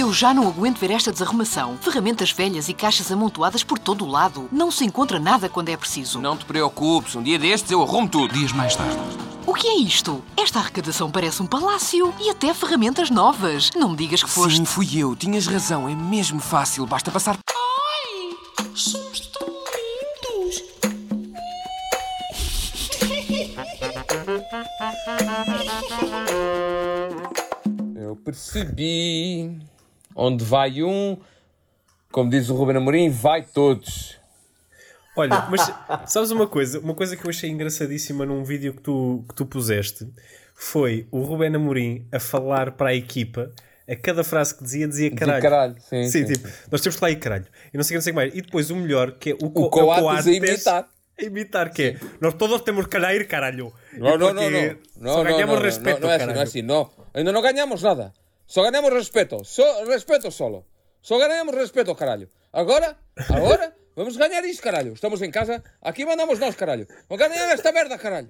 [0.00, 1.76] Eu já não aguento ver esta desarrumação.
[1.76, 4.48] Ferramentas velhas e caixas amontoadas por todo o lado.
[4.50, 6.18] Não se encontra nada quando é preciso.
[6.18, 8.32] Não te preocupes, um dia destes eu arrumo tudo.
[8.32, 8.96] Dias mais tarde.
[9.46, 10.24] O que é isto?
[10.38, 13.70] Esta arrecadação parece um palácio e até ferramentas novas.
[13.76, 14.56] Não me digas que foste.
[14.56, 15.14] Sim, fui eu.
[15.14, 15.86] Tinhas razão.
[15.86, 16.86] É mesmo fácil.
[16.86, 17.36] Basta passar.
[17.50, 18.30] Ai,
[18.74, 19.46] somos tão
[20.16, 20.62] lindos.
[27.94, 29.60] Eu percebi.
[30.14, 31.16] Onde vai um,
[32.10, 34.18] como diz o Ruben Amorim, vai todos.
[35.16, 35.72] Olha, mas
[36.10, 36.78] sabes uma coisa?
[36.80, 40.06] Uma coisa que eu achei engraçadíssima num vídeo que tu, que tu puseste
[40.54, 43.50] foi o Ruben Amorim a falar para a equipa.
[43.88, 45.42] A cada frase que dizia, dizia caralho.
[45.42, 47.46] caralho, sim, sim, tipo, nós temos que lá ir caralho.
[47.74, 48.32] E não sei o que, não sei o mais.
[48.34, 50.88] E depois o melhor, que é o, O co- é Coates a imitar.
[51.18, 53.72] A imitar, que é nós todos temos que cair, caralho.
[53.94, 54.48] Não, não, não,
[54.96, 55.12] não.
[55.12, 56.26] Só ganhamos no, no es así, caralho.
[56.26, 56.88] no es así, no.
[57.12, 58.12] Ainda no ganamos nada.
[58.50, 59.44] Só ganamos respeto.
[59.44, 60.66] Só respeto solo.
[61.00, 62.28] Só ganamos respeto, caralho.
[62.52, 64.92] Agora, agora, vamos ganhar isto, caralho.
[64.92, 66.84] Estamos em casa, aqui mandamos nós, caralho.
[67.08, 68.28] Vamos ganhar esta merda, caralho.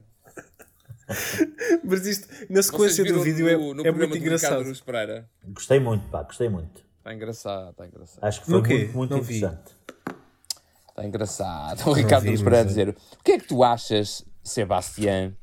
[1.83, 4.63] Mas isto, na sequência do vídeo, é, no, no é muito do engraçado.
[5.47, 6.85] Gostei muito, pá, gostei muito.
[6.99, 8.23] Está engraçado, está engraçado.
[8.23, 9.39] Acho que foi muito, muito Não vi.
[9.39, 9.75] interessante.
[10.91, 11.89] Está engraçado.
[11.89, 12.69] O Ricardo vi, Luz Pereira a é.
[12.69, 15.35] dizer: O que é que tu achas, Sebastião?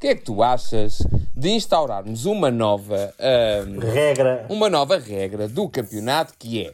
[0.00, 0.96] O que é que tu achas
[1.36, 3.12] de instaurarmos uma nova.
[3.18, 4.46] ahm, Regra.
[4.48, 6.72] uma nova regra do campeonato que é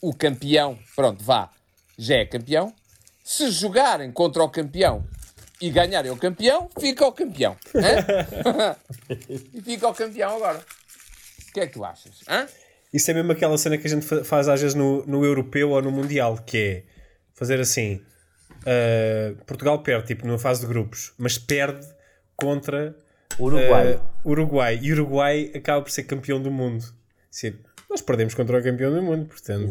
[0.00, 1.50] o campeão, pronto, vá,
[1.98, 2.72] já é campeão.
[3.24, 5.04] Se jogarem contra o campeão
[5.60, 7.56] e ganharem o campeão, fica o campeão.
[9.52, 10.58] e fica o campeão agora.
[11.48, 12.20] O que é que tu achas?
[12.28, 12.46] hã?
[12.94, 15.70] Isso é mesmo aquela cena que a gente fa- faz às vezes no, no europeu
[15.70, 16.82] ou no mundial, que é
[17.34, 18.00] fazer assim:
[18.62, 21.84] uh, Portugal perde, tipo, numa fase de grupos, mas perde
[22.48, 22.96] contra
[23.38, 23.94] Uruguai.
[23.96, 24.78] uh, Uruguai.
[24.80, 26.84] E Uruguai acaba por ser campeão do mundo.
[27.30, 27.54] Sim,
[27.90, 29.64] nós perdemos contra o campeão do mundo, portanto,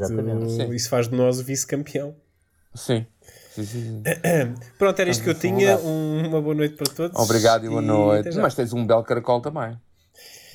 [0.74, 2.14] isso faz de nós o vice-campeão.
[2.76, 3.06] Sim.
[3.56, 4.04] Sim, sim, sim.
[4.78, 5.78] Pronto, era isto que eu tinha.
[5.80, 7.18] Um- uma boa noite para todos.
[7.20, 8.36] Obrigado e boa noite.
[8.38, 9.76] Mas tens um belo caracol também.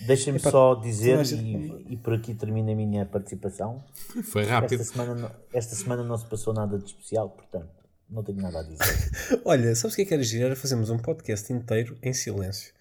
[0.03, 1.43] Deixem-me só dizer, gente-
[1.89, 3.83] e, e por aqui termina a minha participação.
[4.25, 4.81] Foi rápido.
[4.81, 7.69] Esta semana, esta semana não se passou nada de especial, portanto,
[8.13, 9.11] não tenho nada a dizer.
[9.45, 10.45] Olha, sabes o que é que era giro?
[10.47, 12.73] Era fazermos um podcast inteiro em silêncio.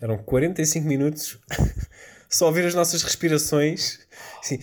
[0.00, 1.38] Eram 45 minutos
[2.30, 3.98] só ouvir as nossas respirações.
[4.40, 4.60] Assim,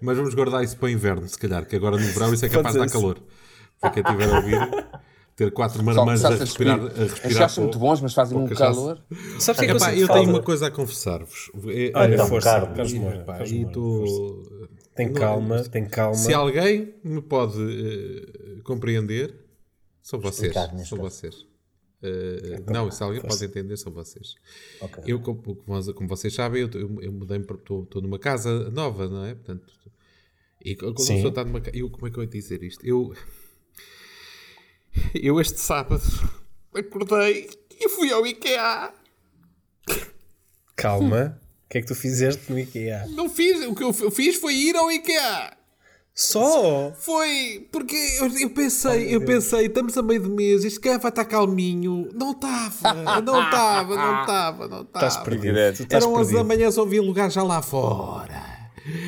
[0.00, 2.48] Mas vamos guardar isso para o inverno, se calhar, que agora no verão isso é
[2.48, 3.18] capaz de dar calor.
[3.80, 4.86] Para quem estiver a ouvir,
[5.36, 8.60] ter quatro marmãs a respirar, a respirar Estes são muito bons, mas fazem um chance.
[8.60, 9.00] calor.
[9.38, 11.50] sabes o que é que eu tenho uma coisa a confessar-vos.
[11.68, 12.92] É- Olha, força, Carlos.
[12.94, 14.57] Moura, e força.
[14.98, 16.14] Tem calma, tem calma.
[16.16, 19.32] Se alguém me pode eh, compreender,
[20.02, 20.52] são vocês.
[20.86, 21.46] São vocês.
[22.02, 24.34] Eh, não, se alguém pode entender, são vocês.
[24.80, 25.04] Ok.
[25.06, 29.34] Eu, como, como- vocês sabem, eu, eu, eu mudei estou numa casa nova, não é?
[29.34, 29.72] Portanto,
[30.64, 31.78] e quando pessoa está numa casa.
[31.90, 32.84] Como é que eu ia dizer isto?
[32.84, 33.14] Eu,
[35.14, 36.02] eu este sábado
[36.74, 38.92] acordei e fui ao IKEA.
[40.76, 41.40] Calma.
[41.68, 43.04] O que é que tu fizeste no IKEA?
[43.10, 45.52] Não fiz, o que eu fiz foi ir ao IKEA.
[46.14, 46.94] Só!
[46.98, 51.10] Foi, porque eu, eu pensei, eu pensei, estamos a meio do mês, este cara vai
[51.10, 52.08] estar calminho.
[52.14, 55.06] Não estava, não estava, não estava, não estava.
[55.06, 55.58] Estás perdido.
[55.90, 58.47] Eram 11 da manhã, só havia lugar já lá fora.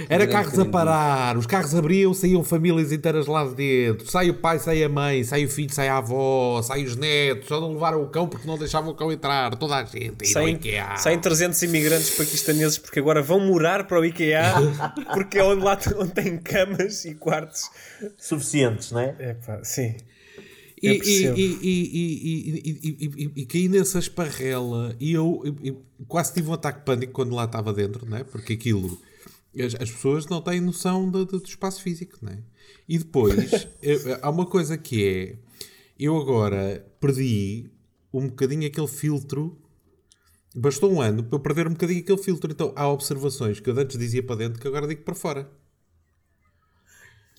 [0.08, 4.10] Era carros a parar, os carros abriam, saíam famílias inteiras lá de dentro.
[4.10, 7.48] Sai o pai, sai a mãe, sai o filho, sai a avó, sai os netos.
[7.48, 9.54] Só não levaram o cão porque não deixavam o cão entrar.
[9.56, 10.26] Toda a gente.
[10.28, 10.96] Saem, IKEA.
[10.96, 14.54] saem 300 imigrantes paquistaneses porque agora vão morar para o IKEA
[15.14, 17.70] porque é onde lá onde tem camas e quartos.
[18.18, 19.14] Suficientes, não é?
[19.30, 19.94] Epá, sim.
[20.82, 25.56] E, e, e, e, e, e, e, e, e caí nessa esparrela e eu, eu-
[25.62, 28.24] eu quase tive um ataque de pânico quando lá estava dentro, não é?
[28.24, 28.98] Porque aquilo,
[29.58, 32.38] as, as pessoas não têm noção do, do espaço físico, não é?
[32.88, 33.50] E depois,
[34.22, 35.38] há uma coisa que é,
[35.98, 37.70] eu agora perdi
[38.12, 39.56] um bocadinho aquele filtro,
[40.54, 43.78] bastou um ano para eu perder um bocadinho aquele filtro, então há observações que eu
[43.78, 45.50] antes dizia para dentro que agora digo para fora.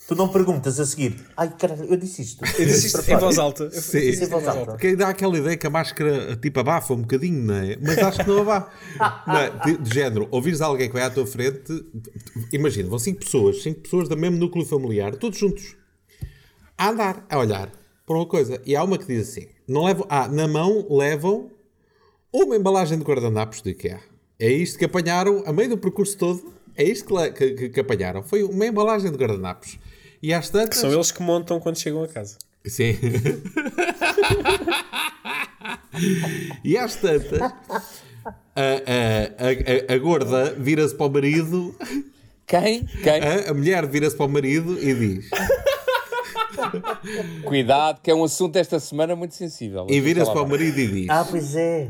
[0.08, 2.44] Tu não perguntas a seguir, ai caralho, eu disse isto.
[2.44, 3.64] Eu disse isto em voz alta.
[3.66, 4.00] Eu Sim.
[4.00, 4.72] disse isto em voz alta.
[4.72, 7.78] Porque dá aquela ideia que a máscara tipo abafa um bocadinho, não é?
[7.82, 8.72] Mas acho que não abafa.
[9.26, 9.50] Não é?
[9.66, 11.86] de, de género, ouvires alguém que vai à tua frente,
[12.52, 15.78] imagina, vão cinco pessoas, cinco pessoas do mesmo núcleo familiar, todos juntos,
[16.78, 17.72] a andar, a olhar
[18.06, 18.62] para uma coisa.
[18.66, 21.52] E há uma que diz assim: não levam, ah, na mão levam
[22.34, 24.02] uma embalagem de guardanapos de IKEA.
[24.40, 27.70] É isto que apanharam, a meio do percurso todo, é isto que, le- que, que-
[27.70, 28.22] que apanharam.
[28.24, 29.78] Foi uma embalagem de guardanapos.
[30.22, 30.80] E às tantas.
[30.80, 32.38] São eles que montam quando chegam a casa.
[32.66, 32.96] Sim.
[36.64, 37.54] e às tantas, a,
[38.56, 41.76] a, a, a gorda vira-se para o marido,
[42.46, 42.86] Quem?
[42.86, 43.22] Quem?
[43.22, 45.30] a, a mulher vira-se para o marido e diz:
[47.44, 49.88] Cuidado, que é um assunto esta semana muito sensível.
[49.90, 51.90] e vira-se para o marido e diz: Ah, pois é.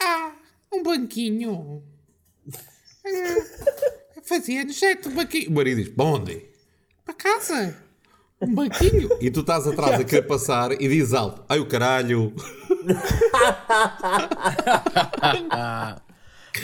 [0.00, 0.32] Ah,
[0.72, 1.82] um banquinho.
[4.24, 5.50] Fazia-nos jeito um banquinho.
[5.50, 6.42] O marido diz: Para onde?
[7.04, 7.76] Para casa.
[8.40, 9.10] Um banquinho.
[9.20, 12.32] E tu estás atrás a querer passar e diz alto: Ai o caralho.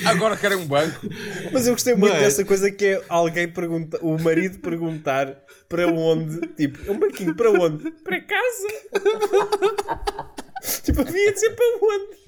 [0.04, 1.06] Agora querem um banco.
[1.52, 5.34] Mas eu gostei muito Mas- dessa coisa que é alguém pergunta, o marido perguntar
[5.68, 7.90] para onde, tipo, um banquinho para onde?
[7.90, 8.68] Para casa?
[10.84, 12.18] tipo, havia de ser para onde?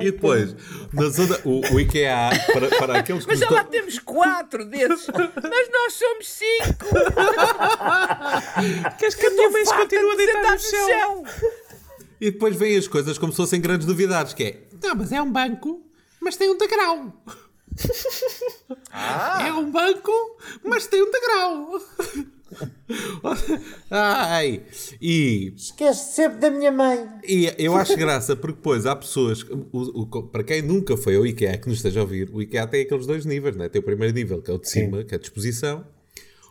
[0.00, 0.54] E depois,
[0.92, 3.98] na zona, o, o IKEA, para, para aqueles que Mas já nos lá estão- temos
[3.98, 5.06] quatro desses.
[5.08, 6.86] Mas nós somos cinco.
[8.98, 11.24] Queres que a minha mãe continue a deitar no chão?
[12.20, 14.58] E depois vêm as coisas como se fossem grandes novidades, que é...
[14.82, 15.82] Não, mas é um banco,
[16.20, 17.12] mas tem um degrau.
[19.46, 20.12] É um banco,
[20.64, 21.80] mas tem um degrau.
[23.90, 24.62] Ai,
[25.00, 27.06] e, Esquece sempre da minha mãe.
[27.26, 29.42] e eu acho graça porque depois há pessoas,
[29.72, 32.66] o- o- para quem nunca foi ao IKEA, que nos esteja a ouvir, o IKEA
[32.66, 33.68] tem aqueles dois níveis, né?
[33.68, 35.84] tem o primeiro nível, que é o de cima, que é a disposição,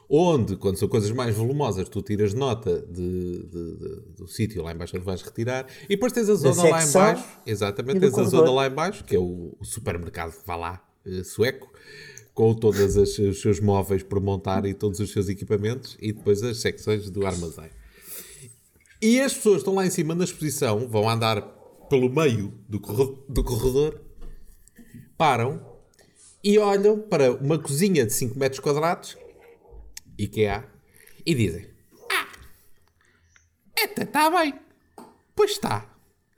[0.10, 4.72] onde, quando são coisas mais volumosas, tu tiras nota de- de- de- do sítio lá
[4.72, 8.00] em baixo onde vais retirar, e depois tens a zona lá em secção baixo, exatamente,
[8.00, 11.70] tens a zona lá em baixo, que é o, o supermercado, vá lá, eh, sueco,
[12.38, 16.58] com todos os seus móveis por montar e todos os seus equipamentos, e depois as
[16.62, 17.72] secções do armazém.
[19.02, 21.42] E as pessoas estão lá em cima na exposição, vão andar
[21.90, 24.00] pelo meio do corre- do corredor,
[25.18, 25.66] param
[26.44, 29.18] e olham para uma cozinha de 5 metros quadrados,
[30.16, 30.64] IKEA,
[31.26, 31.68] e dizem:
[32.12, 32.28] Ah,
[33.84, 34.54] até está bem.
[35.36, 35.92] Pois está.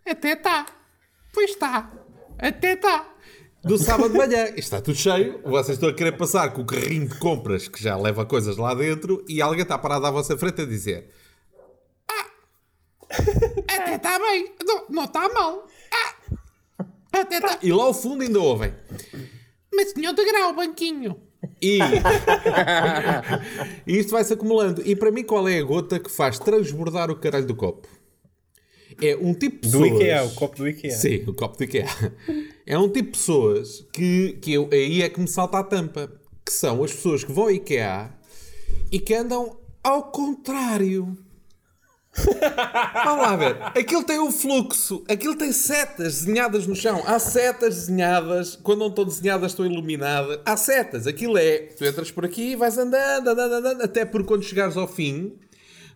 [0.05, 0.65] Até está.
[1.33, 1.91] Pois está.
[2.37, 3.15] Até está.
[3.63, 5.41] Do sábado de manhã, Isto está tudo cheio.
[5.43, 8.73] Vocês estão a querer passar com o carrinho de compras que já leva coisas lá
[8.73, 11.09] dentro e alguém está parado à vossa frente a dizer:
[13.67, 15.67] até está bem, não, não está mal.
[15.91, 16.15] Ah,
[17.11, 17.59] até está.
[17.61, 18.73] E lá ao fundo ainda ouvem.
[19.73, 21.19] Mas tinha um degrau, banquinho.
[23.87, 24.81] E isto vai-se acumulando.
[24.85, 27.87] E para mim, qual é a gota que faz transbordar o caralho do copo?
[29.01, 30.01] É um tipo de Do pessoas...
[30.01, 30.91] IKEA, o copo do IKEA.
[30.91, 31.87] Sim, o copo do IKEA.
[32.65, 36.11] É um tipo de pessoas que, que eu, aí é que me salta a tampa.
[36.45, 38.11] Que são as pessoas que vão ao IKEA
[38.91, 41.17] e que andam ao contrário.
[43.05, 43.57] Vamos lá ver.
[43.61, 45.03] Aquilo tem um fluxo.
[45.07, 47.01] Aquilo tem setas desenhadas no chão.
[47.05, 48.55] Há setas desenhadas.
[48.55, 50.39] Quando não estão desenhadas, estão iluminadas.
[50.45, 51.07] Há setas.
[51.07, 51.59] Aquilo é.
[51.59, 53.81] Tu entras por aqui e vais andando, andando, andando.
[53.81, 55.33] Até porque quando chegares ao fim,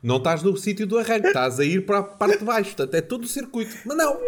[0.03, 1.27] não estás no sítio do arranque.
[1.27, 2.75] Estás a ir para a parte de baixo.
[2.75, 3.73] Portanto, é todo o circuito.
[3.85, 4.19] Mas não.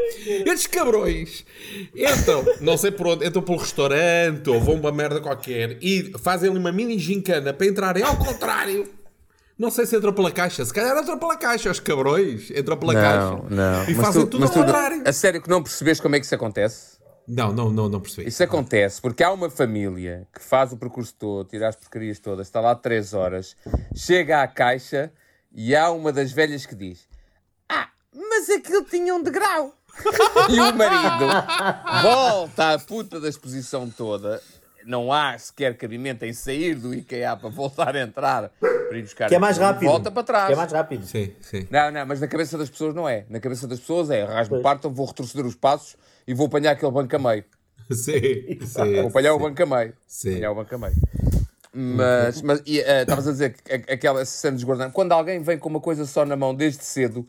[0.46, 1.46] Estes cabrões
[1.94, 6.50] entram, não sei por onde, entram pelo restaurante ou vão uma merda qualquer e fazem
[6.50, 8.88] ali uma mini gincana para entrarem ao contrário.
[9.58, 12.94] Não sei se entram pela caixa, se calhar entram pela caixa, os cabrões entram pela
[12.94, 13.42] caixa
[13.90, 15.02] e Mas fazem tu- tudo ao tu- contrário.
[15.06, 16.96] A sério que não percebes como é que isso acontece?
[17.26, 18.28] Não, não, não, não percebi.
[18.28, 22.48] Isso acontece porque há uma família que faz o percurso todo, tira as porcarias todas,
[22.48, 23.56] está lá três horas,
[23.96, 25.10] chega à caixa
[25.56, 27.08] e há uma das velhas que diz:
[27.70, 29.74] Ah, mas aquilo tinha um degrau.
[30.52, 31.26] e o marido
[32.04, 34.42] volta à puta da exposição toda.
[34.86, 39.30] Não há sequer cabimento em sair do IKEA para voltar a entrar para ir buscar
[39.30, 39.90] Que é mais rápido.
[39.90, 40.48] Volta para trás.
[40.48, 41.06] Que é mais rápido.
[41.06, 41.68] Sim, sim.
[41.72, 43.26] Não, não, mas na cabeça das pessoas não é.
[43.30, 44.62] Na cabeça das pessoas é rasmo Pois.
[44.62, 45.96] partam, vou retroceder os passos
[46.28, 47.46] e vou apanhar aquele banco a meio.
[47.92, 48.96] Sim, sim.
[48.96, 49.44] Vou apanhar o sim.
[49.44, 49.94] banco a meio.
[50.08, 50.32] Sim.
[50.32, 50.96] Apanhar o banco a meio.
[51.78, 55.58] Mas, mas e, eh, estavas a dizer que aquela cena de guardanapo, quando alguém vem
[55.58, 57.28] com uma coisa só na mão desde cedo,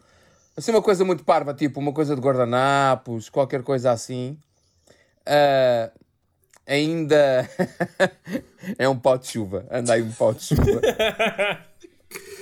[0.56, 4.38] assim uma coisa muito parva, tipo uma coisa de guardanapos, qualquer coisa assim,
[5.26, 5.90] ah,
[6.66, 7.48] ainda
[8.78, 9.66] é um pau de chuva.
[9.70, 10.80] Anda aí um pau de chuva.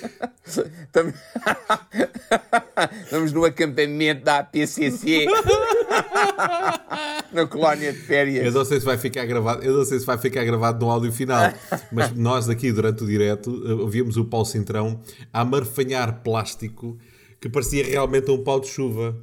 [0.93, 1.13] Tam-
[3.05, 5.27] Estamos no acampamento da APCC
[7.33, 8.55] na colónia de Eu férias.
[8.55, 11.13] não sei se vai ficar gravado, eu não sei se vai ficar gravado no áudio
[11.13, 11.53] final,
[11.93, 15.01] mas nós aqui durante o direto eh, ouvíamos o Paulo Cintrão
[15.33, 16.99] a amarfanhar plástico
[17.41, 19.17] que parecia realmente um pau de chuva.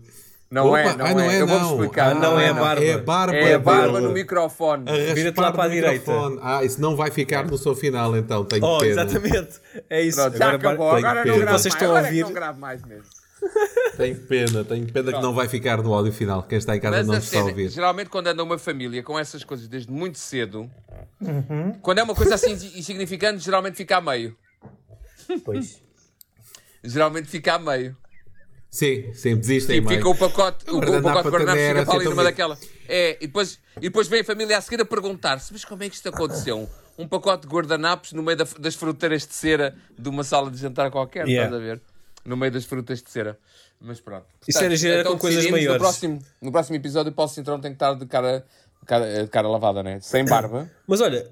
[0.51, 1.37] Não Opa, é, não, ah, não é.
[1.37, 1.71] é, Eu não.
[1.71, 2.11] explicar.
[2.11, 2.83] Ah, não, é a barba.
[2.83, 4.83] É a barba, É barba no microfone.
[4.89, 6.11] A Vira-te lá para a direita.
[6.41, 8.91] Ah, isso não vai ficar no som final então, tenho Oh, pena.
[8.91, 9.61] exatamente.
[9.89, 10.19] É isso.
[10.21, 10.95] Pronto, já Agora, acabou.
[10.95, 11.81] tenho Agora não gravo Vocês mais.
[11.81, 12.21] estão a Agora é ouvir?
[12.23, 13.05] não gravo mais mesmo.
[13.97, 16.43] Tenho pena, tenho pena que não vai ficar no áudio final.
[16.43, 17.69] Quem está em casa Mas não está a ouvir.
[17.69, 20.69] geralmente quando anda uma família com essas coisas desde muito cedo,
[21.81, 24.37] quando é uma coisa assim insignificante, geralmente fica a meio.
[25.43, 25.81] Pois.
[26.83, 27.97] Geralmente fica a meio.
[28.71, 29.97] Sim, sim, desistem E mais.
[29.97, 32.57] fica o pacote, o, o pacote de guardanapos também era fica para ali numa daquela.
[32.87, 35.89] É, e depois, e depois vem a família a seguir a perguntar-se: mas como é
[35.89, 36.69] que isto aconteceu?
[36.97, 40.57] Um pacote de guardanapos no meio da- das fruteiras de cera de uma sala de
[40.57, 41.47] jantar qualquer, Yeah.
[41.53, 41.81] estás a ver?
[42.23, 43.37] No meio das frutas de cera.
[43.79, 44.25] Mas pronto.
[44.47, 45.73] Isso era giro, era com coisas maiores.
[45.73, 48.45] No próximo, no próximo episódio, o Paulo Cintrão tem que estar de cara,
[48.85, 49.99] cara, de cara lavada, né?
[50.01, 50.69] Sem barba.
[50.87, 51.29] Mas olha,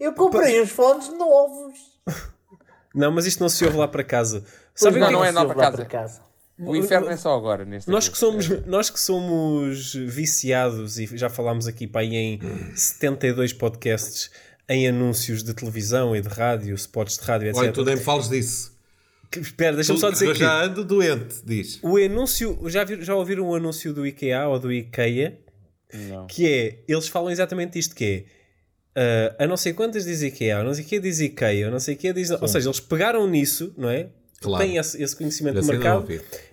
[0.00, 1.78] Eu comprei uns fones novos.
[2.94, 4.44] não, mas isto não se ouve lá para casa.
[4.74, 5.76] Sabem não, o que é não que- é lá casa.
[5.76, 6.31] para casa.
[6.64, 8.12] O inferno é só agora, neste Nós aqui.
[8.12, 12.40] que, somos, nós que somos viciados e já falámos aqui para aí em
[12.74, 14.30] 72 podcasts
[14.68, 17.60] em anúncios de televisão e de rádio, spots de rádio, etc.
[17.60, 18.72] Olha, tu nem me fales disso.
[19.30, 21.78] Que- Espera, deixa-me só dizer eu que já ando doente, diz.
[21.82, 25.38] o anúncio, já, vir, já ouviram o anúncio do IKEA ou do IKEA?
[25.92, 26.26] Não.
[26.26, 28.42] Que é, eles falam exatamente isto que é
[28.94, 31.70] ah, a não sei quantas diz IKEA, a não sei o que diz IKEA, a
[31.70, 32.30] não sei o que diz...
[32.30, 34.08] Ou seja, eles pegaram nisso, não é?
[34.42, 34.64] Claro.
[34.64, 36.06] Têm esse, esse conhecimento não mercado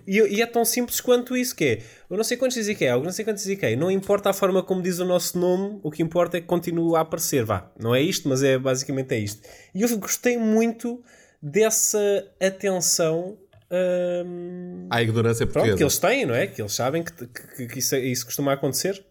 [0.06, 1.78] e, e é tão simples quanto isso que é.
[2.08, 3.76] Eu não sei quantos diz IKEA, eu não sei quantos diz IKEA.
[3.76, 6.96] Não importa a forma como diz o nosso nome, o que importa é que continue
[6.96, 7.44] a aparecer.
[7.44, 9.46] Vá, não é isto, mas é basicamente é isto.
[9.74, 11.02] E eu gostei muito
[11.42, 11.98] dessa
[12.40, 13.36] atenção
[13.70, 15.76] hum, À ignorância pronto, portuguesa.
[15.76, 16.46] que eles têm, não é?
[16.46, 19.04] Que eles sabem que, que- que isso, isso costuma acontecer.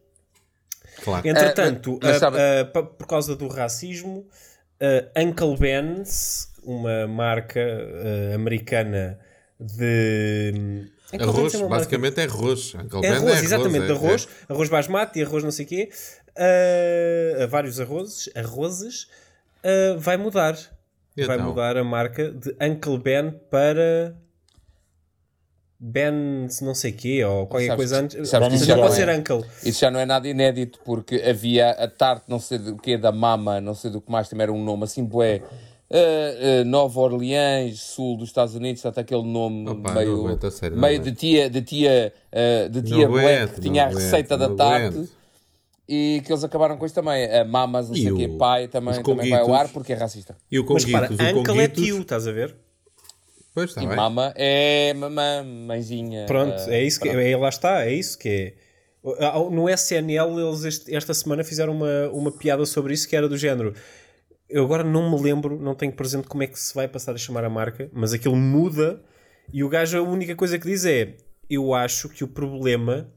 [1.04, 1.28] Claro.
[1.28, 4.28] Entretanto, mas- mas a- sabe- a- por causa do racismo,
[5.16, 9.20] a Uncle Ben's, uma marca eh, americana
[9.60, 10.88] de.
[11.12, 12.76] Ben's Arroz, é uma marca- basicamente é arroz.
[12.76, 15.90] Uncle É Ben arroz, exatamente, de é- arroz, arroz basmati, arroz não sei o quê,
[16.36, 19.08] eh, vários arrozes, arrozes,
[19.64, 20.56] eh, vai mudar.
[21.18, 21.50] E Vai então?
[21.50, 24.16] mudar a marca de Uncle Ben para
[25.80, 28.30] Ben's não sei quê, ou qualquer Sabes coisa antes.
[28.30, 29.18] sabes que isso já já pode não ser é.
[29.18, 29.46] Uncle.
[29.64, 33.12] Isso já não é nada inédito, porque havia a tarte, não sei do que, da
[33.12, 35.42] Mama, não sei do que mais, também era um nome assim, bué.
[35.92, 40.78] Uh, uh, Nova Orleans, sul dos Estados Unidos, está aquele nome Opa, meio, aguento, sério,
[40.78, 44.56] meio de tia, de tia, uh, de tia bué, aguento, que tinha a receita aguento,
[44.56, 45.10] da aguento.
[45.88, 47.26] e que eles acabaram com isso também.
[47.26, 49.68] A Mamas, não E sei o quê, pai também, também vai ao conguitos?
[49.68, 50.38] ar porque é racista.
[50.52, 51.84] E o Mas para, Conguitos, o Uncle é Conguitos...
[51.84, 52.56] tio, estás a ver?
[53.56, 53.96] Pois está E bem.
[53.96, 56.28] Mama é mamã, mãezinha.
[56.28, 58.70] Pronto, uh, é isso que é, lá está, é isso que é.
[59.50, 63.36] No SNL eles este- esta semana fizeram uma, uma piada sobre isso que era do
[63.38, 63.74] género.
[64.50, 67.18] Eu agora não me lembro, não tenho presente como é que se vai passar a
[67.18, 69.02] chamar a marca, mas aquilo muda
[69.54, 71.16] e o gajo a única coisa que diz é
[71.50, 73.10] eu acho que o problema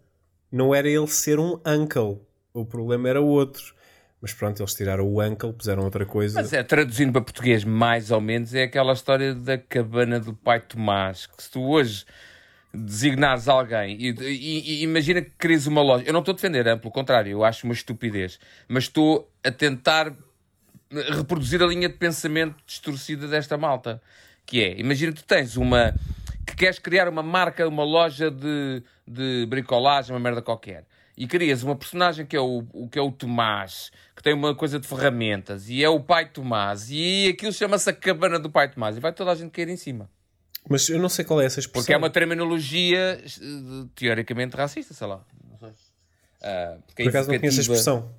[0.50, 2.20] não era ele ser um uncle,
[2.52, 3.74] o problema era outro.
[4.20, 6.40] Mas pronto, eles tiraram o uncle, puseram outra coisa.
[6.40, 10.60] Mas é, traduzindo para português, mais ou menos, é aquela história da cabana do pai
[10.60, 12.04] Tomás, que se tu hoje
[12.72, 16.04] designares alguém e, e- e imagina que queres uma loja.
[16.06, 19.50] Eu não estou a defender, é, pelo contrário, eu acho uma estupidez, mas estou a
[19.50, 20.14] tentar
[21.16, 24.00] reproduzir a linha de pensamento distorcida desta malta.
[24.44, 25.94] Que é, imagina que tu tens uma.
[26.46, 30.84] que queres criar uma marca, uma loja de, de bricolagem, uma merda qualquer.
[31.16, 34.54] E crias uma personagem que é o, o que é o Tomás, que tem uma
[34.54, 38.70] coisa de ferramentas, e é o pai Tomás, e aquilo chama-se a cabana do pai
[38.70, 40.10] Tomás, e vai toda a gente cair em cima.
[40.68, 41.82] Mas eu não sei qual é essa expressão.
[41.82, 45.20] Porque é uma terminologia eh, teoricamente racista, sei lá.
[45.50, 45.70] Não sei.
[46.42, 47.74] Ah, é Por acaso não conheço a evocativa.
[47.74, 48.14] expressão.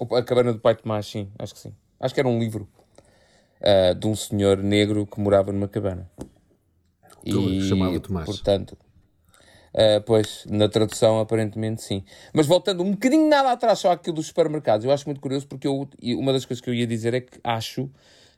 [0.00, 1.74] A Cabana do Pai Tomás, sim, acho que sim.
[2.00, 2.68] Acho que era um livro
[3.62, 6.10] ah, de um senhor negro que morava numa cabana.
[7.22, 8.26] Que chamava Tomás.
[8.26, 8.76] Portanto,
[9.74, 12.04] ah, pois, na tradução, aparentemente sim.
[12.32, 15.66] Mas voltando um bocadinho nada atrás só aquilo dos supermercados, eu acho muito curioso porque
[15.66, 17.90] eu, e uma das coisas que eu ia dizer é que acho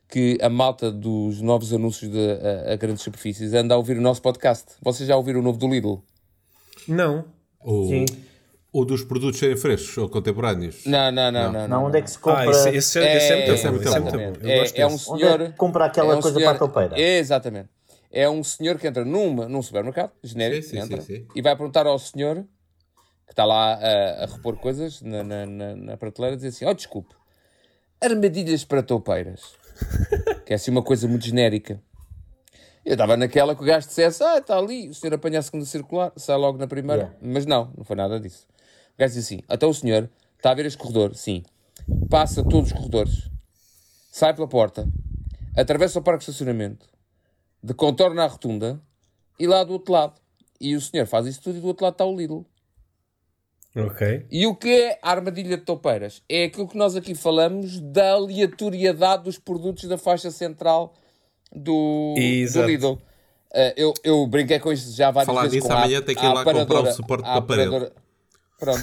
[0.09, 4.01] que a malta dos novos anúncios de, a, a grandes superfícies anda a ouvir o
[4.01, 4.75] nosso podcast.
[4.81, 6.03] Vocês já ouviram o novo do Lidl?
[6.87, 7.25] Não.
[7.61, 8.05] Ou, Sim.
[8.77, 10.85] Ou dos produtos serem frescos ou contemporâneos.
[10.85, 11.69] Não, não, não, não.
[11.69, 12.43] Não, onde é que se compra?
[12.43, 14.17] Ah, esse, esse, é- esse é muito esse é muito é bom.
[14.19, 14.49] muito bom.
[14.49, 15.41] É, é um senhor.
[15.41, 17.01] é que compra aquela é um coisa senhor- para a toupeira?
[17.01, 17.69] Exatamente.
[18.13, 21.27] É um senhor que entra numa, num supermercado, genérico, Sim, sim, entra, sim, sim.
[21.35, 22.45] e vai perguntar ao senhor
[23.27, 26.73] que está lá a, a repor coisas na, na, na, na prateleira, dizer assim: Oh,
[26.75, 27.15] desculpe,
[28.01, 29.43] armadilhas para toupeiras.
[30.47, 31.81] que é assim uma coisa muito genérica.
[32.85, 35.65] Eu estava naquela que o gajo dissesse: Ah, está ali, o senhor apanha a segunda
[35.67, 37.03] circular, sai logo na primeira.
[37.03, 37.19] Yeah.
[37.21, 38.47] Mas não, não foi nada disso.
[38.97, 41.15] O gajo disse assim: Até o senhor está a ver este corredor?
[41.15, 41.43] Sim.
[42.11, 43.31] Passa todos os corredores,
[44.11, 44.89] sai pela porta,
[45.57, 46.87] atravessa o parque de estacionamento,
[47.63, 48.81] de contorna a rotunda
[49.39, 50.15] e lá do outro lado.
[50.61, 52.41] E o senhor faz isso tudo e do outro lado está o Lidl.
[53.77, 54.27] Ok.
[54.31, 56.23] E o que é a armadilha de toupeiras?
[56.29, 60.95] É aquilo que nós aqui falamos da aleatoriedade dos produtos da faixa central
[61.55, 62.15] do,
[62.55, 62.63] do.
[62.67, 62.95] Lidl.
[63.53, 65.61] Eh, eu, eu brinquei com isto já várias Falar vezes.
[65.63, 67.93] com a- amanhã tem que ir lá comprar o suporte para a parede.
[68.59, 68.81] Pronto.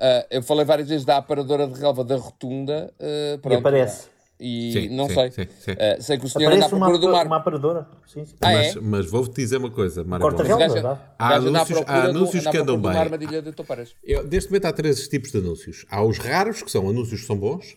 [0.00, 2.92] Eh, eu falei várias vezes da aparadora de relva da rotunda.
[3.00, 3.58] E pronto.
[3.58, 4.06] aparece.
[4.40, 5.30] e Sim, não sim, sei.
[5.32, 5.72] sim, sim.
[5.72, 7.26] Uh, sei que o senhor anda à Aparece uma, procura do mar.
[7.26, 7.88] uma aparadora.
[8.06, 8.34] Sim, sim.
[8.40, 8.80] Ah, mas, é?
[8.80, 11.00] mas vou-te dizer uma coisa, Mário Corta relva.
[11.18, 13.02] Há anúncios- há procura do- anúncios à que andam procura de bem.
[13.14, 13.94] armadilha de Toparas.
[14.04, 15.84] Eu, neste momento há três tipos de anúncios.
[15.90, 17.76] Há os raros, que são anúncios que são bons.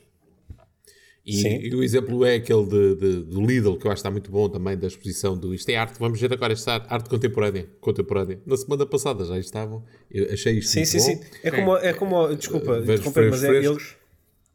[1.25, 1.60] E, Sim.
[1.62, 4.32] e o exemplo é aquele de, de- do Lidl, que eu acho que está muito
[4.32, 6.00] bom também, da exposição do Isto é Arte.
[6.00, 8.40] Vamos ver agora esta arte, arte contemporânea, contemporânea.
[8.46, 9.84] Na semana passada já estavam.
[10.10, 11.04] Eu achei isto Sim, muito sim, bom.
[11.24, 11.30] sim.
[11.44, 13.78] É como, é como desculpa, Uh, interromper, mas é ele,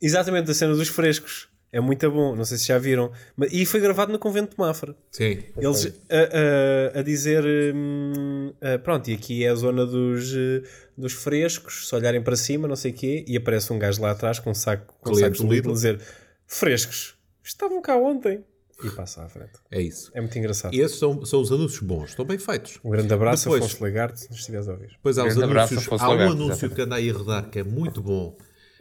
[0.03, 1.49] exatamente a cena dos frescos.
[1.73, 3.13] É muito bom, não sei se já viram.
[3.37, 4.97] Mas- E foi gravado no convento de Mafra.
[5.11, 5.39] Sim.
[5.59, 7.45] Eles a, a- a dizer
[7.75, 10.63] hum, ah, pronto, e aqui é a zona dos, eh,
[10.97, 14.13] dos frescos, se olharem para cima, não sei o quê, e aparece um gajo lá
[14.13, 15.71] atrás com um saco com Cliente sacos de Lidl.
[15.71, 16.01] a dizer
[16.47, 18.45] estavam estavam cá ontem
[18.85, 19.53] e passa à frente.
[19.71, 20.11] É isso.
[20.15, 20.75] É muito engraçado.
[20.75, 22.79] E esses são, são os anúncios bons, estão bem feitos.
[22.85, 24.88] Um grande abraço Depois- a Afonso Legarte, se nos estiveres a ouvir.
[24.91, 25.93] Depois há os abraço, anúncios.
[26.00, 26.75] Há um Lagarde, anúncio exatamente.
[26.76, 28.37] que anda aí a rodar que é muito bom.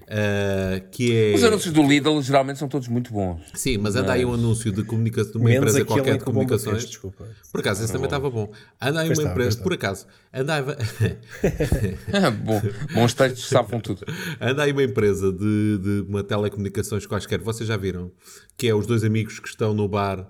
[0.08, 1.36] Ah, que é.
[1.36, 3.42] Os anúncios do Lidl geralmente são todos muito bons.
[3.54, 6.78] Sim, mas anda aí um anúncio de comunicação de uma Menos empresa qualquer de comunicações.
[6.78, 7.26] fez, desculpa.
[7.52, 8.52] Por acaso, esse também estava bom.
[8.82, 10.78] Anda aí uma estava, empresa, por acaso, andava,
[12.44, 12.62] Bom,
[12.94, 14.06] bons textos sabem tudo.
[14.40, 18.12] anda aí uma empresa de, de uma telecomunicações quaisquer, vocês já viram,
[18.58, 20.30] que é os dois amigos que estão no bar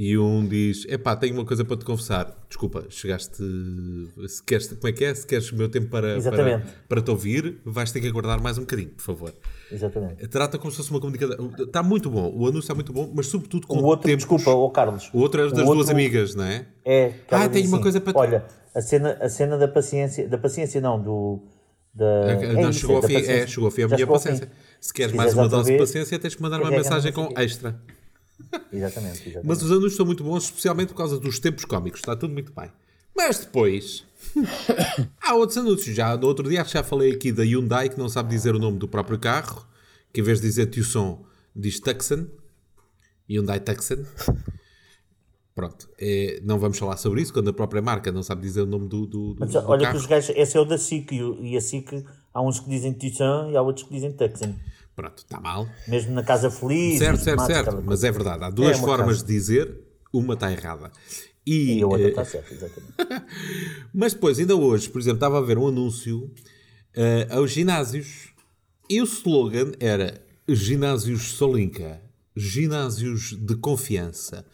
[0.00, 2.32] e um diz, epá, tenho uma coisa para te confessar.
[2.48, 3.42] Desculpa, chegaste,
[4.28, 5.12] se queres, como é que é?
[5.12, 8.56] Se queres o meu tempo para, para, para te ouvir, vais ter que aguardar mais
[8.58, 9.34] um bocadinho, por favor.
[9.72, 10.28] Exatamente.
[10.28, 11.50] Trata como se fosse uma comunicação.
[11.58, 14.24] Está muito bom, o anúncio está muito bom, mas sobretudo com O outro, tempos.
[14.24, 15.10] desculpa, o Carlos.
[15.12, 16.66] O outro é O das outro duas amigas, não é?
[16.84, 17.12] É.
[17.28, 20.80] Ah, tenho uma coisa para te- Olha, a cena, a cena da paciência, da paciência
[20.80, 21.42] não, do.
[21.92, 24.48] Da, É, não, isso, chegou, ao fim, é, chegou ao fim a minha paciência.
[24.80, 27.80] Se queres mais uma dose de paciência, tens que mandar uma mensagem com extra.
[28.72, 29.46] Exatamente, exatamente.
[29.46, 32.00] Mas os anúncios são muito bons, especialmente por causa dos tempos cómicos.
[32.00, 32.70] Está tudo muito bem.
[33.16, 34.04] Mas depois
[35.20, 35.94] há outros anúncios.
[35.94, 38.78] Já no outro dia já falei aqui da Hyundai que não sabe dizer o nome
[38.78, 39.66] do próprio carro,
[40.12, 42.26] que em vez de dizer Tucson diz Tucson.
[43.28, 44.04] Hyundai Tucson.
[45.54, 48.66] Pronto, é, não vamos falar sobre isso quando a própria marca não sabe dizer o
[48.66, 49.92] nome do, do, do, Mas do olha carro.
[49.94, 52.70] que os gajos, esse é o da SIC e, e a SIC há uns que
[52.70, 54.54] dizem Tucson e há outros que dizem Tucson.
[54.98, 55.68] Pronto, está mal.
[55.86, 56.98] Mesmo na Casa Feliz.
[56.98, 57.82] Certo, certo, certo.
[57.86, 58.42] Mas é verdade.
[58.42, 59.26] Há duas uma formas casa.
[59.26, 59.80] de dizer,
[60.12, 60.90] uma está errada.
[61.46, 62.94] E, E a outra eh, está certa, exatamente.
[63.94, 66.28] Mas depois, ainda hoje, por exemplo, estava a ver um anúncio
[66.96, 68.34] eh, aos ginásios
[68.90, 72.02] e o slogan era Ginásios Solinka,
[72.34, 74.44] ginásios de confiança.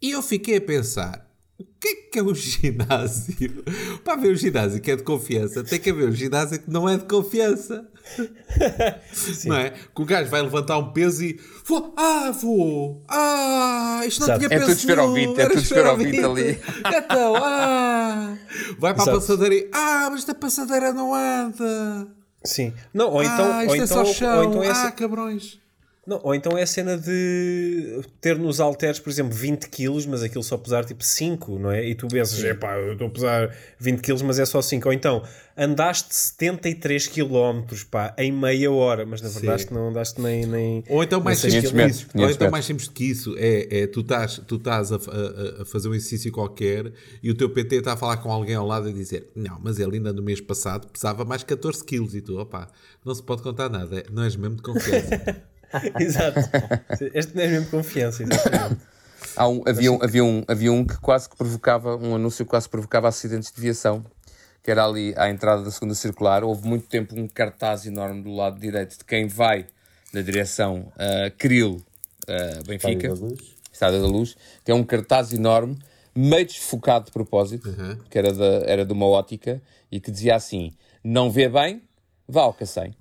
[0.00, 1.28] E eu fiquei a pensar.
[1.60, 3.64] O que é que é um ginásio?
[4.02, 6.88] Para haver um ginásio que é de confiança, tem que haver um ginásio que não
[6.88, 7.86] é de confiança.
[9.44, 9.70] Não é?
[9.70, 11.38] Que o gajo vai levantar um peso e.
[11.66, 13.04] Vou, ah, vou!
[13.08, 14.38] Ah, isto não Exato.
[14.40, 16.60] tinha É peso tudo esferovite, nenhum, é tudo esferovite ali.
[16.96, 18.36] Então, ah!
[18.78, 19.70] Vai para a passadeira e.
[19.72, 22.08] Ah, mas esta passadeira não anda!
[22.42, 22.72] Sim.
[22.92, 24.38] Não, ou então, ah, isto ou é então, só chão!
[24.38, 25.59] ou então é ah, cabrões!
[26.06, 30.22] Não, ou então é a cena de ter nos halteres, por exemplo, 20 kg, mas
[30.22, 31.86] aquilo só pesar tipo 5, não é?
[31.86, 34.88] E tu pensas, é pá, eu estou a pesar 20 kg, mas é só 5.
[34.88, 35.22] Ou então
[35.56, 37.60] andaste 73 km,
[37.90, 39.74] pá, em meia hora, mas na verdade Sim.
[39.74, 40.46] não andaste nem.
[40.46, 42.06] nem Ou então mais simples 500 que isso.
[42.06, 43.34] Ou 500 então mais simples que isso.
[43.36, 47.34] É, é tu estás, tu estás a, a- a fazer um exercício qualquer e o
[47.34, 50.14] teu PT está a falar com alguém ao lado e dizer não, mas ele ainda
[50.14, 52.68] no mês passado pesava mais 14 quilos e tu, opá,
[53.04, 54.02] não se pode contar nada.
[54.10, 55.42] Não és mesmo de confiança.
[55.98, 56.40] Exato.
[57.14, 58.80] Este não é mesmo confiança, exatamente.
[59.36, 62.50] Há um, havia, um, havia, um, havia um que quase que provocava, um anúncio que
[62.50, 64.04] quase provocava acidentes de viação,
[64.62, 66.42] que era ali à entrada da segunda circular.
[66.42, 69.66] Houve muito tempo um cartaz enorme do lado direito de quem vai
[70.12, 71.82] na direção uh, Cril
[72.28, 73.56] uh, Benfica, Estádio da Luz.
[73.72, 75.78] Estádio da Luz, que é um cartaz enorme,
[76.14, 77.72] meio desfocado de propósito,
[78.10, 81.82] que era, da, era de uma ótica, e que dizia assim: não vê bem,
[82.28, 82.94] vá ao Cacém.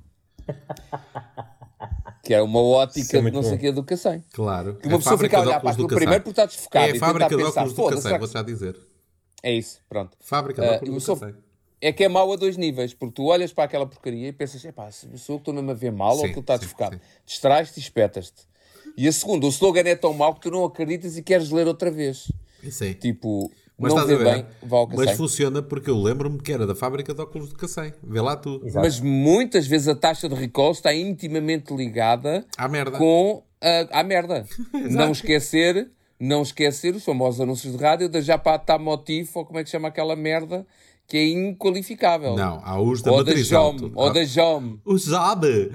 [2.30, 3.58] que era uma ótica é de não sei bom.
[3.58, 4.24] o que do Cacém.
[4.32, 4.76] Claro.
[4.76, 7.00] Que uma É pessoa fica a olhar para aquilo primeiro porque está desfocado É a
[7.00, 8.80] fábrica de óculos do "Foda-se, Cacém, vou já dizer.
[9.42, 10.16] É isso, pronto.
[10.20, 11.36] Fábrica de Ah, óculos eu do Cacém.
[11.82, 14.64] É que é mau a dois níveis, porque tu olhas para aquela porcaria e pensas,
[14.64, 16.60] epá, se sou eu que estou mesmo a ver mal ou Sim, aquilo está sim,
[16.60, 16.96] desfocado.
[16.98, 17.02] sim.
[17.26, 18.44] Distrais-te e espetas-te.
[18.96, 21.66] E a segunda, o slogan é tão mau que tu não acreditas e queres ler
[21.68, 22.32] outra vez.
[22.62, 22.94] Isso aí.
[22.94, 24.44] Tipo, Mas não estás vê a ver?
[24.44, 27.56] bem, vá ao Mas funciona porque eu lembro-me que era da fábrica de óculos do
[27.56, 27.94] Cacém.
[28.04, 28.62] Vê lá tu.
[28.64, 28.86] Exato.
[28.86, 32.98] Mas muitas vezes a taxa de recall está intimamente ligada À merda.
[32.98, 34.46] com a, à merda.
[34.92, 35.90] não esquecer,
[36.20, 39.88] não esquecer os famosos anúncios de rádio da Japata Motif, ou como é que chama
[39.88, 40.66] aquela merda,
[41.08, 42.36] que é inqualificável.
[42.36, 43.92] Não, há os da ou da matriz JOM, alto.
[43.96, 44.78] ou Há- da JOM.
[44.86, 45.72] O Zabe!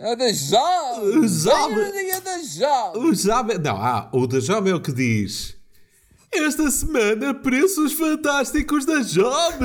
[0.00, 0.56] A da JOM!
[0.56, 2.98] A da JOM!
[3.08, 3.58] O Zabe!
[3.58, 5.56] Não, há o da Jome é o que diz
[6.32, 9.64] Esta semana, preços fantásticos da Job!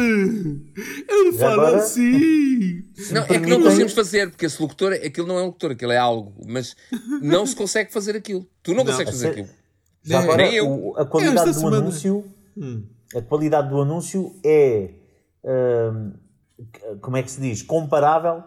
[1.09, 1.77] Ele fala agora?
[1.77, 2.83] assim!
[3.11, 5.91] Não, é que não conseguimos fazer, porque esse locutor, aquilo não é um locutor, aquilo
[5.91, 6.75] é algo, mas
[7.21, 8.47] não se consegue fazer aquilo.
[8.63, 9.49] Tu não, consegues fazer a aquilo.
[10.03, 10.69] Já É, agora, nem eu.
[10.69, 11.77] o- a qualidade Esta do semana.
[11.77, 12.25] anúncio,
[13.15, 14.89] a qualidade do anúncio é,
[15.43, 16.13] hum,
[17.01, 18.41] como é que se diz, comparável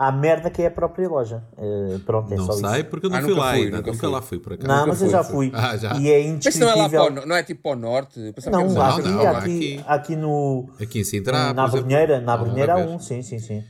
[0.00, 1.42] à merda que é a própria loja.
[1.58, 2.84] Eh, pronto, é Não só sei, isso.
[2.90, 3.76] porque eu não Ah, fui lá fui, ainda.
[3.78, 4.08] nunca Nunca, fui.
[4.14, 4.68] lá fui, por acaso.
[4.68, 5.50] Não, mas eu já fui.
[5.52, 5.96] Ah, já.
[5.96, 7.12] E é Mas não é lá indescritível.
[7.14, 8.20] para o, não é tipo para o norte?
[8.50, 9.84] Não, nos aqui, não, aqui, aqui.
[9.86, 13.40] aqui no, Aqui em Sintra, na Abrunheira, na há Abrunheira há uma um, sim, sim,
[13.40, 13.64] sim.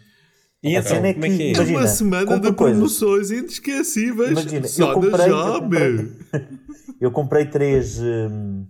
[0.63, 1.37] E A então, cena é como é que é?
[1.37, 2.77] que- É uma Imagina, semana compra de coisas.
[2.77, 4.31] promoções inesquecíveis.
[4.33, 5.61] Imagina, só eu comprei, eu Job.
[5.63, 6.13] comprei,
[7.01, 8.67] eu comprei três, hum,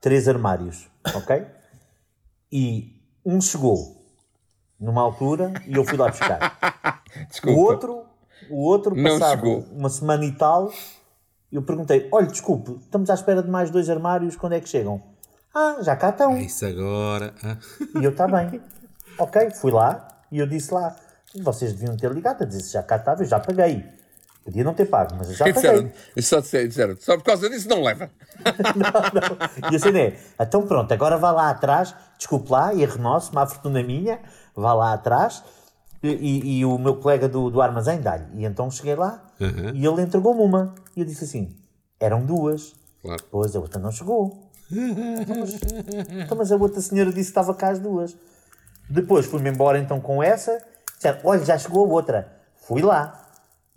[0.00, 1.44] três armários, ok?
[2.52, 2.92] E
[3.24, 4.03] um chegou
[4.80, 6.58] numa altura e eu fui lá buscar.
[7.30, 7.58] Desculpa.
[7.58, 8.04] O outro,
[8.50, 9.64] o outro Não passado chegou.
[9.72, 10.70] uma semana e tal,
[11.52, 15.00] eu perguntei, olha, desculpe, estamos à espera de mais dois armários, quando é que chegam?
[15.54, 16.32] Ah, já cá estão.
[16.32, 17.32] É isso agora.
[17.44, 17.56] ah.
[18.00, 18.60] E eu, está bem.
[19.16, 20.96] Ok, fui lá e eu disse lá,
[21.40, 23.84] vocês deviam ter ligado a dizer se já cá estava, eu já paguei.
[24.44, 25.92] Podia não ter pago, mas eu já E paguei.
[26.16, 28.10] e só, disseram, só por causa disso não leva.
[29.70, 33.46] E a cena é, então pronto, agora vá lá atrás, desculpe lá, erro nosso, má
[33.46, 34.18] fortuna minha,
[34.54, 35.42] vá lá atrás,
[36.02, 38.26] e, e- o meu colega do, do armazém dá-lhe.
[38.34, 39.70] E então cheguei lá Uhum.
[39.74, 40.74] e ele entregou-me uma.
[40.94, 41.56] E eu disse assim,
[41.98, 42.74] eram duas.
[43.02, 43.22] Claro.
[43.30, 44.50] Pois, a outra não chegou.
[44.70, 45.54] Então, mas,
[46.24, 48.16] então, mas a outra senhora disse que estava cá as duas.
[48.88, 50.62] Depois fui-me embora então com essa,
[50.94, 52.32] disseram, olha, já chegou a outra.
[52.66, 53.20] Fui lá.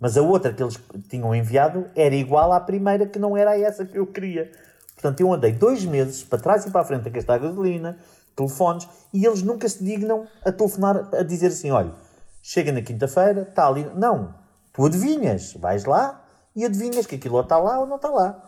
[0.00, 3.84] Mas a outra que eles tinham enviado era igual à primeira, que não era essa
[3.84, 4.50] que eu queria.
[4.94, 7.98] Portanto, eu andei dois meses para trás e para a frente a gastar gasolina,
[8.38, 11.92] telefones, e eles nunca se dignam a telefonar, a dizer assim: olha,
[12.42, 13.84] chega na quinta-feira, está ali.
[13.96, 14.32] Não,
[14.72, 16.24] tu adivinhas, vais lá
[16.54, 18.44] e adivinhas que aquilo ou está lá ou não está lá.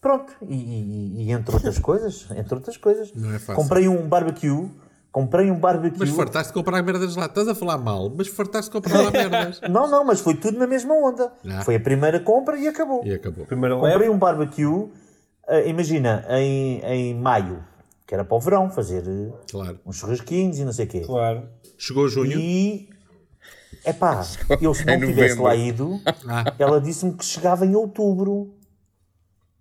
[0.00, 3.54] Pronto, e, e- e entre outras coisas, entre outras coisas, Não é fácil.
[3.62, 4.70] comprei um barbecue,
[5.10, 5.98] comprei um barbecue.
[5.98, 7.26] Mas fartaste de comprar merdas lá.
[7.26, 9.60] Estás a falar mal, mas fartaste de comprar lá merdas.
[9.68, 11.32] Não, não, mas foi tudo na mesma onda.
[11.48, 11.62] Ah.
[11.62, 13.04] Foi a primeira compra e acabou.
[13.04, 13.46] E acabou.
[13.46, 14.90] Primeiro Comprei um barbecue,
[15.48, 17.64] eh, imagina, em, em maio,
[18.06, 19.80] que era para o verão, fazer eh, Claro.
[19.84, 21.00] uns churrasquinhos e não sei o quê.
[21.00, 21.48] Claro.
[21.76, 22.38] Chegou junho.
[22.38, 22.88] E,
[23.84, 24.22] epá,
[24.60, 26.54] eu se não Em tivesse lá ido, Ah.
[26.58, 28.54] ela disse-me que chegava em outubro.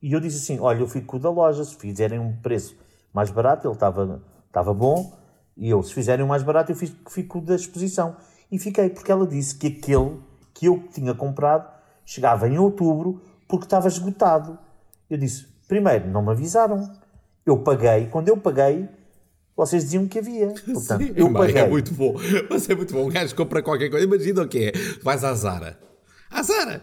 [0.01, 2.75] E eu disse assim, olha, eu fico com o da loja, se fizerem um preço
[3.13, 5.17] mais barato, ele estava estava bom,
[5.57, 8.15] e eu, se fizerem um mais barato, eu fico, fico com o da exposição.
[8.51, 10.19] E fiquei, porque ela disse que aquele
[10.53, 11.67] que eu tinha comprado
[12.05, 14.57] chegava em outubro porque estava esgotado.
[15.09, 16.89] Eu disse, primeiro, não me avisaram.
[17.45, 18.87] Eu paguei, quando eu paguei,
[19.55, 20.47] vocês diziam que havia.
[20.65, 21.61] Portanto, Sim, eu paguei.
[21.61, 22.15] é muito bom.
[22.49, 23.07] Mas é muito bom.
[23.07, 24.05] O gajo compra qualquer coisa.
[24.05, 24.71] Imagina o que é.
[25.03, 25.79] Vais à Zara.
[26.31, 26.81] À Zara!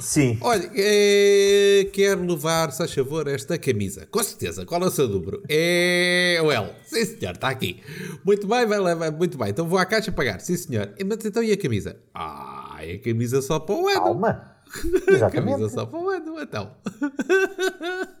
[0.00, 0.38] Sim.
[0.40, 4.06] Olha, eh, quero levar, se faz favor, esta camisa.
[4.10, 4.64] Com certeza.
[4.64, 5.42] Qual é o seu número?
[5.48, 6.70] É o L.
[6.86, 7.34] Sim, senhor.
[7.34, 7.80] Está aqui.
[8.24, 9.12] Muito bem, vai levar.
[9.12, 9.50] Muito bem.
[9.50, 10.40] Então vou à caixa pagar.
[10.40, 10.90] Sim, senhor.
[11.06, 11.96] Mas então e a camisa?
[12.14, 14.00] Ah, é a camisa só para o ano.
[14.00, 14.56] Calma.
[15.10, 15.70] Camisa Exatamente.
[15.70, 16.40] só para o ano.
[16.40, 16.70] Então.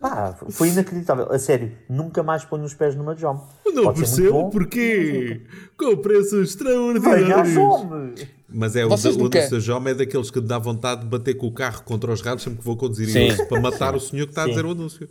[0.00, 1.30] Pá, foi inacreditável.
[1.30, 3.34] A sério, nunca mais ponho os pés numa Jom.
[3.34, 4.50] Não Pode ser muito percebo bom.
[4.50, 5.42] porquê.
[5.76, 7.54] Com preços extraordinários.
[7.54, 8.14] fome!
[8.48, 11.34] Mas é o, Vocês da, o seu Jome é daqueles que dá vontade de bater
[11.34, 13.28] com o carro contra os ralhos sempre que vou conduzir Sim.
[13.28, 15.08] idoso, para matar o senhor que está a dizer o anúncio.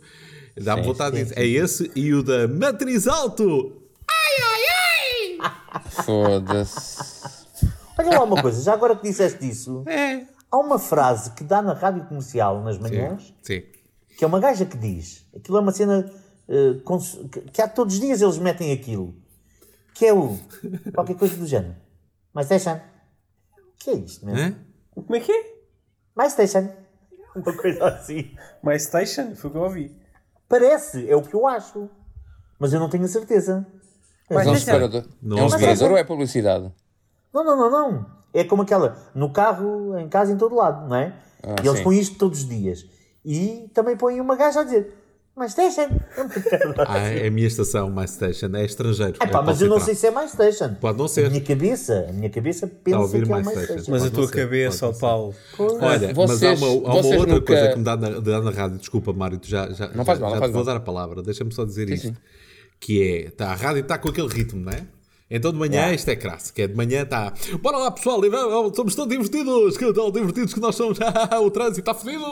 [0.60, 1.34] Dá-me vontade sim, disso.
[1.36, 3.80] É esse e o da Matriz Alto.
[6.04, 7.20] Foda-se.
[7.98, 10.26] Olha lá uma coisa, já agora que disseste isso, É.
[10.50, 13.62] há uma frase que dá na rádio comercial nas manhãs, Sim.
[14.16, 16.10] que é uma gaja que diz, aquilo é uma cena
[16.84, 19.14] cons- que, que há todos os dias eles metem aquilo,
[19.94, 20.38] que é o
[20.94, 21.76] qualquer coisa do género.
[22.34, 22.80] Mais station.
[23.58, 24.40] O que é isto mesmo?
[24.40, 24.56] Hã?
[24.94, 25.54] Como é que é?
[26.14, 26.68] Mais station.
[27.34, 28.34] Uma coisa assim.
[28.62, 29.36] My Station?
[29.36, 29.96] Foi o que eu ouvi.
[30.48, 31.88] Parece, é o que eu acho.
[32.58, 33.64] Mas eu não tenho a certeza.
[34.28, 35.04] Mas é um Mas é- separador.
[35.22, 36.72] Não é um separador ou é publicidade?
[37.32, 38.06] Não, não, não, não.
[38.32, 41.12] É como aquela, no carro, em casa, em todo lado, não é?
[41.62, 41.84] e eles sim.
[41.84, 42.84] põem isto todos os dias.
[43.24, 44.94] E também põem uma gaja a dizer,
[45.56, 45.88] deixa.
[46.86, 48.54] Ah, é a minha estação, My Station.
[48.54, 49.16] É estrangeiro.
[49.20, 50.74] É pá, É mas eu não sei se é mais station.
[50.80, 51.26] Pode não ser.
[51.26, 53.72] A minha cabeça, a minha cabeça a pensa ouvir que é My mais Station.
[53.72, 53.90] station.
[53.90, 55.34] Mas a tua não ser, cabeça, ó Paulo.
[55.58, 58.40] Olha, Vocês- mas há uma, há uma outra nunca- coisa que me dá na, dá
[58.42, 58.78] na rádio.
[58.78, 60.74] Desculpa, Mário, tu já, já, Não faz já, mal, não já faz te vou mal.
[60.74, 61.22] dar a palavra.
[61.22, 62.08] Deixa-me só dizer isto.
[62.08, 62.16] sim.
[62.78, 64.86] Que é, tá, a rádio está com aquele ritmo, não é?
[65.30, 67.32] Então de manhã isto é crasso, que é de manhã está.
[67.62, 68.20] Bora lá pessoal,
[68.74, 70.98] somos tão divertidos, que tão divertidos que nós somos.
[71.40, 72.24] o trânsito está fodido.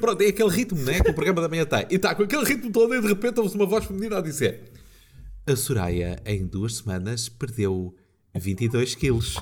[0.00, 1.00] Pronto, é aquele ritmo, né?
[1.00, 1.86] Que o programa da manhã tem.
[1.90, 4.62] E está com aquele ritmo todo e de repente ouve-se uma voz feminina a dizer:
[5.46, 7.94] A Soraya em duas semanas perdeu
[8.34, 9.36] 22 quilos.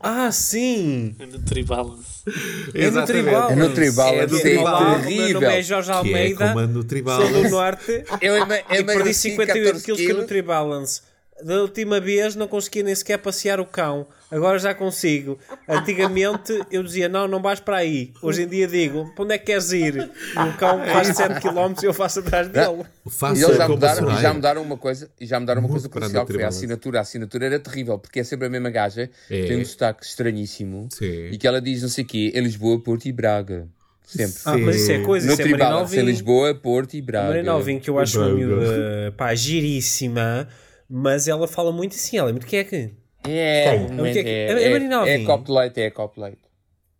[0.00, 1.14] Ah, sim!
[1.18, 2.22] No Tribalance.
[2.72, 3.50] É no Tribal.
[3.50, 4.82] É no Tribal, É é do do Tribal.
[4.82, 5.40] O meu terrível.
[5.40, 6.48] nome é Jorge Que é Almeida.
[6.54, 7.20] como no tribal.
[7.20, 8.04] Sou do Norte.
[8.22, 11.02] Eu E perdi emagreci 58 14 quilos que no Tribalance.
[11.44, 14.06] Da última vez não conseguia nem sequer passear o cão.
[14.30, 15.38] Agora já consigo.
[15.68, 18.12] Antigamente eu dizia: Não, não vais para aí.
[18.20, 19.96] Hoje em dia digo: Para onde é que queres ir?
[19.96, 22.84] E o cão faz 7 km e eu faço atrás dele.
[23.06, 25.68] E Faça eles já como mudaram, e já mudaram uma coisa, e já mudaram uma
[25.68, 26.98] Muito coisa crucial, que foi a assinatura.
[26.98, 29.44] A assinatura era terrível, porque é sempre a mesma gaja, É.
[29.46, 31.28] tem um sotaque estranhíssimo, Sim.
[31.30, 33.66] e que ela diz não sei o quê, em Lisboa, Porto e Braga.
[34.04, 34.34] Sempre.
[34.46, 36.00] Ah, mas isso é coisa, no isso é Tribal, em Alvim.
[36.00, 37.28] Lisboa, Porto e Braga.
[37.28, 40.48] Marina Alvim, que eu acho uma miúda pá, giríssima,
[40.88, 42.94] mas ela fala muito assim, ela é muito queque.
[43.24, 43.78] É,
[44.12, 45.10] que é que- é, é Marina é, Alvim?
[45.10, 46.40] é copo de leite, é copo de leite.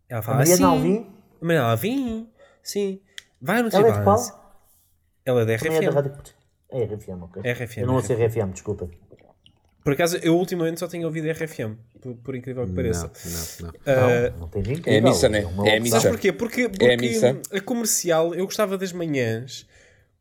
[0.08, 0.76] Ela fala Mariana assim.
[0.76, 1.06] Alvim,
[1.40, 2.28] Marina Alvim,
[2.62, 3.00] sim.
[3.40, 4.18] Vai no ela é de qual?
[5.24, 5.94] Ela é da Também é da RFM.
[5.94, 6.12] Rádio.
[6.70, 7.42] É RFM, ok.
[7.52, 8.90] RFM, Eu não ouço RFM, desculpa.
[9.84, 13.10] Por acaso, eu ultimamente só tenho ouvido RFM, por, por incrível que pareça.
[13.60, 13.78] Não, não, não.
[13.86, 15.44] Ah, Não tem nem É a missa, né?
[15.64, 16.00] É missa.
[16.00, 16.32] Sabes porquê?
[16.32, 16.94] Porque, porque É
[17.54, 19.66] a a comercial, eu gostava das manhãs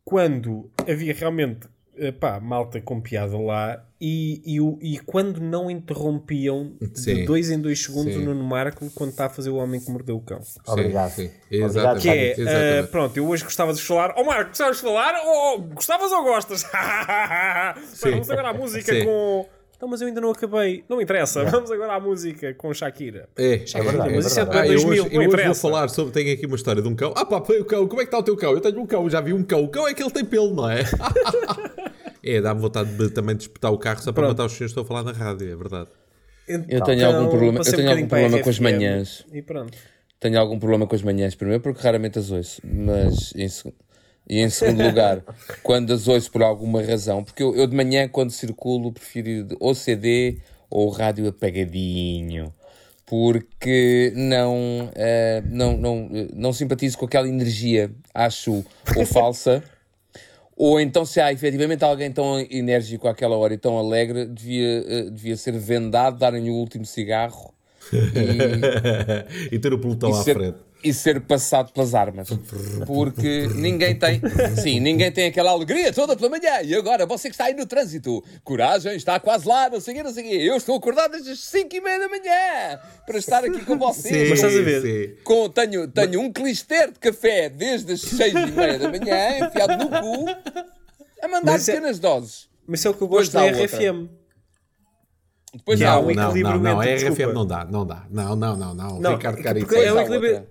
[0.05, 1.67] quando havia realmente
[2.11, 7.25] pá, malta com piada lá e, e, e quando não interrompiam de Sim.
[7.25, 8.21] dois em dois segundos Sim.
[8.21, 10.39] o Nuno Marco quando está a fazer o homem que mordeu o cão.
[10.67, 11.11] Obrigado.
[11.11, 11.63] Sim, sim.
[11.63, 11.99] Obrigado.
[11.99, 12.53] Que é, Exatamente.
[12.55, 14.13] eh, pronto, eu hoje gostava de falar.
[14.15, 15.13] Ó Marco, gostavas de falar?
[15.25, 16.63] Ou gostavas ou gostas?
[18.01, 19.05] Vamos agora à música Sim.
[19.05, 19.45] com.
[19.79, 20.83] Não, mas eu ainda não acabei.
[20.89, 21.45] Não interessa.
[21.45, 23.29] Vamos agora à música com Shakira.
[23.37, 24.67] É, Shakira, verdade, mas é isso é verdade.
[24.67, 26.13] de Ah, eu 2000, hoje, eu hoje vou falar sobre.
[26.13, 27.13] Tenho aqui uma história de um cão.
[27.15, 28.53] Ah, pá, o cão, como é que está o teu cão?
[28.53, 29.63] Eu tenho um cão, já vi um cão.
[29.63, 30.79] O cão é que ele tem pelo, não é?
[32.27, 34.29] é, dá-me vontade de também de espetar o carro só para Pronto.
[34.29, 34.71] matar os senhores.
[34.71, 35.89] Estou a falar na rádio, é verdade.
[36.47, 39.25] Eu tenho algum problema, eu passei um tenho algum problema com as manhãs.
[39.33, 39.77] E pronto.
[40.19, 43.47] Tenho algum problema com as manhãs, primeiro porque raramente as ouço, mas em,
[44.27, 45.23] e em segundo lugar,
[45.61, 49.75] quando as ouço por alguma razão, porque eu, eu de manhã, quando circulo, prefiro ou
[49.75, 52.53] CD ou rádio apagadinho,
[53.05, 59.63] porque não, eh, não, não, eh, não simpatizo com aquela energia, acho ou falsa.
[60.57, 65.09] Ou então, se há efetivamente alguém tão enérgico àquela hora e tão alegre, devia, eh,
[65.11, 67.53] devia ser vendado, darem-lhe o último cigarro
[67.93, 70.57] e, e ter o pelotão à ser, frente.
[70.87, 72.29] E ser passado pelas armas.
[72.85, 74.21] Porque ninguém tem,
[74.61, 76.61] sim, ninguém tem aquela alegria toda pela manhã.
[76.63, 79.97] E agora, você que está aí no trânsito, coragem, está quase lá, não sei o
[79.97, 80.35] quê, não sei o quê.
[80.35, 84.29] Eu estou acordado desde as 5 e meia da manhã para estar aqui com vocês.
[84.29, 84.81] Mas estás a ver?
[84.81, 85.15] sim.
[85.23, 89.77] Com, tenho, tenho um clister de café desde as 6 e meia da manhã, enfiado
[89.83, 90.29] no cu,
[91.21, 92.47] a mandar Mas é- pequenas doses.
[92.67, 93.63] Mas é o que eu gosto da há outra.
[93.65, 94.09] RFM.
[95.53, 96.13] Depois Que há há um.
[96.13, 96.79] Não, equilíbrio não, não.
[96.81, 98.05] A entre- RFM não dá, não dá.
[98.09, 98.99] Não, não, não, não.
[98.99, 99.67] Não, Ricardo é Carico.
[99.67, 100.43] porque é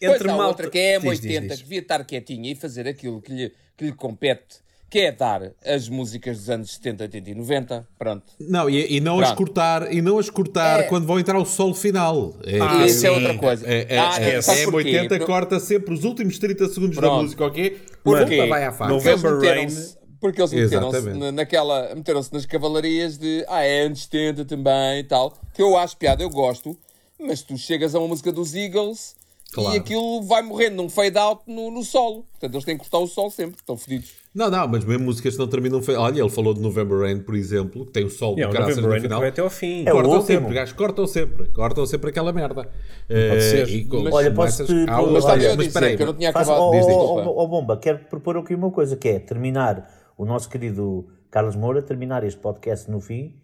[0.00, 0.48] entre Depois há malta.
[0.48, 1.56] outra que é a Diz, diz, M80, diz.
[1.58, 4.56] que devia estar quietinha e fazer aquilo que lhe, que lhe compete,
[4.88, 7.88] que é dar as músicas dos anos 70, 80 e 90.
[7.98, 8.24] Pronto.
[8.40, 9.36] Não, e, e não as Pronto.
[9.38, 10.82] cortar, e não as cortar É.
[10.84, 12.34] quando vão entrar o solo final.
[12.44, 13.14] É, Ah, Isso é sim.
[13.16, 13.66] outra coisa.
[13.66, 14.88] É, é, Ah, é, sabes é porquê?
[14.96, 17.22] 80 Por- corta sempre os últimos 30 segundos da Pronto.
[17.22, 17.78] música, ok?
[18.02, 18.92] Pumba, vai à faca.
[18.92, 21.94] Porque eles November meteram-se- Porque eles meteram-se naquela.
[21.94, 23.44] Meteram-se nas cavalarias de.
[23.48, 25.34] Ah, é anos 70 também e tal.
[25.54, 26.76] Que eu acho piada, eu gosto.
[27.18, 29.14] Mas tu chegas a uma música dos Eagles
[29.52, 29.74] Claro.
[29.74, 32.24] e aquilo vai morrendo num fade out no, no solo.
[32.32, 33.56] Portanto, eles têm que cortar o solo sempre.
[33.56, 34.12] Estão fodidos.
[34.32, 35.82] Não, não, mas mesmo músicas que não terminam.
[35.82, 38.52] fe- Olha, ele falou de November Rain, por exemplo, que tem o solo É, do
[38.52, 39.18] caraças no Rain final.
[39.18, 39.82] vai até ao fim.
[39.86, 42.68] É cortam sempre, gajos, cortam sempre, cortam sempre aquela merda.
[43.08, 43.68] ser.
[43.68, 46.14] Eh, e Mas- Olha, posso te- há umas- Mas Olha, mas espera que eu não
[46.14, 46.70] tinha Faço, acabado.
[46.70, 46.94] Diz, diz.
[46.94, 51.08] oh, oh, oh, Bomba, quero propor aqui uma coisa, que é terminar o nosso querido
[51.28, 53.34] Carlos Moura, terminar este podcast no fim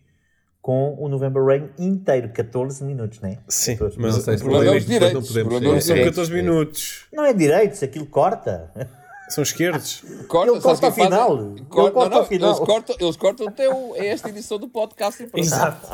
[0.66, 3.38] com o November Rain inteiro, 14 minutos, não é?
[3.46, 5.12] Sim, 14 mas Não sei o se problema é direitos.
[5.14, 5.60] não podemos são
[5.94, 6.04] direitos.
[6.16, 7.06] 14 minutos.
[7.12, 8.72] Não é direitos, aquilo corta.
[9.28, 10.02] São esquerdos.
[10.26, 11.38] Corta, Ele corta ao final.
[11.38, 12.48] Ele Corta- corta não, ao final.
[12.50, 15.22] Eles cortam, eles cortam até o- a esta edição do podcast.
[15.22, 15.38] e.
[15.40, 15.86] Exato.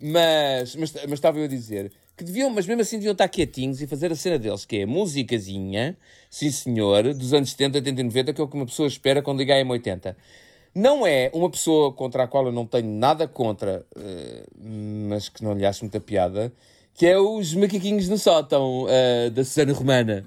[0.00, 3.82] Mas, mas, mas estava eu a dizer que deviam, mas mesmo assim deviam estar quietinhos
[3.82, 5.96] e fazer a cena deles, que é musicazinha,
[6.30, 9.20] sim senhor, dos anos 70, 80 e 90, que é o que uma pessoa espera
[9.20, 10.14] quando liga a M80.
[10.74, 14.44] Não é uma pessoa contra a qual eu não tenho nada contra, eh,
[15.08, 16.52] mas que não lhe acho muita piada,
[16.94, 20.24] que é os macaquinhos no sótão eh, da Susana Romana,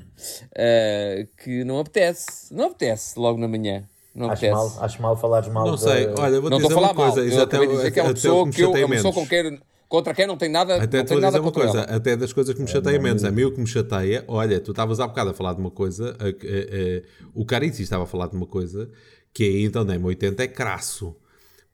[0.56, 3.84] eh, que não apetece, não apetece logo na manhã.
[4.13, 4.75] Não Acho apetece.
[4.75, 7.12] mal, acho mal falares mal Não da- sei, olha, vou Não dizer uma falar mal.
[7.13, 7.34] coisa.
[7.36, 9.15] Eu acabei de dizer que é uma pessoa que eu, é uma pessoa menos.
[9.15, 11.51] com quem, contra quem não tem nada, Até não estou a tenho nada dizer uma
[11.51, 11.97] contra coisa, ela.
[11.97, 13.23] até das coisas que me chateia menos.
[13.23, 15.71] A mim o que me chateia, olha, tu estavas há bocado a falar de uma
[15.71, 17.01] coisa, a- a- a-
[17.34, 18.88] o Carici estava a falar de uma coisa,
[19.34, 21.15] que então na M80 é crasso.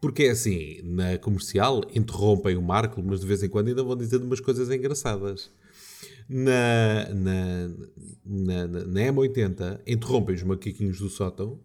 [0.01, 3.97] Porque é assim, na comercial interrompem o Marco, mas de vez em quando ainda vão
[3.97, 5.51] dizendo umas coisas engraçadas.
[6.29, 7.67] Na, na,
[8.25, 11.59] na, na M80 interrompem os macaquinhos do sótão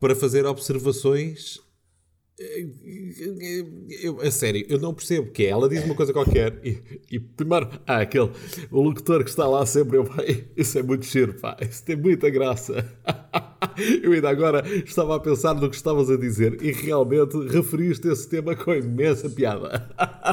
[0.00, 1.60] para fazer observações
[4.02, 5.50] Eu, a sério, eu não percebo que é.
[5.50, 8.30] Ela diz uma coisa qualquer e, e primeiro, ah, aquele,
[8.72, 11.94] o locutor que está lá sempre, eu, pai, isso é muito cheiro, pá, isso tem
[11.94, 12.84] muita graça.
[14.02, 18.28] Eu ainda agora estava a pensar no que estavas a dizer e realmente referiste esse
[18.28, 19.88] tema com imensa piada.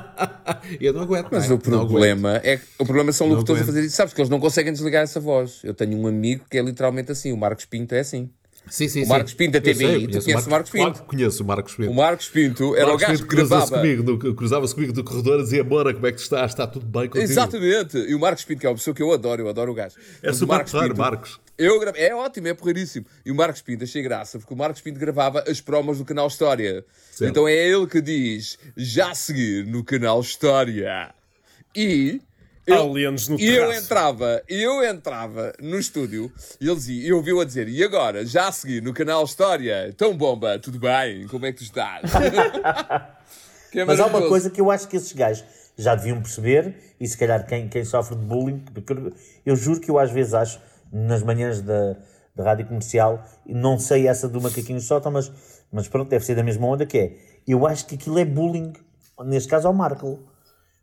[0.79, 1.29] Eu não aguento.
[1.31, 1.53] Mas é?
[1.53, 3.95] o problema é que o problema são Não locutores a fazer isso.
[3.95, 5.61] Sabes que eles não conseguem desligar essa voz.
[5.63, 7.31] Eu tenho um amigo que é literalmente assim.
[7.31, 8.29] O Marcos Pinto é assim.
[8.71, 10.83] Sim, sim, O Marcos Pinto da Eu sei, tu conheço conheces o Marcos Pinto?
[10.93, 11.91] Claro conheço o Marcos Pinto.
[11.91, 14.01] O Marcos Pinto era o Marcos gajo que cruzava-se gravava.
[14.01, 16.51] comigo, cruzava-se comigo do corredor e dizia: Bora, como é que tu estás?
[16.51, 17.29] Está tudo bem contigo?
[17.29, 17.97] Exatamente.
[17.97, 19.95] E o Marcos Pinto, que é uma pessoa que eu adoro, eu adoro o gajo.
[20.23, 21.39] É Mas o super Marcos Pinto- Marcos.
[21.57, 23.05] Eu gra- É ótimo, é porreiríssimo.
[23.25, 26.27] E o Marcos Pinto, achei graça, porque o Marcos Pinto gravava as promos do canal
[26.27, 26.85] História.
[27.11, 27.29] Certo.
[27.29, 31.13] Então é ele que diz, já a seguir no canal História.
[31.75, 32.21] E...
[32.69, 37.45] Aliens no e eu entrava, eu entrava no estúdio e ele dizia, e ouviu a
[37.45, 41.27] dizer, e agora, já a seguir no canal História, então bomba, tudo bem?
[41.27, 42.11] Como é que tu estás?
[43.71, 45.45] Que é Mas há uma coisa que eu acho que esses gajos
[45.77, 48.93] já deviam perceber, e se calhar quem, quem sofre de bullying, porque
[49.45, 50.59] eu juro que eu às vezes acho,
[50.91, 51.95] nas manhãs da,
[52.35, 55.31] da rádio comercial, e não sei essa do macaquinho sótão, mas,
[55.71, 57.15] mas pronto, deve ser da mesma onda que é.
[57.47, 58.73] Eu acho que aquilo é bullying,
[59.23, 60.19] neste caso ao Marco.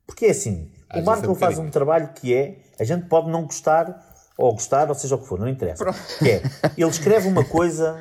[0.07, 1.67] Porque é assim, o Marco é um faz bocadinho.
[1.67, 4.05] um trabalho que é, a gente pode não gostar,
[4.37, 5.85] ou gostar, ou seja o que for, não interessa.
[6.19, 6.43] Que é,
[6.77, 7.99] ele escreve uma coisa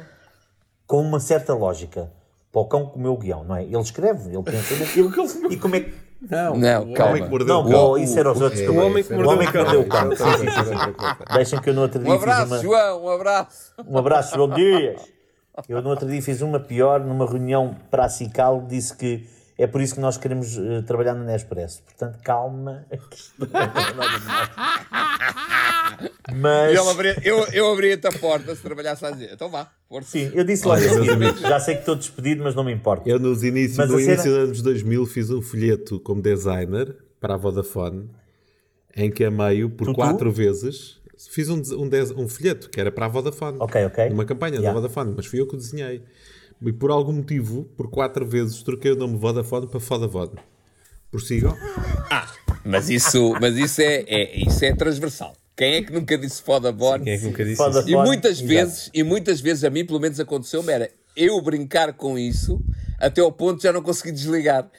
[0.85, 2.11] com uma certa lógica.
[2.51, 3.63] Para o cão comer o guião, não é?
[3.63, 5.11] Ele escreve, ele pensa naquilo
[5.51, 5.93] e como é que.
[6.19, 7.11] Não, Não, o calma.
[7.11, 7.91] homem que mordeu Não, o cão.
[7.91, 8.69] o- isso era os outros É.
[8.69, 9.63] O homem que O mordeu homem o que cão.
[9.65, 10.09] mordeu o cão.
[10.17, 11.33] Sim, sim, sim, sim.
[11.35, 12.57] Deixem que eu no outro dia Um abraço, uma.
[12.59, 13.71] João, um abraço.
[13.87, 14.99] Um abraço, João Dias.
[15.69, 19.65] Eu no outro dia fiz uma pior, numa reunião para a Cical, disse que é
[19.67, 21.81] por isso que nós queremos eh, trabalhar na Nespresso.
[21.83, 22.85] Portanto, calma.
[26.35, 26.73] Mas.
[26.73, 29.31] E ele abria, eu, eu abria-te a porta se trabalhasse a dizer.
[29.33, 30.11] Então vá, força.
[30.11, 31.41] Sim, eu disse logo Olha, a meus seguir, amigos.
[31.41, 33.09] já sei que estou despedido, mas não me importa.
[33.09, 36.21] Eu nos inícios, Mas no a cena- início dos anos 2000 fiz um folheto como
[36.21, 38.09] designer para a Vodafone
[38.95, 39.95] em que a meio, por Tu, tu?
[39.95, 40.97] quatro vezes,
[41.29, 41.89] fiz um, um,
[42.23, 43.57] um folheto que era para a Vodafone.
[43.59, 44.09] Ok, ok.
[44.09, 44.79] Uma campanha da Yeah.
[44.79, 46.03] Vodafone, mas fui eu que o desenhei.
[46.65, 50.39] E por algum motivo, por quatro vezes, troquei o nome Vodafone para Vodafone.
[51.11, 51.55] Prossigam?
[52.65, 55.33] Mas isso, mas isso, é, é- isso é transversal.
[55.55, 57.03] Quem é que nunca disse foda bone?
[57.05, 57.89] Quem é que nunca disse Foda- isso?
[57.89, 58.47] E muitas exato.
[58.47, 62.59] vezes, e muitas vezes a mim, pelo menos aconteceu-me, era eu brincar com isso
[62.99, 64.69] até ao ponto de já não conseguir desligar.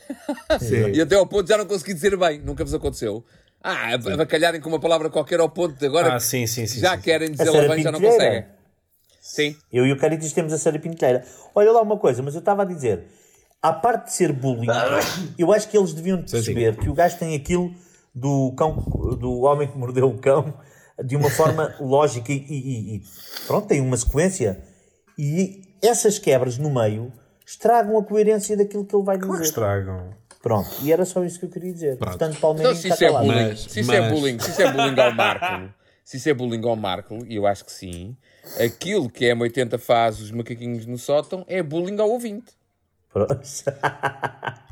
[0.60, 0.90] Sim.
[0.94, 2.40] E até ao ponto de já não conseguir dizer bem.
[2.40, 3.24] Nunca vos aconteceu.
[3.62, 6.94] Ah, abacalharem com uma palavra qualquer ao ponto de agora Ah, sim, sim, sim, já
[6.96, 7.02] sim.
[7.02, 8.44] querem A dizê-la Sara bem, já não conseguem.
[9.38, 9.57] Sim.
[9.72, 11.24] Eu e o Caritas temos a Sara Pintelheira.
[11.55, 13.05] Olha lá uma coisa, mas eu estava a dizer,
[13.62, 14.66] à parte de ser bullying,
[15.38, 17.72] eu acho que eles deviam perceber que o gajo tem aquilo
[18.14, 18.74] do cão,
[19.20, 20.53] do homem que mordeu o cão,
[21.05, 23.03] de uma forma lógica e, e- e-
[23.46, 24.61] pronto, tem uma sequência.
[25.16, 27.12] E essas quebras no meio
[27.46, 29.51] estragam a coerência daquilo que ele vai Claro que dizer.
[29.51, 30.11] estragam.
[30.42, 31.96] Pronto, e era só isso que eu queria dizer.
[31.98, 32.11] Pronto.
[32.11, 33.27] Portanto, Então, Palmeiras se está isso é calado.
[33.27, 35.74] bullying, Mas- se isso é mas- bullying, se isso é bullying ao Marco,
[36.05, 38.16] se isso é bullying ao Marco, e eu acho que sim,
[38.58, 42.52] aquilo que a M80 faz os macaquinhos no sótão é bullying ao ouvinte.
[43.12, 43.34] Pronto.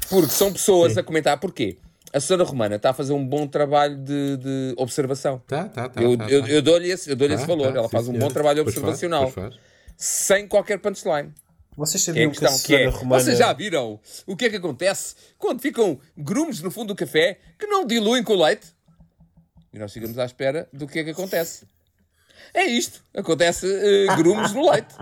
[0.09, 1.39] Porque são pessoas a comentar.
[1.39, 1.79] Porquê?
[2.12, 5.43] A Susana Romana está a fazer um bom trabalho de, de observação.
[5.47, 6.01] Tá, tá, tá.
[6.03, 6.49] eu tá, eu, tá.
[6.49, 7.73] eu dou-lhe esse, eu dou-lhe Tá, esse valor.
[7.73, 8.27] tá, Ela sim, faz um senhora.
[8.27, 9.23] bom trabalho Pois faz, observacional.
[9.33, 9.55] pois faz.
[9.97, 11.33] Sem qualquer punchline.
[11.77, 12.87] Vocês Que é a sabiam que a questão que é.
[12.89, 13.23] Romana...
[13.23, 17.39] Vocês já viram o que é que acontece quando ficam grumos no fundo do café
[17.59, 18.69] que não diluem com o leite?
[19.73, 21.67] E nós ficamos à espera do que é que acontece.
[22.55, 23.03] É isto.
[23.15, 24.95] Acontece eh, grumos no leite.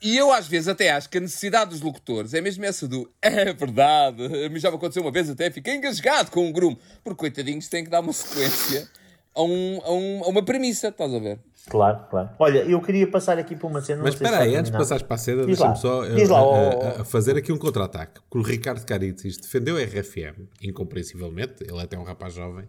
[0.00, 3.10] E eu às vezes até acho que a necessidade dos locutores é mesmo essa do
[3.20, 6.78] é verdade, a mim já me aconteceu uma vez até, fiquei engasgado com um grumo.
[7.02, 8.88] Porque coitadinhos têm que dar uma sequência
[9.34, 11.40] a, um, a, um- a uma premissa, estás a ver?
[11.68, 12.30] Claro, claro.
[12.38, 14.02] Olha, eu queria passar aqui para uma cena.
[14.02, 16.42] Mas espera aí, antes de passares para a cena, deixa-me só eh, diz lá, a-
[16.42, 18.20] ó, a- a fazer aqui um contra-ataque.
[18.30, 22.66] Porque o Ricardo Caritzis defendeu a RFM, incompreensivelmente, ele até é um rapaz jovem,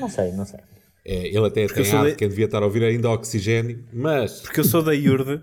[0.00, 0.60] Não sei, não sei.
[1.08, 4.40] É, ele até eu tem ar de- quem devia estar a ouvir ainda oxigênio, mas,
[4.40, 5.40] Porque eu sou da IURD.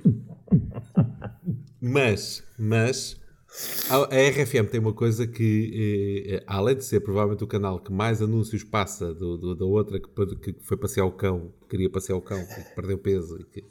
[1.82, 3.18] mas, mas,
[3.90, 7.80] a, a RFM tem uma coisa que, eh, eh, além de ser provavelmente o canal
[7.80, 11.90] que mais anúncios passa do, do- da outra que, que foi passear o cão, queria
[11.90, 13.64] passear o cão, que perdeu peso e que,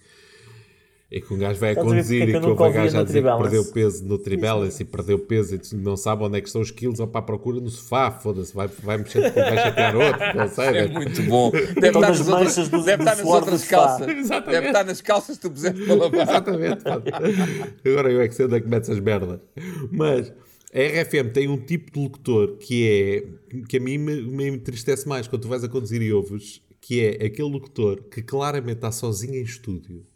[1.12, 3.02] e que um gajo vai a ver conduzir é e que houve um gajo a
[3.02, 6.46] dizer que perdeu peso no Tribalance e perdeu peso e não sabe onde é que
[6.46, 9.94] estão os quilos, ou para a procura no sofá, foda-se, vai, vai mexer, vai chatear
[9.94, 10.64] outro, não sei.
[10.64, 10.94] É né?
[10.94, 11.50] muito bom.
[11.50, 14.08] Deve estar nas as outras, do- deve estar nas outras calças.
[14.08, 14.50] Exatamente.
[14.50, 16.22] Deve estar nas calças que tu puseste para lavar.
[16.22, 16.84] Exatamente.
[17.84, 19.40] Agora eu é que sei onde é que metes as merdas.
[19.90, 20.32] Mas
[20.74, 25.06] a RFM tem um tipo de locutor que é que a mim me, me entristece
[25.06, 28.90] mais quando tu vais a conduzir e ouves, que é aquele locutor que claramente está
[28.90, 30.06] sozinho em estúdio.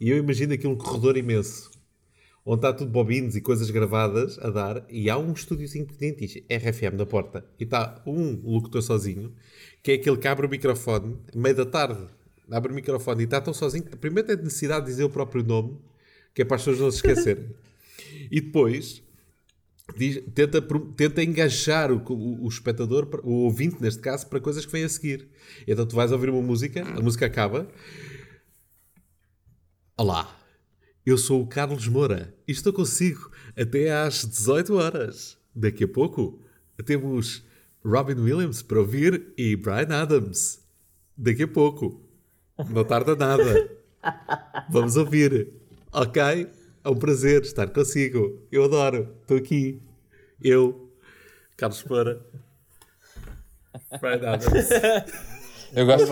[0.00, 1.70] E eu imagino aquele corredor imenso.
[2.44, 6.26] onde está tudo bobines e coisas gravadas a dar, e há um estúdiozinho pequenino que
[6.26, 9.34] diz RFM na porta, e está um locutor sozinho,
[9.82, 12.02] que é aquele que abre o microfone, meio da tarde,
[12.50, 15.44] abre o microfone e está tão sozinho, que primeiro tem necessidade de dizer o próprio
[15.44, 15.76] nome,
[16.34, 17.50] que é para as pessoas não se esquecerem.
[18.30, 19.02] e depois
[19.96, 20.62] diz- tenta,
[20.96, 24.88] tenta engajar o, o- o espectador, o ouvinte neste caso, para coisas que vêm a
[24.88, 25.28] seguir.
[25.68, 27.68] Então tu vais ouvir uma música, a música acaba.
[30.02, 30.34] Olá,
[31.04, 35.36] eu sou o Carlos Moura e estou consigo até às 18 horas.
[35.54, 36.40] Daqui a pouco
[36.86, 37.44] temos
[37.84, 40.64] Robin Williams para ouvir e Brian Adams.
[41.14, 42.00] Daqui a pouco.
[42.70, 43.70] Não tarda nada.
[44.72, 45.52] Vamos ouvir.
[45.92, 46.22] Ok?
[46.82, 48.40] É um prazer estar consigo.
[48.50, 49.14] Eu adoro.
[49.20, 49.82] Estou aqui.
[50.42, 50.90] Eu,
[51.58, 52.24] Carlos Moura.
[54.00, 54.70] Brian Adams.
[55.74, 56.10] Eu gosto,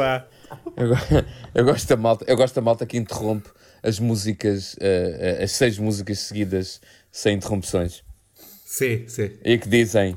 [0.76, 0.88] eu,
[1.54, 3.48] eu gosto da malta, eu gosto da malta que interrompe
[3.88, 6.80] as músicas, eh, as seis músicas seguidas
[7.10, 8.04] sem interrupções.
[8.64, 9.30] Sim, sim.
[9.44, 10.14] E que dizem: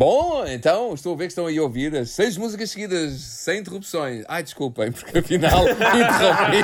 [0.00, 3.58] Bom, então estou a ver que estão aí a ouvir as seis músicas seguidas sem
[3.60, 4.24] interrupções.
[4.26, 6.62] Ai, desculpem, porque afinal interrompi.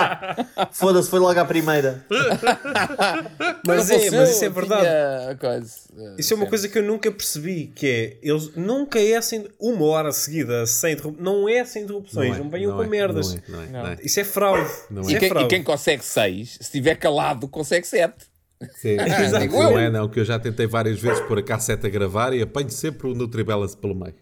[0.73, 2.03] Foda-se, foi logo à primeira.
[3.67, 5.39] Mas Não é, mas isso é verdade.
[5.39, 9.21] coisa, eh, Isso é uma coisa que eu nunca percebi, que é, eles nunca é
[9.21, 12.89] sem uma hora seguida sem interrupções, não é sem interrupções, não, venham não com é,
[12.89, 13.35] merdas.
[13.49, 13.97] Não é, não é, não é.
[14.03, 14.71] Isso é fraude.
[15.03, 15.49] Isso E é quem, e fraude.
[15.49, 18.36] quem consegue seis, se estiver calado, consegue sete.
[18.77, 18.97] Sim,
[19.41, 22.33] Digo não é não, que eu já tentei várias vezes pôr a cassete a gravar
[22.33, 24.15] e apanho sempre o Nutribalance pelo meio.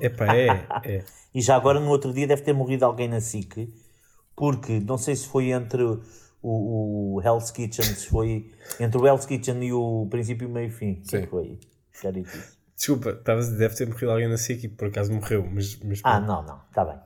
[0.00, 1.04] Epá, é, é.
[1.32, 3.72] E já agora, no outro dia, deve ter morrido alguém na SIC,
[4.34, 5.82] porque não sei se foi entre
[6.42, 8.50] o, o Hell's Kitchen, se foi
[8.80, 10.92] entre o Hell's Kitchen e o princípio, meio e fim.
[10.92, 11.24] O que é Sim.
[11.24, 11.58] que foi?
[12.76, 15.78] Desculpa, estavas a dizer, deve ter morrido alguém na SIC e por acaso morreu, mas...
[15.84, 16.98] mas Ah, não, não, está bem.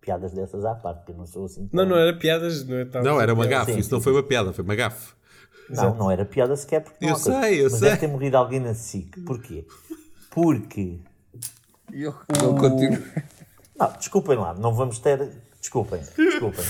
[0.00, 1.70] Piadas dessas à parte, porque eu não sou assim.
[1.72, 4.52] Não, não era piadas, não, é, Não, era uma gafe, isso não foi uma piada,
[4.52, 5.14] foi uma gafe.
[5.70, 7.40] Não, não era piada sequer porque não Eu coisa.
[7.42, 7.80] sei, eu Mas sei.
[7.88, 9.20] deve ter morrido alguém na SIC.
[9.24, 9.64] Porquê?
[10.30, 10.98] Porque.
[11.92, 12.12] Eu,
[12.58, 13.02] continuo.
[13.78, 15.30] Não, desculpem lá, não vamos ter.
[15.60, 16.64] Desculpem, desculpem.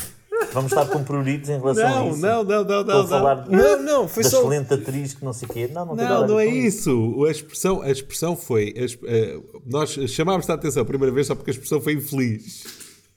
[0.53, 2.19] Vamos estar com pruritos em relação a Não, isso.
[2.19, 3.01] não, não, não, Estou não.
[3.01, 3.57] a falar não.
[3.57, 4.39] Não, não, foi da só...
[4.39, 5.69] excelente atriz que não sei o quê.
[5.73, 7.25] Não, não, a Não, não é com isso.
[7.25, 8.73] A expressão, a expressão foi.
[8.77, 11.93] a exp- eh, nós chamámos a atenção a primeira vez só porque a expressão foi
[11.93, 12.63] infeliz.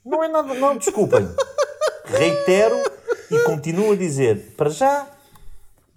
[0.04, 1.28] Não é nada, não, desculpem.
[2.06, 2.76] Reitero
[3.30, 5.06] e continuo a dizer, para já,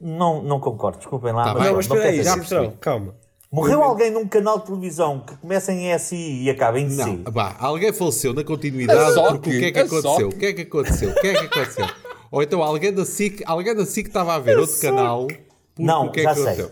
[0.02, 1.43] não, não concordo, desculpem lá.
[1.45, 1.66] Tá mas.
[1.68, 2.34] Não, mas não espera aí, já.
[2.34, 3.16] Citrão, calma.
[3.52, 7.06] Morreu alguém num canal de televisão que começa em SI e acaba em C.
[7.06, 10.30] Não, bah, alguém faleceu na continuidade A porque o que é que aconteceu?
[10.30, 11.10] O que é que aconteceu?
[11.10, 11.86] O que é que aconteceu?
[12.32, 16.06] Ou então alguém da SIC, alguém da SIC estava a ver outro canal porque Não,
[16.06, 16.43] o que é já que sei.
[16.45, 16.72] aconteceu?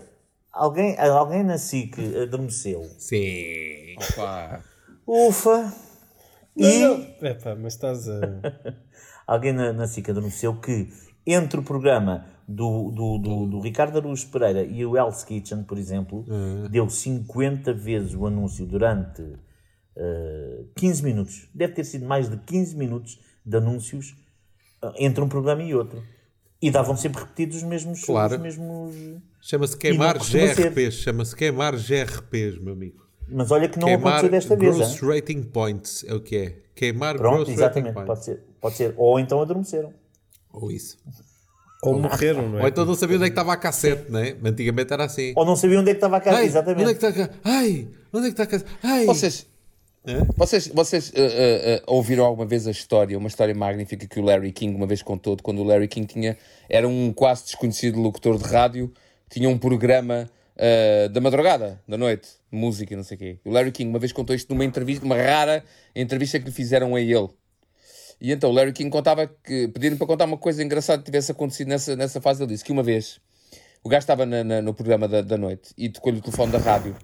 [0.53, 2.83] Alguém, alguém na SIC adormeceu.
[2.97, 3.95] Sim.
[4.15, 4.61] Pá.
[5.05, 5.73] Ufa!
[6.55, 6.83] E
[7.21, 8.19] Epá, mas estás a...
[9.27, 10.87] alguém na, na SIC adormeceu que
[11.25, 15.77] entre o programa do, do, do, do Ricardo Araújo Pereira e o Hell's Kitchen, por
[15.77, 16.25] exemplo,
[16.71, 19.21] deu 50 vezes o anúncio durante
[19.95, 21.47] eh, 15 minutos.
[21.53, 24.15] Deve ter sido mais de 15 minutos de anúncios
[24.81, 26.01] eh, entre um programa e outro.
[26.59, 28.03] E davam sempre repetidos os mesmos.
[28.03, 28.35] Claro.
[28.35, 28.95] Os mesmos...
[29.41, 30.17] Chama-se queimar.
[30.17, 30.95] GRPs.
[30.95, 33.07] Chama-se queimar GRPs, meu amigo.
[33.27, 34.75] Mas olha que não queimar aconteceu desta vez.
[34.75, 36.49] gross rating points é o que é.
[36.75, 37.93] Queimar Pronto, gross rating exatamente.
[37.93, 38.07] points.
[38.07, 38.93] Pode ser, pode ser.
[38.97, 39.93] Ou então adormeceram.
[40.51, 40.97] Ou isso.
[41.81, 42.61] Ou morreram, não é?
[42.63, 44.35] Ou então não sabia onde é que estava a cassete, não é?
[44.43, 45.33] Antigamente era assim.
[45.35, 46.35] Ou não sabiam onde é que estava a.
[46.35, 46.81] Ai, exatamente.
[46.81, 48.71] Onde é que está a ca- Ai, onde é que está a cassete?
[48.83, 49.05] Ai.
[49.05, 49.47] Vocês,
[50.35, 54.23] vocês, vocês eh, eh, eh, ouviram alguma vez a história, uma história magnífica que o
[54.23, 56.37] Larry King uma vez contou, de quando o Larry King tinha,
[56.69, 58.91] era um quase desconhecido locutor de rádio,
[59.29, 60.29] tinha um programa
[61.13, 63.39] da madrugada, da noite, música e não sei o quê.
[63.45, 65.63] O Larry King uma vez contou isto numa entrevista, uma rara
[65.95, 67.29] entrevista que lhe fizeram a ele.
[68.21, 71.67] E então Larry King contava que, pediram para contar uma coisa engraçada que tivesse acontecido
[71.69, 72.43] nessa, nessa fase.
[72.43, 73.19] Ele disse que uma vez
[73.83, 76.57] o gajo estava na- na- no programa da, da noite e tocou-lhe o telefone da
[76.57, 76.95] rádio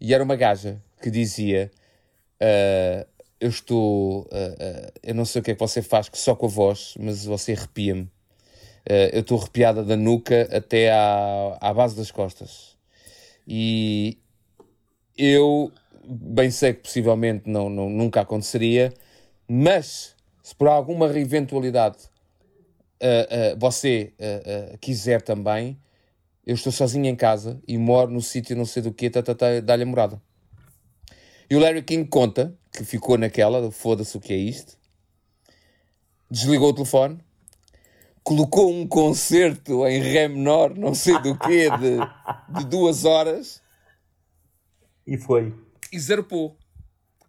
[0.00, 1.70] e era uma gaja que dizia:
[2.40, 3.06] "Ah,
[3.40, 4.28] Eu estou.
[4.32, 6.48] ah, ah, eu não sei o que é que você faz, que só com a
[6.48, 8.06] voz, mas você arrepia-me.
[9.12, 12.76] Eu estou arrepiada da nuca até à, à base das costas.
[13.48, 14.18] E
[15.16, 15.72] eu
[16.04, 18.92] bem sei que possivelmente não, não, nunca aconteceria,
[19.48, 20.14] mas
[20.50, 22.10] se por alguma eventualidade
[23.00, 25.80] ah, ah, você ah, quiser também,
[26.44, 29.32] eu estou sozinho em casa e moro no sítio não sei do que, tá, tá,
[29.32, 30.20] tá, dá-lhe a morada.
[31.48, 34.76] E o Larry King conta que ficou naquela, foda-se o que é isto,
[36.28, 37.20] desligou o telefone,
[38.24, 43.62] colocou um concerto em Ré menor, não sei do quê, de, de duas horas,
[45.06, 45.54] E foi.
[45.92, 46.59] e zarpou.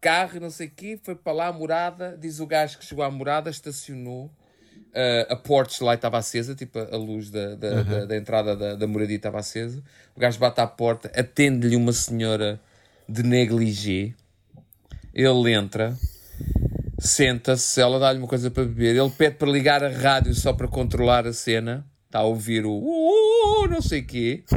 [0.02, 2.18] Carro, não sei o quê, foi para lá a morada.
[2.20, 4.32] Diz o gajo que chegou à morada, estacionou,
[4.94, 8.76] a, a porch light estava acesa, tipo a, luz da, da, da- da entrada da,
[8.76, 9.82] da moradia estava acesa.
[10.16, 12.60] O gajo bate à porta, atende-lhe uma senhora
[13.08, 14.14] de negligé.
[15.14, 15.96] Ele entra,
[17.00, 18.96] senta-se, ela dá-lhe uma coisa para beber.
[18.96, 21.86] Ele pede para ligar a rádio só para controlar a cena.
[22.08, 24.44] Está a ouvir o "Uh, não sei quê.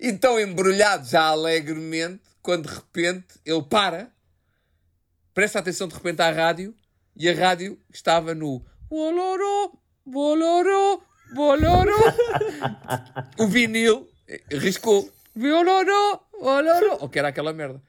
[0.00, 4.10] e tão embrulhado já alegremente, quando de repente ele para,
[5.34, 6.74] presta atenção de repente à rádio
[7.16, 9.72] e a rádio estava no boloró,
[10.04, 11.00] boloró,
[11.34, 12.14] boloró.
[13.38, 14.08] o vinil
[14.50, 17.82] riscou boloró, boloró, ou que era aquela merda.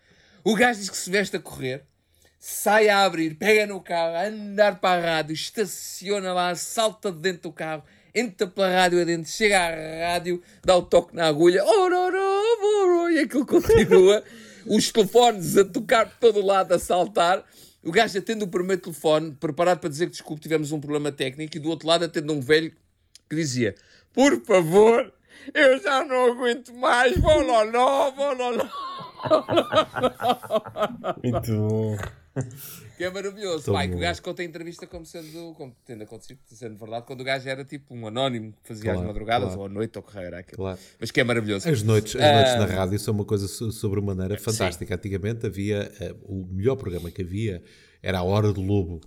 [0.43, 1.83] O gajo diz que se veste a correr,
[2.39, 7.19] sai a abrir, pega no carro, a andar para a rádio, estaciona lá, salta de
[7.19, 7.83] dentro do carro,
[8.13, 13.19] entra pela rádio adentro, chega à rádio, dá o toque na agulha, ororó, boró, e
[13.19, 14.23] aquilo continua.
[14.65, 17.43] Os telefones a tocar por todo lado, a saltar.
[17.83, 21.55] O gajo atende o primeiro telefone, preparado para dizer que desculpe, tivemos um problema técnico,
[21.55, 22.71] e do outro lado atende um velho
[23.29, 23.75] que dizia:
[24.13, 25.13] Por favor,
[25.53, 28.69] eu já não aguento mais, vou lá, não, vou lá, não.
[31.23, 31.97] Muito bom.
[32.99, 33.63] Que é maravilhoso.
[33.63, 34.01] Tão Pai, que o bom.
[34.01, 37.63] gajo conta a entrevista como sendo, como tendo acontecido, sendo verdade, quando o gajo era
[37.63, 39.61] tipo um anónimo que fazia Claro, às madrugadas claro.
[39.61, 40.57] ou à noite ou que era aquilo.
[40.57, 40.77] Claro.
[40.99, 41.69] Mas que é maravilhoso.
[41.69, 44.95] As noites, as noites na rádio são uma coisa so- sobremaneira fantástica.
[44.95, 47.63] Antigamente havia eh, o melhor programa que havia
[48.03, 48.99] era a Hora do Lobo.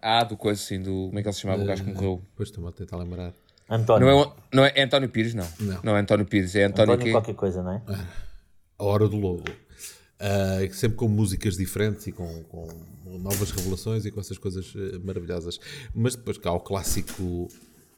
[0.00, 1.06] Ah, do coisa assim, do.
[1.06, 1.62] Como é que ele se chamava?
[1.62, 2.20] O gajo que morreu.
[2.30, 3.32] Depois estou-me a tentar lembrar.
[3.70, 4.06] António.
[4.06, 5.48] Não é, não é, é António Pires, não.
[5.82, 5.96] Não.
[5.96, 7.10] é António Pires, é António, António quê?
[7.12, 7.82] qualquer coisa, não é?
[8.78, 9.44] A Hora do Lobo.
[10.20, 12.66] Ah, sempre com músicas diferentes e com, com
[13.18, 15.60] novas revelações e com essas coisas eh, maravilhosas.
[15.94, 17.48] Mas depois cá o clássico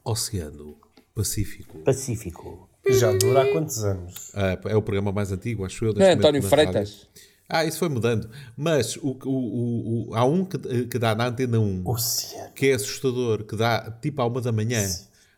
[0.04, 0.76] Oceano
[1.14, 1.78] Pacífico.
[1.78, 2.68] Pacífico.
[2.88, 4.30] Já dura há quantos anos?
[4.34, 5.92] Ah, é o programa mais antigo, acho eu.
[5.94, 6.74] Não é António Freitas?
[6.74, 7.08] rádio.
[7.48, 8.30] Ah, isso foi mudando.
[8.56, 12.52] Mas o, o, o, o- há um que, que dá na antena 1 Oceano.
[12.54, 14.86] que é assustador, que dá tipo à uma da manhã.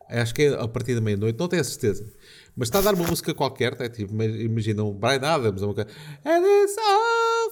[0.09, 2.07] Acho que é a partir da meia-noite, não tenho a certeza.
[2.55, 5.89] Mas está a dar uma música qualquer, é tipo, imagina um Brian Adams, uma coisa.
[6.25, 6.77] And it's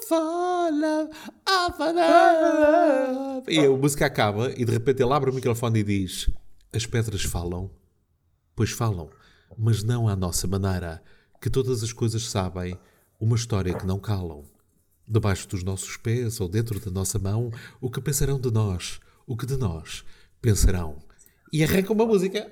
[0.06, 1.10] for love,
[1.76, 3.44] for love.
[3.48, 6.30] E a música acaba e de repente ele abre o microfone e diz:
[6.72, 7.70] As pedras falam,
[8.54, 9.08] pois falam,
[9.56, 11.02] mas não à nossa maneira,
[11.40, 12.78] que todas as coisas sabem,
[13.18, 14.44] uma história que não calam.
[15.08, 19.36] Debaixo dos nossos pés ou dentro da nossa mão, o que pensarão de nós, o
[19.36, 20.04] que de nós
[20.42, 20.98] pensarão.
[21.52, 22.50] E arranca uma música.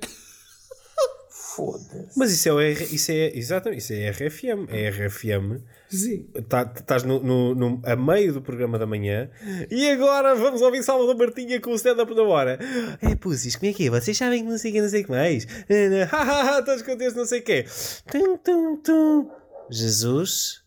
[1.59, 2.17] Foda-se.
[2.17, 4.69] Mas isso é, o R, isso é exatamente, isso é RFM.
[4.71, 5.61] É RFM.
[5.91, 6.25] Sim.
[6.49, 9.29] Tá- Estás no, no- no- a meio do programa da manhã
[9.69, 12.61] e agora vamos ouvir Salvador Martinha com o stand-up da hora.
[13.03, 13.91] É, pussies, como é que é?
[13.91, 15.47] Vocês sabem que não sei o que, não sei o que mais.
[16.13, 17.65] Hahaha, todos contentes, não sei o quê.
[18.13, 19.31] Tum, tum, tum.
[19.69, 20.63] Jesus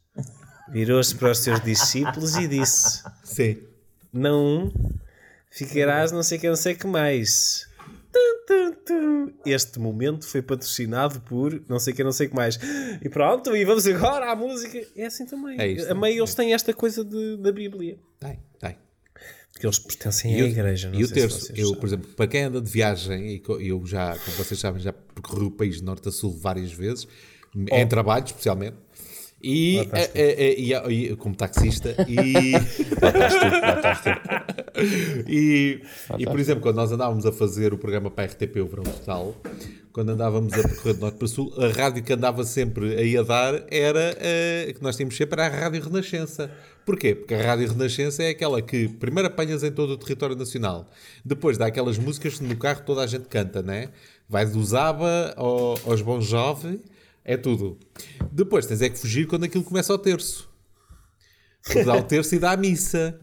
[0.74, 3.58] virou-se para os seus discípulos e disse: Sim.
[4.12, 4.70] Não
[5.50, 7.66] ficarás, não sei o que, não sei o que mais.
[9.46, 12.60] Este momento foi patrocinado por não sei que, não sei o que mais.
[13.02, 14.82] E pronto, e vamos agora à música.
[14.96, 15.60] É assim também.
[15.60, 15.92] É isto.
[15.92, 17.98] a meio eles têm esta coisa de- da Bíblia.
[18.20, 18.78] Tem, tem.
[19.54, 20.90] Porque eles pertencem E à o- igreja.
[20.90, 24.18] Não e o terço, eu, por exemplo, para quem anda de viagem, e eu já,
[24.18, 27.08] como vocês sabem, já percorri o país de norte a sul várias vezes,
[27.72, 28.78] em trabalho especialmente,
[29.44, 30.74] e, eh, eh, e-
[31.12, 32.16] e- como taxista, e,
[35.28, 35.82] e,
[36.18, 38.84] e, por exemplo, quando nós andávamos a fazer o programa para a RTP, o Verão
[38.84, 39.36] Total,
[39.92, 43.24] quando andávamos a percorrer de norte para sul, a rádio que andava sempre aí a
[43.24, 46.50] dar era a que nós tínhamos sempre a Rádio Renascença.
[46.86, 47.14] Porquê?
[47.14, 50.90] Porque a Rádio Renascença é aquela que primeiro apanhas em todo o território nacional,
[51.24, 53.90] depois dá aquelas músicas que no carro toda a gente canta, né?
[54.30, 56.80] Vai do Zaba ao, aos Bon Jovi,
[57.24, 57.78] é tudo.
[58.32, 60.50] Depois tens é que fugir quando aquilo começa ao terço.
[61.64, 63.20] Porque dá o terço e dá a missa.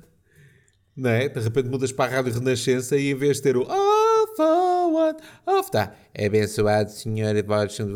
[0.97, 1.29] Não é?
[1.29, 4.93] De repente mudas para a Rádio Renascença e em vez de ter o Oh, for
[4.93, 5.95] what of tá.
[6.17, 7.95] Abençoado Senhor e vosso Não,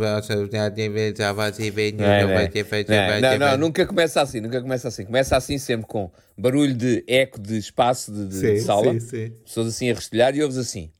[3.21, 5.05] não, não, nunca começa assim, nunca começa assim.
[5.05, 9.01] Começa assim sempre com barulho de eco de espaço de, de- de Sim, sala, sim,
[9.01, 9.31] sim.
[9.45, 10.91] pessoas assim a restelhar e ouves assim.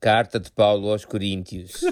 [0.00, 1.82] Carta de Paulo aos Coríntios.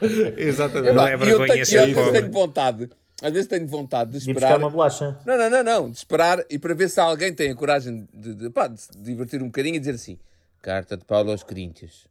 [0.36, 0.94] Exatamente.
[0.94, 2.20] Não é E eu vergonha tenho, ser eu às vezes pobre.
[2.20, 2.90] tenho vontade,
[3.22, 4.58] às vezes tenho vontade de buscar esperar.
[4.58, 5.18] uma bolacha.
[5.26, 8.34] Não, não, não, não, de esperar e para ver se alguém tem a coragem de,
[8.34, 10.18] de, pá, de se divertir um bocadinho e dizer assim:
[10.62, 12.06] Carta de Paulo aos Coríntios.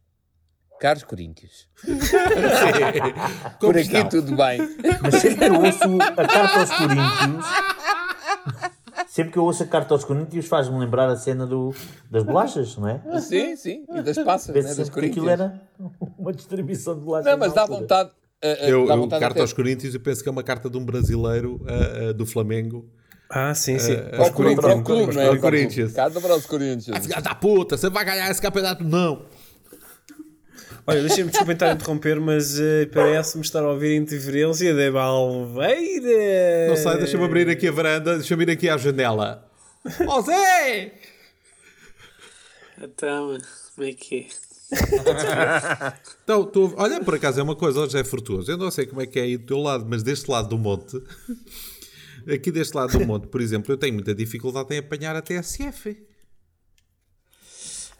[0.80, 1.68] Caros Coríntios,
[3.60, 4.58] por aqui tudo bem.
[5.00, 7.46] Mas sempre que eu ouço a carta aos Coríntios,
[9.14, 11.72] sempre que eu ouço a carta aos Coríntios, faz-me lembrar a cena do,
[12.10, 13.00] das bolachas, não é?
[13.22, 15.62] Sim, sim, e das passas, né, das que aquilo era
[16.18, 17.30] uma distribuição de bolachas.
[17.30, 17.80] Não, mas dá altura.
[17.80, 18.10] vontade.
[18.10, 20.68] uh, uh, Eu, dá eu vontade carta aos Coríntios, eu penso que é uma carta
[20.68, 22.90] de um brasileiro uh, uh, do Flamengo
[23.30, 23.94] Ah, sim, sim.
[23.94, 25.26] Para o clube, para o clube, não é?
[25.26, 25.92] Para o Corinthians.
[25.92, 26.98] Cada para os Corinthians.
[27.06, 28.82] Filha da puta, você vai ganhar esse campeonato?
[28.82, 29.26] Não.
[30.86, 36.68] Olha, deixem-me desculpa estar interromper, mas eh, parece-me estar a ouvir interferência da Balveira.
[36.68, 39.50] Não sei, deixa-me abrir aqui a varanda, deixa-me ir aqui à janela.
[40.06, 40.92] Ó Zé!
[42.82, 43.38] Então,
[43.74, 44.44] como é que é?
[46.22, 48.50] Então, tu, olha, por acaso é uma coisa, hoje é fortuoso.
[48.50, 50.58] Eu não sei como é que é aí do teu lado, mas deste lado do
[50.58, 51.00] monte,
[52.30, 55.96] aqui deste lado do monte, por exemplo, eu tenho muita dificuldade em apanhar a TSF.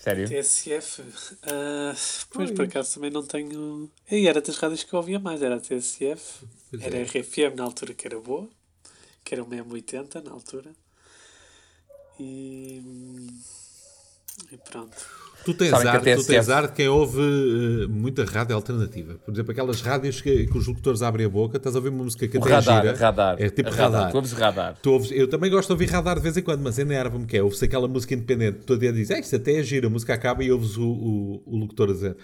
[0.04, 0.28] Sério?
[0.28, 1.02] TSF?
[1.44, 1.94] ah,
[2.30, 3.90] pois, por acaso também não tenho.
[4.10, 7.00] E era das rádios que eu ouvia mais, era a TSF, Pois era é.
[7.00, 8.46] a RFM na altura que era boa,
[9.24, 10.72] que era uma M80 na altura.
[12.20, 12.82] E.
[14.52, 15.33] E pronto.
[15.44, 18.56] Tu tens, Sabem ar, a TSF tu tens ar de quem ouve eh, muita rádio
[18.56, 19.14] alternativa.
[19.24, 22.04] Por exemplo, aquelas rádios que, que os locutores abrem a boca, estás a ouvir uma
[22.04, 22.96] música que O até radar, gira.
[22.96, 23.36] radar.
[23.38, 23.90] É tipo radar.
[23.92, 24.10] radar.
[24.10, 24.76] Tu ouves radar.
[24.82, 27.36] Tu ouves- eu também gosto de ouvir radar de vez em quando, mas enerva-me que
[27.36, 27.42] é.
[27.42, 28.58] Ouve-se aquela música independente.
[28.64, 29.86] Tu a dia dizes, é, isto até é giro.
[29.88, 32.16] A música acaba e ouves o, o, o locutor a dizer.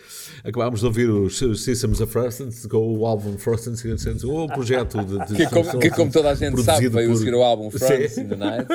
[0.42, 3.84] Acabámos de ouvir os Systems of Frostens, com o álbum Frostens,
[4.24, 5.18] o projeto de.
[5.26, 8.20] de Que como, que como toda a gente sabe, veio por- seguir o álbum Sim.
[8.22, 8.66] in the Night.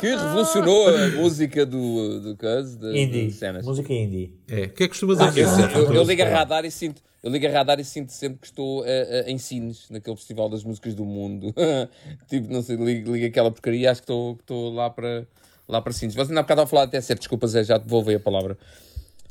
[0.00, 3.26] que revolucionou a música do, do Cuz, Indie.
[3.26, 3.64] de cenas.
[3.64, 4.34] Música indie.
[4.48, 5.40] É, o que é que costumas Ah, ouvir?
[5.42, 5.48] eu-?
[5.82, 8.46] Eu, eu ligo a radar e sinto, eu ligo a radar e sinto sempre que
[8.46, 11.54] estou eh, eh, em Sines, naquele festival das músicas do mundo.
[12.28, 15.26] tipo, não sei, ligo, ligo aquela porcaria e acho que estou- estou lá para
[15.68, 16.14] lá para Sines.
[16.14, 18.58] Vocês ainda há bocado a falar da TSF, desculpa Zé, já te devolvi a palavra.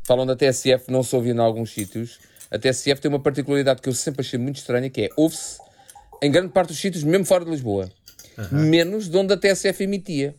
[0.04, 2.20] Falam da TSF, não se ouve em alguns sítios.
[2.50, 5.60] A TSF tem uma particularidade que eu sempre achei muito estranha, que é, ouve-se
[6.24, 7.90] em grande parte dos sítios, mesmo fora de Lisboa.
[8.52, 10.36] Menos de onde a TSF emitia.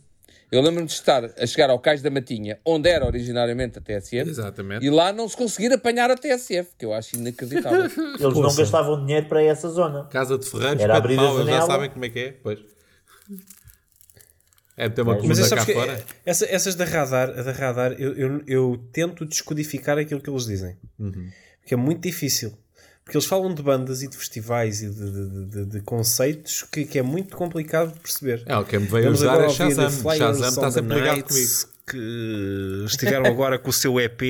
[0.53, 4.29] Eu lembro-me de estar a chegar ao Cais da Matinha, onde era originariamente a TSF,
[4.29, 4.85] Exatamente.
[4.85, 7.85] e lá não se conseguir apanhar a TSF, que eu acho inacreditável.
[8.19, 10.05] Eles não gastavam dinheiro para essa zona.
[10.11, 12.31] Casa de Ferreiros, Era abrir a pau, eles já sabem como é que é.
[12.43, 12.59] Pois.
[14.77, 16.03] É ter uma Mas coisa cá que fora.
[16.25, 20.45] essa- essas da radar, a da radar eu, eu, eu tento descodificar aquilo que eles
[20.45, 20.77] dizem.
[21.61, 22.57] Porque é muito difícil.
[23.03, 26.85] Porque eles falam de bandas e de festivais e de, de- de- de conceitos que,
[26.85, 28.43] que é muito complicado de perceber.
[28.45, 29.89] É, o que me veio ajudar agora é Shazam.
[30.17, 31.49] Shazam está sempre ligado comigo.
[31.85, 34.21] Que estiveram agora com o seu EP,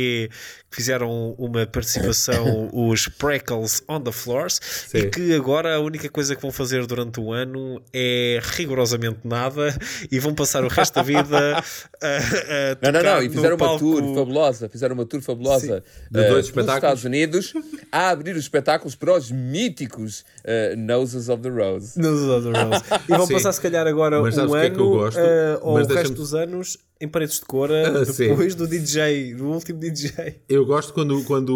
[0.76, 4.59] fizeram uma participação, os Preckles on the Floors,
[4.93, 5.09] e Sim.
[5.09, 9.78] que agora a única coisa que vão fazer durante o ano é rigorosamente nada
[10.11, 13.65] e vão passar o resto da vida a, a Não, não, não, e fizeram uma
[13.67, 16.76] palco- tour fabulosa, fizeram uma tour fabulosa De eh, dois nos espetáculos.
[16.84, 17.53] Estados Unidos
[17.91, 21.99] a abrir os espetáculos para os míticos eh, Noses of the Rose.
[21.99, 22.84] Nos Other Rose.
[23.07, 23.34] E vão Sim.
[23.34, 25.19] passar, se calhar, agora Mas um é que eu ano gosto?
[25.19, 28.30] eh, ou Mas o resto dos anos em paredes de cora Ah, sim.
[28.30, 30.41] depois do DJ, do último DJ.
[30.47, 31.55] Eu gosto quando, quando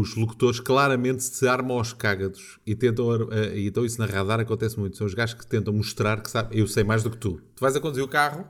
[0.00, 3.08] os locutores claramente se armam aos cágados e tentam,
[3.54, 4.96] e então isso na radar acontece muito.
[4.96, 7.40] São os gajos que tentam mostrar que sabe, eu sei mais do que tu.
[7.54, 8.46] Tu vais a conduzir o carro,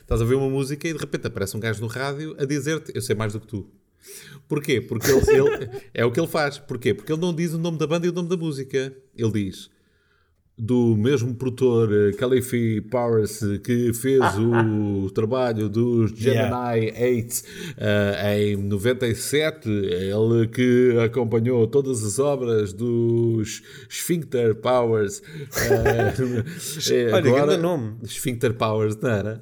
[0.00, 2.92] estás a ver uma música e de repente aparece um gajo no rádio a dizer-te
[2.94, 3.68] eu sei mais do que tu.
[4.46, 4.80] Porquê?
[4.80, 6.58] Porque ele, ele- é o que ele faz.
[6.58, 6.92] Porquê?
[6.92, 8.94] Porque ele não diz o nome da banda e o nome da música.
[9.16, 9.70] Ele diz
[10.56, 17.42] do mesmo produtor eh, Khalifi Powers eh, que fez o trabalho dos Gemini 8
[17.76, 25.20] eh, em 97, ele que acompanhou todas as obras dos Sphincter Powers.
[25.56, 26.14] eh,
[26.92, 27.96] eh, Olha, agora- grande nome.
[28.06, 29.40] Sphincter Powers, não era?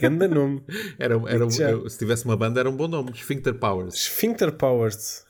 [0.00, 0.60] Ganda nome.
[0.98, 3.12] era, era eu- se tivesse uma banda, era um bom nome.
[3.14, 3.94] Sphincter Powers.
[3.94, 5.22] Sphincter Powers.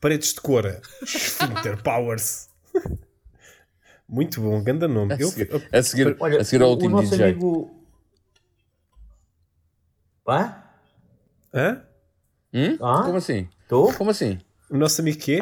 [0.00, 0.80] Paredes de cora.
[1.04, 2.48] Sphincter Powers.
[4.08, 5.14] Muito bom, ganda nome.
[5.18, 7.24] Eu, A seguir, a seguir, Olha, a seguir ao último nosso DJ.
[7.30, 7.70] amigo.
[10.26, 10.62] Hã?
[11.54, 11.82] Hã?
[12.54, 13.02] Hã?
[13.04, 13.48] Como assim?
[13.62, 13.92] Estou?
[13.94, 14.38] Como assim?
[14.70, 15.38] O nosso amigo quê?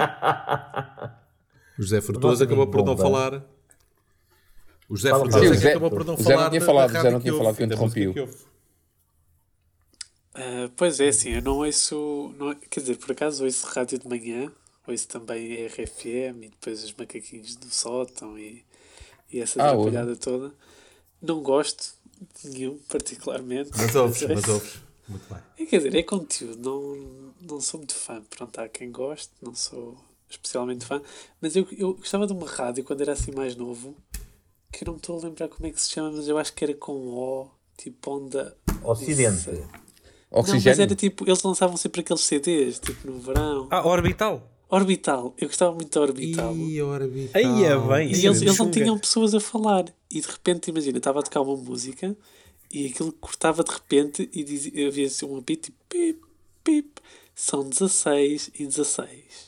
[1.79, 3.45] O José nosso acabou por não falar.
[4.89, 5.55] O José Fala, Frutuoso fala.
[5.55, 6.43] é que Sim, o acabou por não falar.
[6.43, 8.37] não tinha falado, Zé não tinha que falado que eu que ouve.
[10.35, 12.35] Ah, pois é, assim, eu não ouço.
[12.39, 14.53] Não, quer dizer, por acaso ouço rádio de manhã,
[14.87, 18.65] ouço também RFM e depois os macaquinhos do sótão e,
[19.33, 20.53] e essa Ah, atrapalhada toda.
[21.21, 21.95] Não gosto
[22.43, 23.71] de nenhum, particularmente.
[23.77, 24.75] Mas ouves, é- mas ouves.
[25.09, 25.43] Muito bem.
[25.59, 28.23] É, quer dizer, é conteúdo, não, não sou muito fã.
[28.29, 29.97] Pronto, há quem goste, não sou
[30.29, 31.01] especialmente fã.
[31.41, 33.95] Mas eu, eu gostava de uma rádio quando era assim mais novo,
[34.73, 36.53] que eu não me estou a lembrar como é que se chama, mas eu acho
[36.53, 38.57] que era com O, tipo onda.
[38.83, 39.49] Ocidente.
[39.51, 39.69] Não,
[40.31, 40.83] mas Oxigênio?
[40.83, 43.69] era tipo, eles lançavam sempre aqueles CDs, tipo no verão.
[43.71, 44.43] Ah, Orbital.
[44.69, 46.57] Orbital, eu gostava muito da Orbital.
[46.57, 47.41] Ih, orbital.
[47.41, 48.09] Aí é bem.
[48.09, 49.85] E isso é eles, eles não tinham pessoas a falar.
[50.11, 52.17] E de repente, imagina, estava a tocar uma música
[52.71, 56.21] e aquilo cortava de repente e dizia, havia assim um apito tipo pip,
[56.65, 57.01] pip.
[57.35, 59.46] São 16 e 16.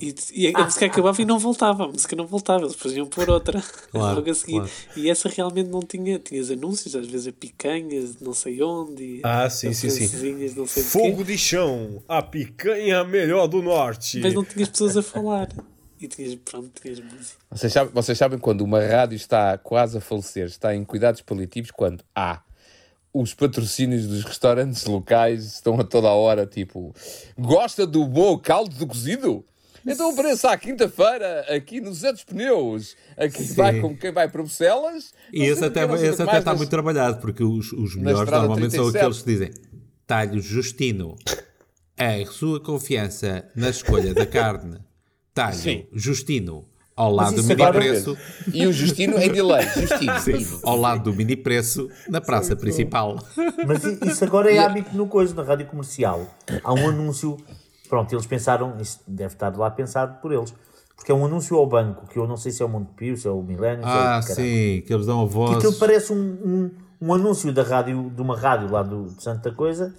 [0.00, 3.06] E, e a música acabava e não voltava, a música não voltava, eles depois iam
[3.06, 3.62] pôr outra
[3.92, 4.52] Claro, logo a seguir.
[4.56, 4.70] claro.
[4.96, 9.02] E essa realmente não tinha, tinhas anúncios, às vezes a picanhas de não sei onde,
[9.02, 10.54] e Ah, sim, sim, sim.
[10.56, 14.18] não sei Fogo de chão, a picanha melhor do norte.
[14.18, 15.48] mas não tinhas pessoas a falar.
[16.00, 17.38] E tinhas, pronto, tinhas música.
[17.50, 21.70] Vocês sabem, vocês sabem quando uma rádio está quase a falecer, está em cuidados paliativos,
[21.70, 22.42] quando há
[23.14, 26.94] os patrocínios dos restaurantes locais estão a toda a hora, tipo,
[27.38, 29.42] gosta do bom caldo do cozido?
[29.86, 32.96] Então apareça à quinta-feira aqui no Zé dos Pneus.
[33.16, 33.54] Aqui Sim.
[33.54, 35.12] vai como quem vai para Bruxelas.
[35.32, 38.90] E esse até, esse até está mas- muito trabalhado, porque os, os melhores normalmente são
[38.90, 38.96] 37.
[38.98, 39.50] aqueles que dizem
[40.06, 41.16] talho Justino,
[41.98, 44.78] a sua confiança na escolha da carne,
[45.34, 45.86] talho Sim.
[45.92, 46.64] Justino,
[46.94, 48.16] ao lado do mini preço,
[48.52, 49.66] E o Justino em delay.
[49.74, 50.18] Justino.
[50.20, 53.18] sim, ao lado do mini preço, na praça principal.
[53.66, 56.26] Mas isso agora é hábito no coisa, na rádio comercial.
[56.62, 57.36] Há um anúncio.
[57.88, 60.52] Pronto, eles pensaram, isso deve estar lá pensado por eles.
[60.94, 63.28] Porque é um anúncio ao banco, que eu não sei se é o Montepio, se
[63.28, 65.56] é o Milênio, é Ah, sim, que eles dão a Que voz.
[65.58, 66.70] aquilo parece um, um,
[67.00, 69.94] um anúncio da rádio, de uma rádio lá do, de Santa Coisa,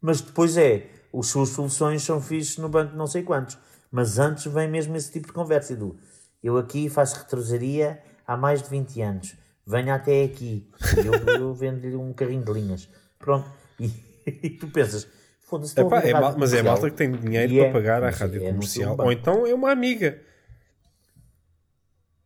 [0.00, 0.86] mas depois é,
[1.16, 3.58] as suas soluções são fixes no banco não sei quantos.
[3.90, 5.96] Mas antes vem mesmo esse tipo de conversa do
[6.42, 9.34] eu aqui faço retrosaria há mais de 20 anos,
[9.66, 12.88] venha até aqui, eu, eu vendo-lhe um carrinho de linhas.
[13.18, 13.90] Pronto, e,
[14.26, 15.06] e tu pensas,
[15.48, 16.64] foda-se, a Epá, é rádio mal- mas é comercial.
[16.64, 18.96] malta que tem dinheiro E para é- pagar à mas rádio é comercial.
[18.98, 20.18] Ou então é uma amiga.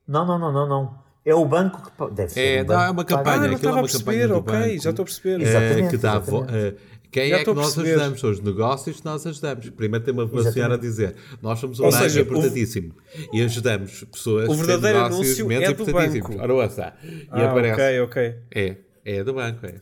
[0.06, 1.02] Não, não, não, não, não.
[1.24, 2.40] É o banco que deve ser.
[2.40, 4.36] É, banco é uma campanha, Ah, não aquilo estava é a uma campanha perceber, do
[4.36, 4.82] ok, banco.
[4.82, 5.40] já estou a perceber.
[5.40, 6.54] Exatamente, que dá exatamente.
[6.56, 6.74] eh,
[7.12, 7.90] quem Já é que a nós perceber.
[7.94, 8.20] ajudamos?
[8.20, 9.70] São os negócios que nós ajudamos.
[9.70, 10.52] Primeiro tem uma, Exatamente.
[10.52, 12.94] senhora a dizer: Nós somos um banco seja, o- importantíssimo
[13.32, 16.30] e ajudamos pessoas O que têm verdadeiro negócios anúncio menos é do importantíssimos.
[16.30, 16.42] banco.
[16.42, 16.94] Ora, ouça.
[17.04, 17.80] E Ah, aparece.
[17.80, 18.36] ok, ok.
[18.52, 19.74] É, é do banco, é.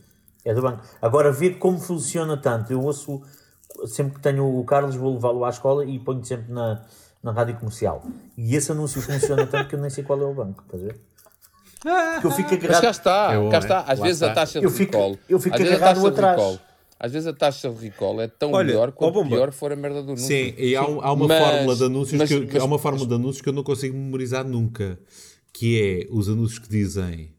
[0.43, 0.81] É do banco.
[1.01, 2.71] Agora, ver como funciona tanto.
[2.73, 3.21] Eu ouço,
[3.85, 6.83] sempre que tenho o Carlos, vou levá-lo à escola e ponho sempre na,
[7.23, 8.03] na rádio comercial.
[8.37, 10.63] E esse anúncio funciona tanto que eu nem sei qual é o banco.
[10.65, 10.99] Estás a ver?
[12.21, 12.91] Que eu fico Mas cá agarrado.
[12.91, 13.79] está, É bom, cá está.
[13.81, 14.31] Às Lá vezes está.
[14.31, 15.17] a taxa de Eu fico- recall.
[15.29, 16.37] eu fico às vezes a agarrado taxa de atrás.
[16.37, 16.59] recall.
[16.99, 19.29] Às vezes a taxa de recall é tão Olha, melhor quanto Bomba.
[19.29, 20.27] pior for a merda do anúncio.
[20.27, 22.65] Sim, e há, um- há uma Mas- fórmula de anúncios mas- que, eu- mas- há
[22.65, 24.99] uma fórmula de anúncios que eu não consigo memorizar nunca,
[25.51, 27.33] que é os anúncios que dizem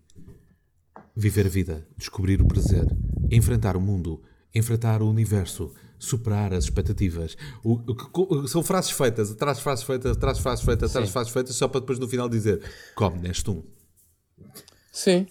[1.14, 2.86] viver a vida, descobrir o prazer,
[3.30, 4.22] enfrentar o mundo,
[4.54, 7.36] enfrentar o universo, superar as expectativas.
[7.62, 11.06] O- o- o- são frases feitas, atrás de frases feitas, atrás de frases feitas, atrás
[11.06, 12.60] de frases feitas, só para depois no final dizer
[12.94, 13.62] come neste um.
[14.92, 15.26] Sim.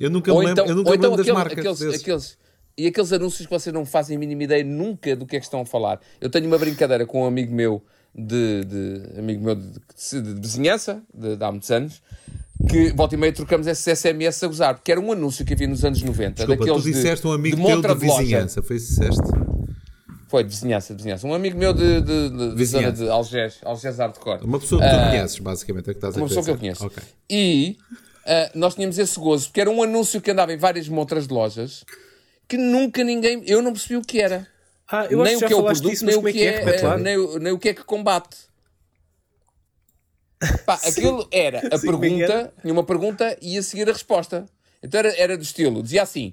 [0.00, 2.38] Eu nunca Ou me lembro, então, eu nunca então lembro das marcas aqueles, aqueles-
[2.76, 5.44] e aqueles anúncios que vocês não fazem a mínima ideia nunca do que é que
[5.44, 6.00] estão a falar.
[6.20, 7.82] Eu tenho uma brincadeira com um amigo meu
[8.14, 12.00] de, de- amigo meu de, de, de vizinhança, de há muitos anos,
[12.68, 15.68] que volta e meia trocamos esses SMS a gozar, porque era um anúncio que havia
[15.68, 16.30] nos anos 90.
[16.30, 19.00] Desculpa, tu daqueles de- disseste um amigo de teu de de vizinhança, foi isso que
[19.08, 19.30] disseste?
[20.28, 21.26] Foi de vizinhança, de vizinhança.
[21.26, 23.04] Um amigo meu de, de, de, de zona Vizinhança.
[23.04, 24.44] de Algés, Algés Hardcore.
[24.44, 26.84] Uma pessoa que tu conheces, basicamente, é que estás a Uma pessoa que eu conheço.
[26.86, 27.02] Ok.
[27.30, 27.78] E
[28.26, 31.32] ah, nós tínhamos esse gozo, porque era um anúncio que andava em várias montras de
[31.32, 31.82] lojas
[32.46, 33.42] que nunca ninguém.
[33.46, 34.46] Eu não percebi o que era.
[34.90, 36.64] Ah, eu nem acho que o que é o produto, nem o é que é,
[36.64, 36.80] é?
[36.80, 38.36] Eh, nem, nem o que é que combate.
[40.64, 44.46] Pá, aquilo era a Sim, é pergunta, tinha uma pergunta e a seguir a resposta.
[44.82, 46.32] Então era, era do estilo, dizia assim: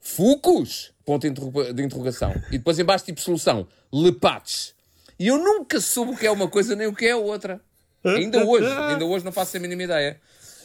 [0.00, 0.92] Fucos?
[1.04, 2.32] Ponto de, interroga- de interrogação.
[2.50, 4.74] E depois embaixo tipo solução: Lepates.
[5.18, 7.60] E eu nunca soube o que é uma coisa nem o que é a outra.
[8.04, 10.20] Ainda hoje, ainda hoje não faço a mínima ideia.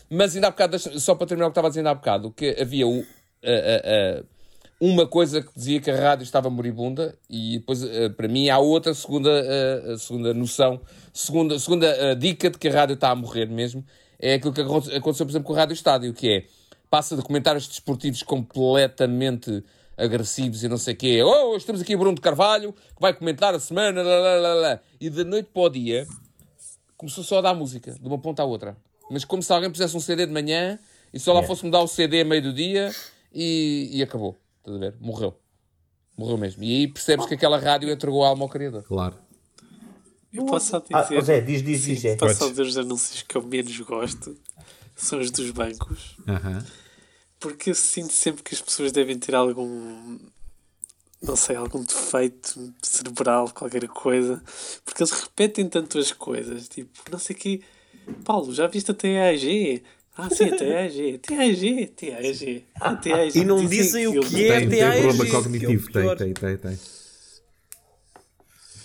[0.10, 2.32] Mas ainda há bocado, só para terminar o que estava a dizer ainda há bocado,
[2.32, 3.06] que havia o,
[3.44, 4.24] a- a- a-
[4.80, 8.58] uma coisa que dizia que a rádio estava moribunda e depois, eh, para mim, há
[8.60, 10.80] outra segunda, eh, segunda noção,
[11.14, 13.84] segunda, segunda eh, dica de que a rádio está a morrer mesmo,
[14.18, 16.46] é aquilo que aconte- aconteceu, por exemplo, com a Rádio Estádio, que é,
[16.90, 19.64] passa de comentários desportivos completamente
[19.98, 21.24] agressivos e não sei o quê.
[21.24, 24.80] Oh, hoje temos aqui Bruno de Carvalho, que vai comentar a semana, lá, lá, lá,
[25.00, 26.08] e de noite para o dia,
[26.96, 28.78] começou só a dar música, de uma ponta à outra.
[29.12, 30.80] Mas como se alguém pusesse um CD de manhã
[31.14, 32.92] e só lá fosse mudar o CD a meio do dia
[33.34, 34.38] e, e acabou.
[34.70, 34.96] Estás a ver?
[35.00, 35.40] Morreu.
[36.18, 36.64] Morreu mesmo.
[36.64, 38.84] E aí percebes que aquela rádio entregou a alma ao criador.
[38.84, 39.18] Claro.
[40.32, 41.18] Eu posso só Ah, dizer.
[41.18, 42.16] ó Zé, diz, diz, diz, Zé.
[42.16, 44.38] Posso só dizer os anúncios que eu menos gosto
[44.96, 46.18] são os dos bancos.
[46.28, 46.64] Aham.
[47.40, 50.20] Porque eu sinto sempre que as pessoas devem ter algum.
[51.22, 54.42] Não sei, algum defeito cerebral, qualquer coisa.
[54.86, 56.68] Porque eles repetem tanto as coisas.
[56.70, 57.62] Tipo, não sei o quê.
[58.24, 59.84] Paulo, já viste a TAG?
[60.22, 61.18] Ah, sim, TAG.
[61.20, 62.66] TAG, TAG.
[62.76, 63.40] Ah, TAG.
[63.40, 64.60] E não dizem o que é.
[64.60, 66.80] Tem, tem TAG, problema é cognitivo, tem, tem, tem, tem.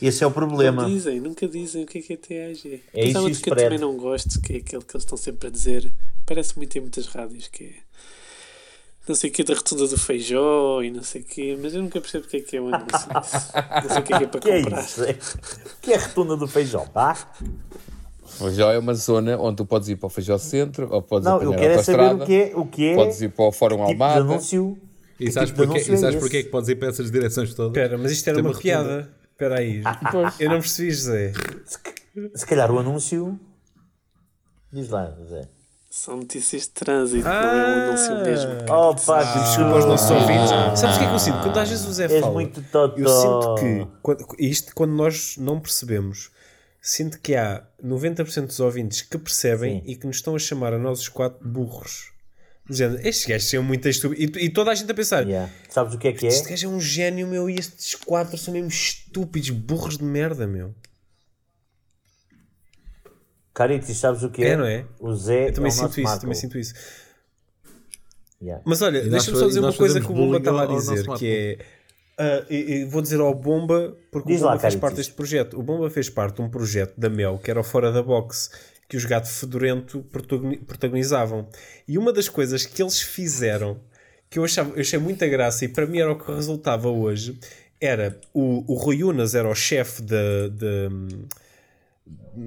[0.00, 0.82] Esse é o problema.
[0.82, 2.82] Não dizem, nunca dizem o que é que é TAG.
[2.94, 5.48] É isso e que eu também não gosto, que é aquele que eles estão sempre
[5.48, 5.90] a dizer.
[6.24, 7.74] Parece muito em muitas rádios, que é.
[9.08, 11.82] não sei o que da rotunda do feijó e não sei o que, mas eu
[11.82, 13.08] nunca percebo o que é que é o anúncio.
[13.12, 14.84] Não sei o que é que é para que é comprar.
[14.84, 15.02] isso?
[15.02, 15.18] É?
[15.82, 17.32] que é a retunda do feijão, pá?
[18.34, 21.42] Feijó é uma zona onde tu podes ir para o Feijó Centro, ou podes Não,
[21.42, 23.44] eu apanhar a quero é saber o que é, o que é podes ir para
[23.44, 24.20] o Fórum tipo de Almada.
[24.20, 24.78] anúncio.
[25.18, 26.44] E sabes tipo e sabes é porquê esse?
[26.46, 27.70] que podes ir para essas direções todas?
[27.70, 29.10] Espera, mas isto era Tem uma uma piada.
[29.30, 29.82] Espera aí.
[30.38, 31.32] Eu não percebi, José.
[32.34, 33.38] Se calhar o anúncio.
[34.72, 35.48] Diz lá, José.
[35.90, 38.50] São notícias de trânsito, não é um anúncio mesmo.
[38.68, 40.50] Oh, pá, Desculpa aos nossos ouvintes.
[40.80, 41.38] Sabes o que é que eu sinto?
[41.40, 46.32] Quando às vezes o Zé fala, eu sinto que, quando, isto quando nós não percebemos,
[46.86, 49.90] sinto que há 90% dos ouvintes que percebem Sim.
[49.90, 52.12] e que nos estão a chamar a nós os quatro burros.
[52.68, 54.36] Dizendo, estes gajos são muito estúpidos.
[54.36, 55.50] E, e toda a gente a pensar, Yeah.
[55.70, 56.28] Sabes o que é que é?
[56.28, 60.46] este gajo é um gênio, meu, e estes quatro são mesmo estúpidos, burros de merda,
[60.46, 60.74] meu.
[63.54, 64.48] Caritis, sabes o que é?
[64.48, 64.84] É, não é?
[65.00, 66.20] O Zé Eu também é o sinto isso, Marco.
[66.20, 66.74] também sinto isso.
[68.42, 68.62] Yeah.
[68.66, 71.83] Mas olha, deixa-me só dizer uma coisa que o bullying estava a dizer, que é...
[72.18, 75.12] ah, e, e vou dizer ao Bomba, porque Diz o Bomba lá, fez parte deste
[75.14, 75.58] projeto.
[75.58, 78.50] O Bomba fez parte de um projeto da Mel, que era o Fora da Box,
[78.88, 81.48] que os Gato Fedorento protagoni- protagonizavam.
[81.88, 83.80] E uma das coisas que eles fizeram,
[84.30, 87.38] que eu, achava, eu achei muita graça, e para mim era o que resultava hoje,
[87.80, 90.50] era o, o Rui Unas era o chefe de...
[90.50, 90.88] de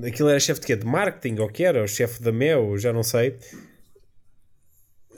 [0.07, 0.75] aquilo era chefe de quê?
[0.75, 1.83] De marketing, ou que era?
[1.83, 3.37] O chefe da Mel, já não sei.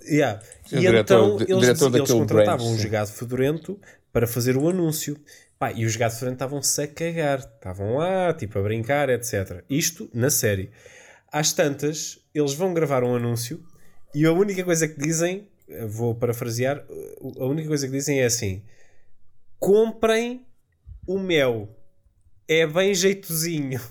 [0.10, 0.40] Yeah.
[0.66, 3.80] Sim, E diretor- então eles, diretor eles contratavam branch, um jogado fedorento
[4.12, 5.18] para fazer o anúncio.
[5.58, 7.40] Pá, e os gatos fedorento estavam-se a cagar.
[7.40, 9.64] Estavam lá, tipo, a brincar, etc.
[9.70, 10.72] Isto na série.
[11.32, 13.64] Às tantas, eles vão gravar um anúncio
[14.14, 15.48] e a única coisa que dizem,
[15.88, 16.84] vou parafrasear,
[17.40, 18.64] a única coisa que dizem é assim:
[19.60, 20.46] comprem
[21.06, 21.76] o mel.
[22.48, 23.80] É bem jeitozinho.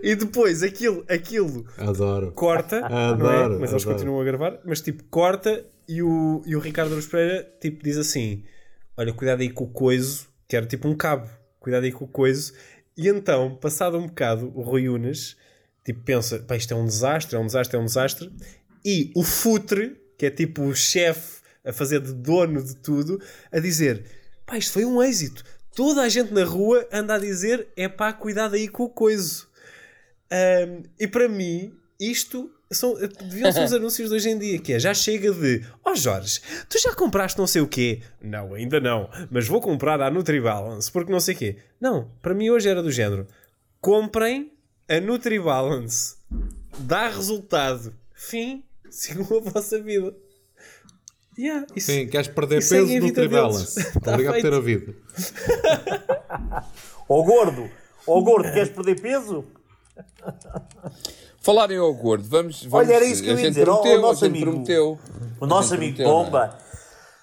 [0.00, 2.30] E depois aquilo, aquilo Adoro.
[2.32, 2.84] corta, é?
[2.84, 3.96] Adoro, mas eles adoro.
[3.96, 7.98] continuam a gravar, mas tipo, corta e o, e o Ricardo Aruz Pereira tipo, diz
[7.98, 8.44] assim:
[8.96, 11.28] Olha, cuidado aí com o coiso, que era tipo um cabo,
[11.58, 12.52] cuidado aí com o coiso.
[12.96, 15.36] E então, passado um bocado, o Rui Unas
[15.84, 18.32] tipo, pensa: Pá, isto é um desastre, é um desastre, é um desastre.
[18.84, 23.20] E o Futre, que é tipo o chefe a fazer de dono de tudo,
[23.50, 24.04] a dizer:
[24.46, 25.44] Pá, isto foi um êxito.
[25.74, 29.48] Toda a gente na rua anda a dizer: É pá, cuidado aí com o coiso.
[30.30, 34.72] Um, e para mim, isto são, deviam ser os anúncios de hoje em dia, que
[34.72, 38.00] é já chega de ó oh Jorge, tu já compraste não sei o quê?
[38.20, 41.56] Não, ainda não, mas vou comprar a NutriBalance porque não sei o quê.
[41.80, 43.26] Não, para mim hoje era do género
[43.82, 44.52] comprem
[44.88, 46.16] a NutriBalance,
[46.78, 50.14] dá resultado, fim, sigam a vossa vida.
[51.36, 53.74] Yeah, isso, Sim, queres perder seguem peso a no vida Tribalance.
[53.74, 53.92] deles.
[54.04, 54.96] Tá Obrigado por ter ouvido.
[57.08, 57.70] Ó gordo!
[58.06, 59.44] Ó gordo, queres perder peso?
[61.40, 64.24] Falarem ao gordo, vamos, vamos Olha, era isso que eu ia dizer, prometeu, o nosso
[64.24, 64.50] amigo.
[64.50, 64.98] prometeu.
[65.40, 66.24] O nosso amigo prometeu, é?
[66.24, 66.58] Bomba.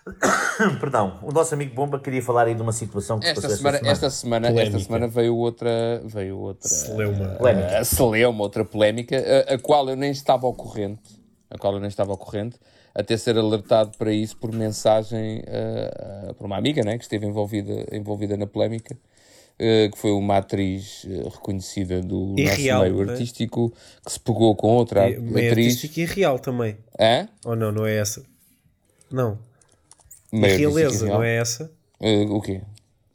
[0.79, 3.79] Perdão, o nosso amigo Bomba queria falar aí de uma situação que se Esta semana,
[3.83, 4.79] esta semana, esta Polémica.
[4.83, 7.27] semana veio outra, veio outra, Celeuma.
[7.37, 7.79] Polémica.
[7.79, 9.15] a celeuma, outra polémica,
[9.49, 12.57] a, a qual eu nem estava ao corrente, a qual eu nem estava ao corrente,
[12.93, 15.91] até ser alertado para isso por mensagem eh,
[16.27, 18.97] eh, por uma amiga, né, que esteve envolvida, envolvida na polémica,
[19.91, 23.11] que foi uma atriz eh, reconhecida do E nosso real, meio né?
[23.13, 23.73] artístico,
[24.05, 25.67] que se pegou com outra É, meio atriz.
[25.75, 26.77] artístico e real também.
[26.99, 27.27] Hã?
[27.45, 28.23] Ou não, não é essa?
[29.11, 29.37] Não.
[30.31, 31.17] Meio e Realeza, real.
[31.17, 31.71] não é essa?
[32.01, 32.61] Eh, o quê?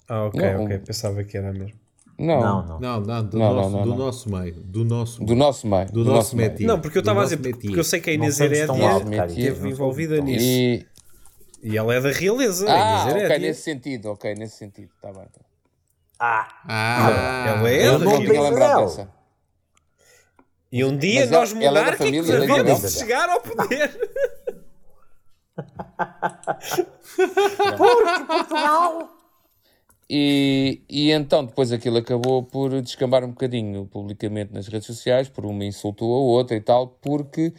[0.09, 0.64] Ah, ok, Não.
[0.64, 0.78] ok.
[0.80, 1.78] Pensava que era mesmo.
[2.18, 2.80] Não, Não, não.
[2.80, 4.55] Não, não, do, Não, nosso, não, do nosso meio.
[4.55, 5.86] Do nosso do nosso meio.
[5.90, 6.55] do nosso meio.
[6.61, 8.66] Não, porque eu estava a dizer, porque eu sei que a Inês Herédia
[9.26, 10.45] esteve envolvida nisso.
[10.47, 10.86] E,
[11.62, 15.24] E ela é da realeza, Ah, ok, nesse sentido, ok, nesse sentido, está bem.
[15.24, 15.40] Tá.
[16.19, 18.11] Ah, Ah, Ela é Eu não
[18.85, 19.11] dessa.
[20.73, 22.91] E um dia Mas nós ela- ela é monárquicos família da vamos Isabel?
[22.91, 24.01] chegar ao poder.
[30.09, 35.47] E, e então depois aquilo acabou por descambar um bocadinho publicamente nas redes sociais, por
[35.47, 37.55] uma insultou a outra e tal, porque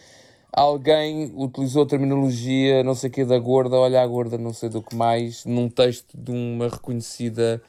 [0.53, 4.69] alguém utilizou a terminologia não sei o que da gorda, olha a gorda não sei
[4.69, 7.61] do que mais, num texto de uma reconhecida,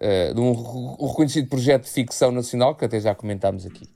[0.00, 3.88] eh, de um, re- reconhecido projeto de ficção nacional, que até já comentámos aqui.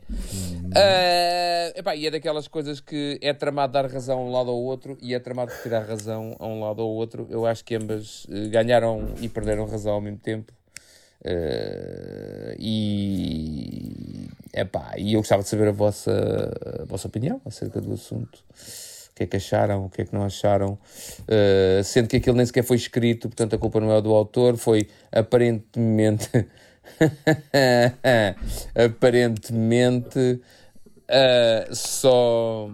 [0.75, 4.57] Eh, epá, e é daquelas coisas que é tramado dar razão a um lado ao
[4.59, 7.27] outro e é tramado tirar razão a um lado ao outro.
[7.29, 10.53] Eu acho que ambas eh, ganharam e perderam razão ao mesmo tempo.
[11.25, 17.93] Eh, e, epá, e eu gostava de saber a vossa, a vossa opinião acerca do
[17.93, 18.39] assunto.
[19.21, 20.79] Que é que acharam, o que é que não acharam.
[21.29, 24.57] Eh, sendo que aquilo nem sequer foi escrito, portanto a culpa não é do autor,
[24.57, 26.31] foi aparentemente.
[28.75, 30.41] aparentemente.
[31.07, 32.71] eh, só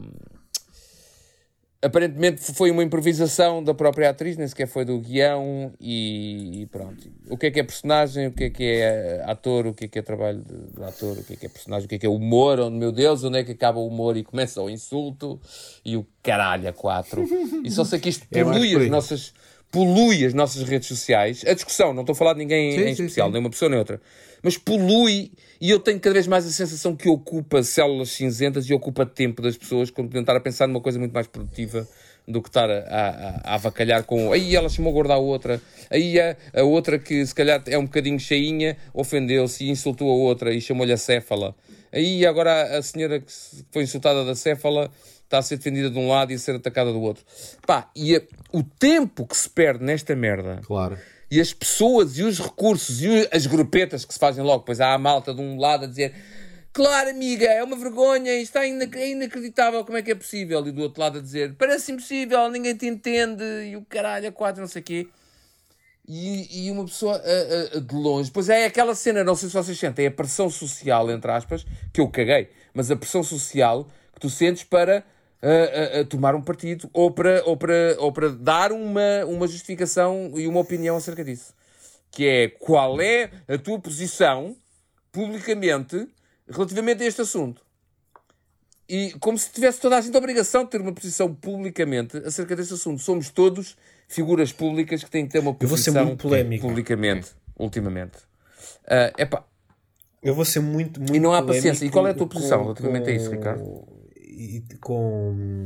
[1.83, 7.09] aparentemente foi uma improvisação da própria atriz, nem sequer foi do guião e, e pronto.
[7.29, 9.89] O que é que é personagem, o que é que é ator, o que é
[9.89, 11.99] que é trabalho de, de ator, o que é que é personagem, o que é
[11.99, 14.71] que é humor, onde, meu Deus, onde é que acaba o humor e começa o
[14.71, 15.41] insulto
[15.85, 17.25] e o caralho a quatro.
[17.63, 19.35] E só sei que isto polui as nossas
[19.71, 21.45] polui as nossas redes sociais.
[21.47, 23.33] A discussão, não estou a falar de ninguém Sim, em sim, especial, sim.
[23.33, 24.01] nem uma pessoa nem outra,
[24.43, 28.75] mas polui e eu tenho cada vez mais a sensação que ocupa células cinzentas e
[28.75, 31.87] ocupa tempo das pessoas quando estar a pensar numa coisa muito mais produtiva
[32.29, 36.19] do que estar a, a, a avacalhar com aí ela chamou gorda a outra, aí
[36.21, 40.53] a, a outra que se calhar é um bocadinho cheinha ofendeu-se e insultou a outra
[40.53, 41.55] e chamou-lhe a céfala.
[41.93, 43.33] Aí agora a, senhora que
[43.71, 44.91] foi insultada da céfala
[45.23, 47.25] está a ser defendida de um lado e a ser atacada do outro.
[47.67, 50.99] Pá, e a- o tempo que se perde nesta merda Claro.
[51.31, 54.93] E as pessoas e os recursos e as grupetas que se fazem logo, pois há
[54.95, 56.15] a malta de um lado a dizer
[56.73, 60.67] claro amiga, é uma vergonha, isto está inac- é inacreditável, como é que é possível?
[60.67, 64.33] E do outro lado a dizer parece impossível, ninguém te entende e o caralho a
[64.33, 65.09] quatro, não sei o quê.
[66.09, 69.55] E, e uma pessoa a- a- de longe, pois é aquela cena, não sei se
[69.55, 74.21] vocês sentem, a pressão social, entre aspas, que eu caguei, mas a pressão social que
[74.21, 75.03] tu sentes para
[75.43, 79.47] a, a- a tomar um partido ou para, ou para, ou para dar uma, uma
[79.47, 81.55] justificação e uma opinião acerca disso.
[82.11, 84.57] Que é qual é a tua posição
[85.13, 86.09] publicamente
[86.49, 87.61] relativamente a este assunto.
[88.89, 92.55] E como se tivesse toda a gente a obrigação de ter uma posição publicamente acerca
[92.55, 93.03] deste assunto.
[93.03, 93.77] Somos todos
[94.07, 96.05] figuras públicas que têm que ter uma posição
[96.63, 98.19] publicamente, ultimamente.
[98.87, 99.45] Ah, epá,
[100.23, 101.85] Eu vou ser muito, muito E não há paciência.
[101.85, 103.87] E qual é a tua com- posição relativamente a isso, Ricardo?
[104.37, 105.65] E com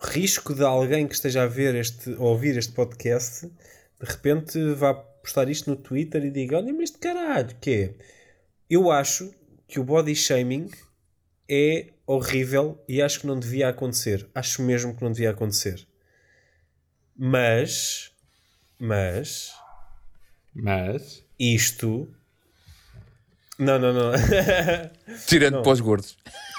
[0.00, 3.50] o risco de alguém que esteja a ver este, a ouvir este podcast
[4.00, 7.94] de repente vá postar isto no Twitter e diga: Olha, mas de caralho, que é?
[8.68, 9.32] Eu acho
[9.66, 10.70] que o body shaming
[11.48, 14.28] é horrível e acho que não devia acontecer.
[14.34, 15.86] Acho mesmo que não devia acontecer.
[17.16, 18.12] Mas,
[18.78, 19.52] mas,
[20.52, 21.24] Mas.
[21.38, 22.14] isto.
[23.58, 24.12] Não, não, não.
[25.26, 26.16] tirando para os gordos.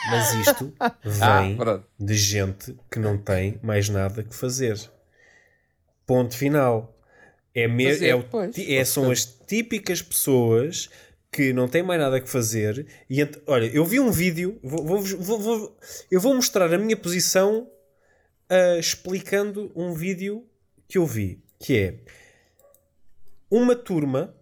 [0.09, 1.85] Mas isto Ah, vem pronto.
[1.99, 4.79] de gente que não tem mais nada que fazer.
[6.05, 6.91] Ponto final.
[7.53, 10.89] É me Fazer, é o pois, é- são as típicas pessoas
[11.31, 12.85] que não têm mais nada que fazer.
[13.09, 13.17] E
[13.47, 15.77] olha, eu vi um vídeo, vou, vou- vou- vou-
[16.11, 17.69] eu vou mostrar a minha posição
[18.49, 20.45] ah, explicando um vídeo
[20.87, 21.95] que eu vi, que é
[23.49, 24.35] uma turma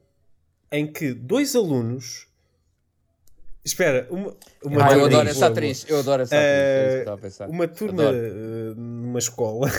[0.72, 2.28] em que dois alunos.
[3.66, 5.86] Espera, uma, uma Ah, eu turma- adoro essa atriz.
[5.88, 7.08] Eu adoro essa atriz.
[7.08, 7.50] É pensar.
[7.50, 9.70] uma turma eh, numa escola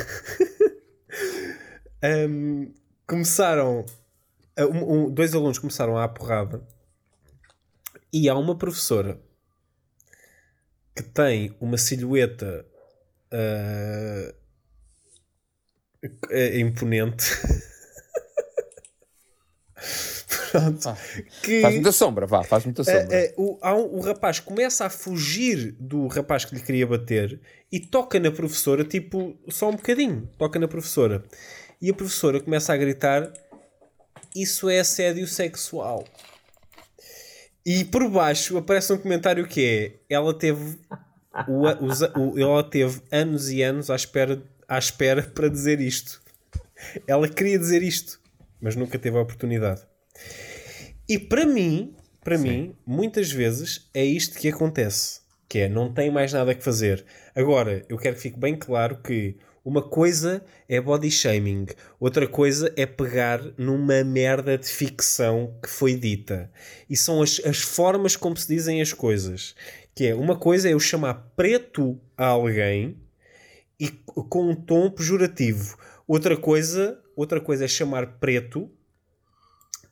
[2.02, 2.72] Ahm,
[3.06, 3.84] começaram
[4.58, 6.62] um- um- dois alunos começaram a porrada
[8.12, 9.18] e há uma professora
[10.94, 12.64] que tem uma silhueta
[13.30, 14.34] eh,
[16.58, 17.24] imponente
[20.60, 20.88] Pronto.
[20.88, 20.96] Ah,
[21.42, 23.08] que Faz muita sombra, vá, faz muita sombra.
[23.10, 27.40] é, é, o, um- o rapaz começa a fugir do rapaz que lhe queria bater
[27.72, 31.24] e toca na professora, tipo, só um bocadinho, toca na professora.
[31.82, 33.32] E a professora começa a gritar:
[34.34, 36.04] Isso é assédio sexual.
[37.66, 39.64] E por baixo aparece um comentário que
[40.08, 40.78] é: Ela teve,
[41.48, 46.22] o, os- o- ela teve anos e anos à espera, à espera para dizer isto.
[47.06, 48.20] Ela queria dizer isto,
[48.60, 49.82] mas nunca teve a oportunidade.
[51.08, 56.10] E para mim, para mim, muitas vezes é isto que acontece, que é não tem
[56.10, 57.04] mais nada que fazer.
[57.34, 61.66] Agora, eu quero que fique bem claro que uma coisa é body shaming,
[61.98, 66.50] outra coisa é pegar numa merda de ficção que foi dita.
[66.88, 69.54] E são as, as formas como se dizem as coisas.
[69.94, 72.96] Que é, uma coisa é eu chamar preto a alguém
[73.78, 75.78] e com um tom pejorativo.
[76.06, 78.70] Outra coisa, outra coisa é chamar preto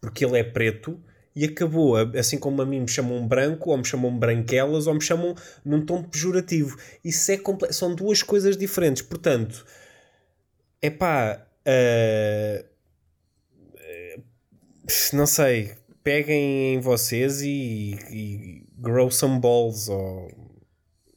[0.03, 1.01] porque ele é preto
[1.35, 1.97] e acabou.
[1.97, 5.35] Assim como a mim me chamam branco, ou me chamam branquelas, ou me chamam
[5.65, 6.77] num tom pejorativo.
[7.03, 9.01] Isso é comple- são duas coisas diferentes.
[9.01, 9.65] Portanto,
[10.83, 11.47] é pá.
[15.13, 15.75] não sei.
[16.03, 20.29] Peguem em vocês e, e grow some balls ou,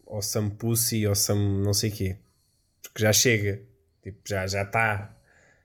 [0.05, 2.17] ou some pussy ou some não sei quê.
[2.83, 3.61] Porque já chega.
[4.03, 5.17] Tipo, já já está.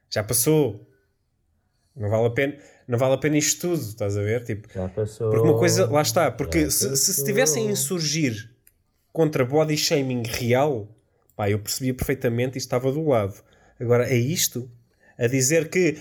[0.08, 0.86] Já passou.
[1.94, 2.56] Não vale a pena,
[2.90, 4.42] não vale a pena isto tudo, estás a ver?
[4.44, 5.30] Tipo, Já passou.
[5.30, 8.50] porque uma coisa, lá está, porque se, se estivessem a insurgir
[9.12, 10.88] contra body shaming real,
[11.36, 13.40] pá, eu percebia perfeitamente e estava do lado.
[13.78, 14.68] Agora é isto?
[15.16, 15.98] A dizer que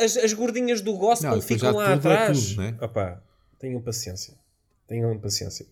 [0.00, 2.50] as, as gordinhas do gospel Não, ficam lá é atrás.
[2.50, 2.78] tudo, né?
[2.80, 3.20] Opá,
[3.58, 4.34] tenham paciência.
[4.86, 5.66] Tenham paciência.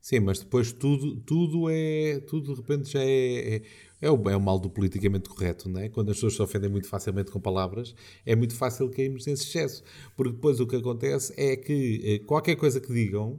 [0.00, 2.20] Sim, mas depois tudo, tudo é.
[2.20, 3.56] Tudo de repente já é.
[3.56, 3.62] é
[4.00, 5.88] é o, é o mal do politicamente correto, não é?
[5.88, 7.94] Quando as pessoas se ofendem muito facilmente com palavras,
[8.24, 9.82] é muito fácil cairmos nesse excesso.
[10.16, 13.38] Porque depois o que acontece é que eh, qualquer coisa que digam,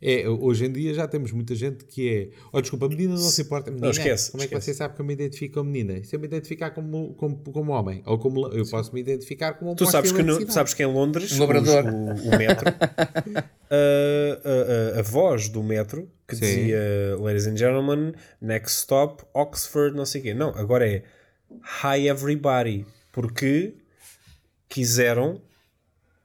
[0.00, 2.30] é, hoje em dia já temos muita gente que é.
[2.52, 3.68] Oh, desculpa, a menina não se importa.
[3.70, 4.72] Menina, esquece, Como é que esquece.
[4.72, 6.02] você sabe que eu me identifico como menina?
[6.04, 9.72] Se eu me identificar como, como, como homem, ou como eu posso me identificar como
[9.72, 12.64] um Tu sabes que, no- sabes que em Londres, Um os- o, o metro,
[13.70, 16.40] a, a- a- a voz do metro que Sim.
[16.42, 16.78] dizia
[17.18, 20.34] Ladies and Gentlemen, next stop, Oxford, não sei o quê.
[20.34, 21.02] Não, agora é
[21.82, 23.74] Hi Everybody, porque
[24.68, 25.40] quiseram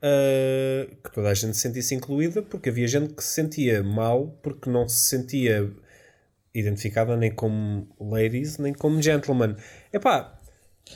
[0.02, 4.38] ah, que toda a gente se sentisse incluída, porque havia gente que se sentia mal
[4.44, 5.72] porque não se sentia
[6.54, 9.56] identificada nem como ladies nem como gentlemen.
[9.92, 10.38] Epá,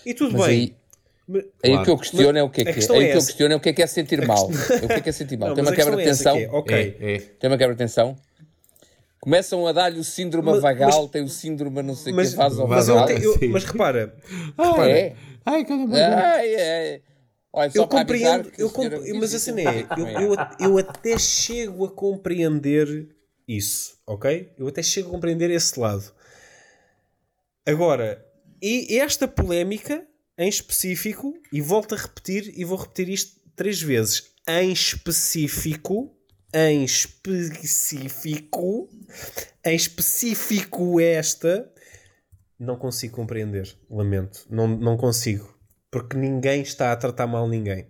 [0.05, 0.59] e tudo Mas bem.
[0.59, 0.75] aí,
[1.27, 1.81] Mas- aí Claro.
[1.81, 2.73] o que eu questiono é o que é que é.
[2.73, 4.49] Aí é o que eu questiono é o que é que é sentir mal.
[4.51, 5.49] É O que é que é sentir mal?
[5.49, 6.37] Não, Tem mas uma quebra de é tensão.
[6.37, 7.19] é, É, é.
[7.19, 8.15] Tem uma quebra de tensão.
[9.27, 12.33] Começam a dar-lhe o síndrome Mas- vagal, tem o síndrome não sei o que, mas,
[12.33, 13.47] faz ao mas, eu vagal, te- eu- sim.
[13.49, 14.15] mas repara,
[14.57, 15.15] Ah, É.
[15.45, 15.97] Ai, caramba.
[15.97, 17.01] Ai, é.
[17.51, 23.09] Olha, eu compreendo, eu comp- mas assim é, eu, eu, eu até chego a compreender
[23.45, 24.53] isso, ok?
[24.57, 26.09] Eu até chego a compreender esse lado.
[27.65, 28.25] Agora,
[28.61, 30.07] e esta polémica
[30.37, 36.16] em específico, e volto a repetir, e vou repetir isto três vezes, em específico,
[36.53, 37.69] em específico,
[39.65, 41.71] em específico esta,
[42.59, 45.57] não consigo compreender, lamento, não, não consigo,
[45.91, 47.87] porque ninguém está a tratar mal ninguém.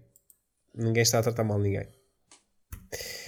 [0.74, 1.88] Ninguém está a tratar mal ninguém.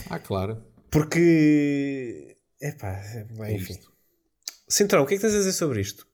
[0.09, 0.63] Ah, claro.
[0.91, 2.37] Porque.
[2.61, 3.01] Epá,
[3.37, 3.73] bem, enfim.
[3.73, 3.91] isto.
[4.67, 6.07] Cintrão, o que é que tens a dizer sobre isto?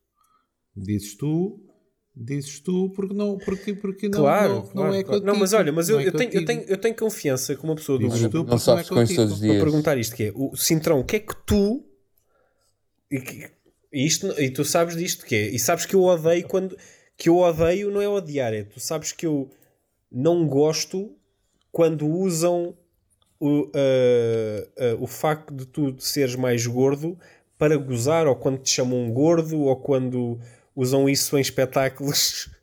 [0.75, 1.64] Dizes tu,
[2.15, 5.19] dizes tu, porque não, porque, porque não, Claro, não, claro, não é claro.
[5.21, 5.25] contigo.
[5.25, 7.67] Não, mas olha, mas eu, Não é eu, tenho, eu, tenho, eu tenho confiança com
[7.67, 9.15] uma pessoa do Dizes grupo tu, Não porque sofres é contigo.
[9.21, 9.63] todos os para dias.
[9.63, 11.83] perguntar isto que é o Cintrão, o que é que tu
[13.11, 13.49] e, que-
[13.93, 16.77] e isto, e tu sabes disto que é, e sabes que eu odeio quando
[17.17, 19.49] que eu odeio não é odiar, é tu sabes que eu
[20.11, 21.11] não gosto
[21.71, 22.75] quando usam
[23.39, 27.17] o, ah, ah, o facto de tu seres mais gordo
[27.57, 30.39] para gozar, ou quando te chamam gordo, ou quando
[30.75, 32.49] usam isso em espetáculos.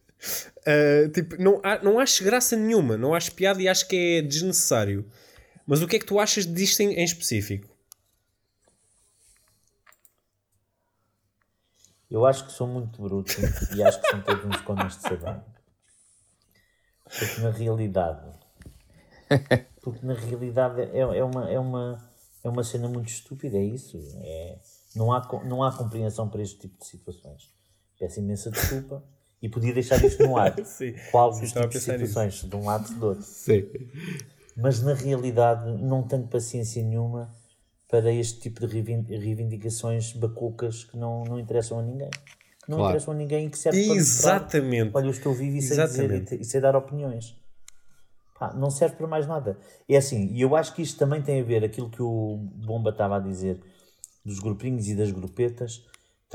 [0.65, 4.23] Ah, tipo, não, há- não acho graça nenhuma, não acho piada e acho que é
[4.23, 5.05] desnecessário.
[5.67, 7.69] Mas o que é que tu achas disto em, em específico?
[12.09, 13.33] Eu acho que sou muito bruto
[13.77, 15.45] e acho que são todos uns conas de sabão.
[17.05, 18.23] Porque na realidade.
[19.83, 22.11] Porque na realidade é, é, uma, é, uma,
[22.45, 23.99] é uma cena muito estúpida, é isso.
[24.23, 24.59] É,
[24.95, 27.51] não, há, não há compreensão para este tipo de situações.
[28.03, 29.01] Peço imensa desculpa
[29.41, 30.57] e podia deixar isto no ar.
[30.67, 33.25] Sim, Qual sim, dos tipos de situações, de um lado e do outro.
[33.25, 33.65] Sim.
[34.57, 37.33] Mas na realidade não tenho paciência nenhuma
[37.89, 42.11] para este tipo de reivin- reivindicações bacucas que não, não interessam a ninguém.
[42.11, 42.91] Que não Claro.
[42.91, 44.91] interessam a ninguém e que servem para mostrar, Exatamente.
[44.97, 46.35] Olha, eu estou vivo e sei dizer Exatamente.
[46.35, 47.37] e, e sei dar opiniões.
[48.57, 49.57] Não serve para mais nada.
[49.89, 52.91] É assim, e eu acho que isto também tem a ver aquilo que o Bomba
[52.91, 53.61] estava a dizer
[54.25, 55.85] dos grupinhos e das grupetas.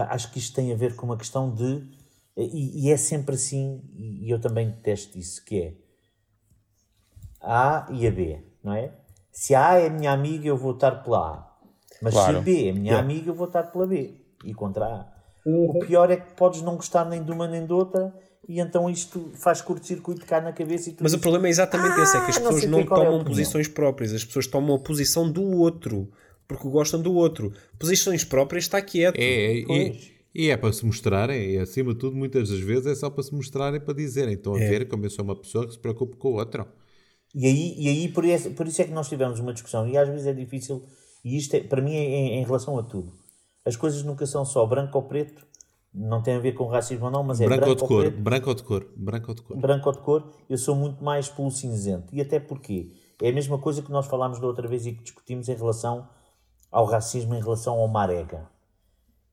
[0.06, 1.84] Acho que isto tem a ver com uma questão de.
[2.36, 5.74] E, e é sempre assim, e eu também detesto isso, que é
[7.42, 8.92] a A e a B, não é?
[9.32, 11.48] Se a A é minha amiga, eu vou estar pela A.
[12.02, 12.38] Mas se Claro.
[12.38, 14.22] a B é minha amiga, eu vou estar pela B.
[14.44, 15.18] E contra a A.
[15.46, 18.14] O pior é que podes não gostar nem de uma nem de outra,
[18.48, 22.00] e então isto faz curto-circuito cá na cabeça e tu Mas o problema é exatamente
[22.02, 24.26] esse: é que as "Ah, não pessoas não qual é tomam opinião." posições próprias, as
[24.26, 26.12] pessoas tomam a posição do outro
[26.48, 27.52] porque gostam do outro.
[27.78, 29.18] Posições próprias está quieto.
[29.18, 32.86] É, é, e, e é para se mostrarem, e acima de tudo, muitas das vezes
[32.86, 34.36] é só para se mostrarem, para dizerem.
[34.36, 34.70] Estão a É.
[34.70, 36.66] ver como eu sou uma pessoa que se preocupa com o outro.
[37.36, 39.98] E aí, e aí por, isso, por isso é que nós tivemos uma discussão, e
[39.98, 40.84] às vezes é difícil,
[41.24, 43.12] e isto é, para mim é em, em relação a tudo.
[43.66, 45.46] As coisas nunca são só branco ou preto,
[45.94, 48.02] não tem a ver com racismo ou não, mas é branco, branco, ou de cor,
[48.04, 49.58] preto, branco ou de cor, branco ou de cor.
[49.58, 52.16] branco ou de cor, eu sou muito mais pelo cinzento.
[52.16, 52.92] E até porque
[53.22, 56.08] é a mesma coisa que nós falámos da outra vez e que discutimos em relação
[56.72, 58.50] ao racismo, em relação ao marega.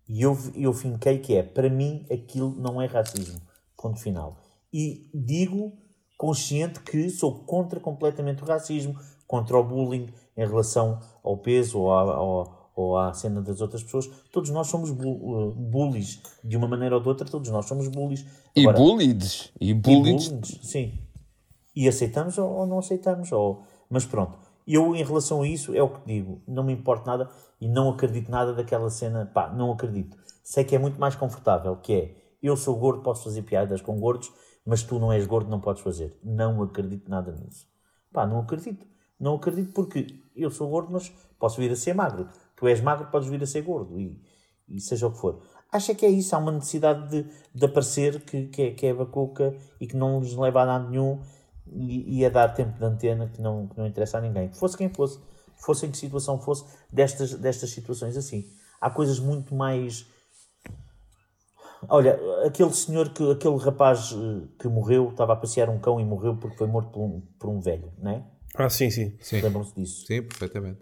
[0.09, 3.40] E eu, eu finquei que é, para mim, aquilo não é racismo.
[3.77, 4.36] Ponto final.
[4.73, 5.73] E digo,
[6.19, 11.93] consciente, que sou contra completamente o racismo, contra o bullying em relação ao peso ou
[11.93, 12.23] à,
[12.77, 14.06] ou à cena das outras pessoas.
[14.32, 17.89] Todos nós somos bu- uh, bullies, de uma maneira ou de outra, todos nós somos
[17.89, 18.27] bullies.
[18.56, 19.52] E Agora, bullies.
[19.61, 20.32] E e bullies.
[20.62, 20.98] sim.
[21.74, 23.31] E aceitamos ou, ou não aceitamos.
[23.32, 23.65] Ou...
[23.89, 26.43] Mas pronto, eu em relação a isso é o que digo.
[26.47, 27.31] Não me importa nada
[27.61, 29.27] e não acredito nada daquela cena.
[29.27, 30.16] Pá, não acredito.
[30.43, 33.99] Sei que é muito mais confortável, que é, eu sou gordo, posso fazer piadas com
[33.99, 34.32] gordos,
[34.65, 36.19] mas tu não és gordo, não podes fazer.
[36.23, 37.66] Não acredito nada nisso.
[38.12, 38.86] Pá, não acredito.
[39.19, 42.28] Não acredito porque eu sou gordo, mas posso vir a ser magro.
[42.57, 44.20] Tu és magro, podes vir a ser gordo e,
[44.69, 45.43] e seja o que for.
[45.70, 48.86] Acho é que é isso, há uma necessidade de, de aparecer que, que, é, que
[48.86, 51.20] é bacuca e que não nos leva a nada nenhum
[51.66, 54.53] e, e a dar tempo de antena que não, que não interessa a ninguém.
[54.53, 55.19] Fosse quem fosse,
[55.57, 58.47] fosse em que situação fosse, destas, destas situações assim.
[58.81, 60.07] Há coisas muito mais.
[61.89, 66.05] Olha, aquele senhor, que, aquele rapaz eh, que morreu, estava a passear um cão e
[66.05, 68.24] morreu porque foi morto por um, por um velho, não é?
[68.55, 69.16] Ah, sim, sim.
[69.20, 70.07] Sim, Lembram-se disso?
[70.07, 70.81] sim, perfeitamente.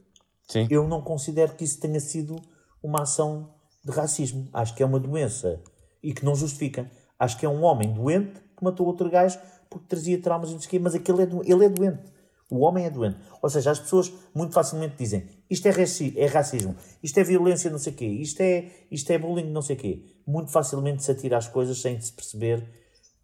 [0.48, 0.68] Sim.
[0.70, 2.36] Eu não considero que isso tenha sido
[2.82, 3.54] uma ação
[3.84, 4.48] de racismo.
[4.52, 5.60] Acho que é uma doença
[6.02, 6.90] e que não justifica.
[7.18, 9.38] Acho que é um homem doente que matou outro gajo
[9.72, 12.02] porque trazia traumas e não sei o quê, mas aquele é, do- ele é doente.
[12.50, 13.16] O homem é doente.
[13.40, 17.70] Ou seja, as pessoas muito facilmente dizem isto é, raci é racismo, isto é violência
[17.70, 20.04] não sei o quê, isto é, isto é bullying não sei o quê.
[20.26, 22.62] Muito facilmente se atira às coisas sem se perceber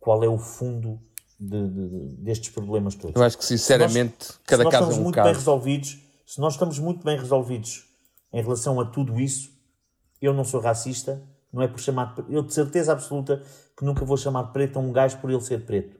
[0.01, 0.99] qual é o fundo
[1.39, 3.15] de- de- de- destes problemas todos.
[3.17, 5.25] Eu acho que, sinceramente, Se nós- cada se nós caso estamos é um muito bem
[5.25, 5.39] caso.
[5.39, 7.85] resolvidos, se nós estamos muito bem resolvidos
[8.33, 9.51] em relação a tudo isso,
[10.23, 11.23] eu não sou racista,
[11.53, 13.43] não é por chamar de, eu de certeza absoluta
[13.77, 15.98] que nunca vou chamar de preto a um gajo por ele ser preto,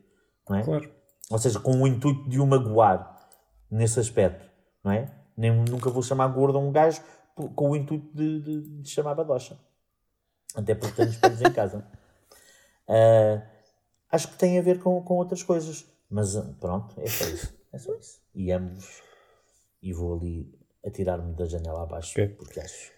[0.49, 0.65] não é?
[0.65, 0.91] Claro.
[1.31, 3.29] Ou seja, com o intuito de o magoar
[3.71, 4.49] nesse aspecto,
[4.83, 5.11] não é?
[5.37, 7.03] Nem, nunca vou chamar gordo a um gajo
[7.55, 9.59] com o intuito de, de, de chamar badocha.
[10.55, 11.85] Até porque tenho espelhos em casa.
[12.91, 13.43] Ah,
[14.11, 15.85] acho que tem a ver com, com outras coisas.
[16.09, 17.55] Mas ah, pronto, é só isso.
[17.71, 18.19] É só isso.
[18.35, 19.03] E amo-vos.
[19.83, 22.29] E vou ali atirar-me da janela abaixo Ok.
[22.29, 22.91] porque acho.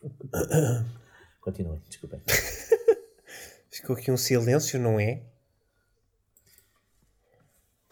[1.40, 2.22] Continuem, desculpem.
[3.68, 5.24] Ficou aqui um silêncio, não é?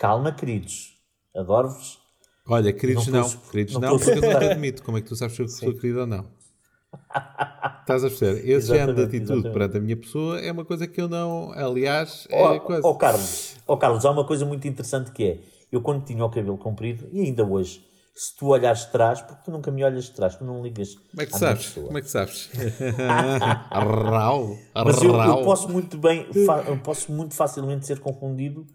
[0.00, 0.94] Calma, queridos.
[1.36, 1.98] Adoro-vos.
[2.48, 4.82] Olha, queridos Não não, queridos não não, porque eu não te admito.
[4.82, 6.26] Como é que tu sabes se eu sou querido ou não?
[7.82, 8.48] Estás a perceber?
[8.48, 9.52] Esse género de atitude exatamente.
[9.52, 11.52] perante a minha pessoa é uma coisa que eu não.
[11.52, 12.80] Aliás, é Ó coisa.
[12.86, 15.38] ó, Carlos, ó, Carlos, há uma coisa muito interessante que é,
[15.70, 19.44] eu quando tinha o cabelo comprido, e ainda hoje, se tu olhares de trás, porque
[19.44, 21.66] tu nunca me olhas de trás, tu não ligas Como é que sabes?
[21.66, 21.86] pessoa.
[21.88, 22.50] Como é que sabes?
[23.70, 26.26] Rau, Mas eu, eu posso muito bem,
[26.66, 28.66] eu posso muito facilmente ser confundido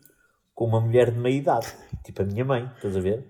[0.56, 1.68] com uma mulher de meia idade,
[2.04, 3.28] tipo a minha mãe, estás a ver?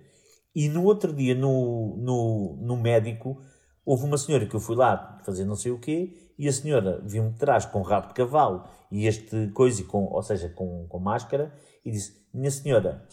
[0.55, 3.41] E no outro dia, no, no, no médico,
[3.83, 7.01] houve uma senhora que eu fui lá fazer não sei o quê, e a senhora
[7.03, 10.99] viu-me de trás com rabo de cavalo e este coisa, com, ou seja, com, com
[10.99, 11.53] máscara,
[11.83, 13.05] e disse: Minha senhora,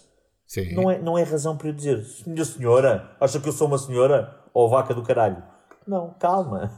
[0.47, 0.74] Sim.
[0.74, 3.78] não é, não é razão para eu dizer, minha senhora, acha que eu sou uma
[3.78, 4.39] senhora?
[4.52, 5.43] Ou vaca do caralho?
[5.86, 6.70] Não, calma.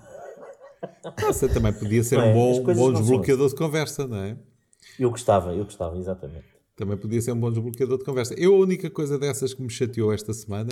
[1.20, 2.30] Nossa, também podia ser Não é?
[2.30, 4.36] um bom, coisas bom desbloqueador de conversa, não é?
[4.98, 6.53] Eu gostava, eu gostava, exatamente.
[6.76, 8.34] Também podia ser um bom desbloqueador de conversa.
[8.34, 10.70] Eu, a única coisa dessas que me chateou esta semana,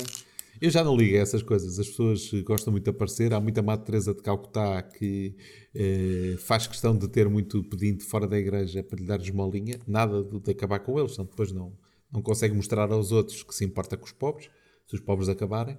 [0.61, 1.79] eu já não ligo a essas coisas.
[1.79, 3.33] As pessoas gostam muito de aparecer.
[3.33, 5.37] Há muita Madre Teresa de Calcutá que
[5.75, 9.79] eh, faz questão de ter muito pedinte fora da igreja para lhe dar esmolinha.
[9.87, 11.73] Nada de, de acabar com eles, senão depois não,
[12.13, 14.51] não consegue mostrar aos outros que se importa com os pobres,
[14.87, 15.79] se os pobres acabarem.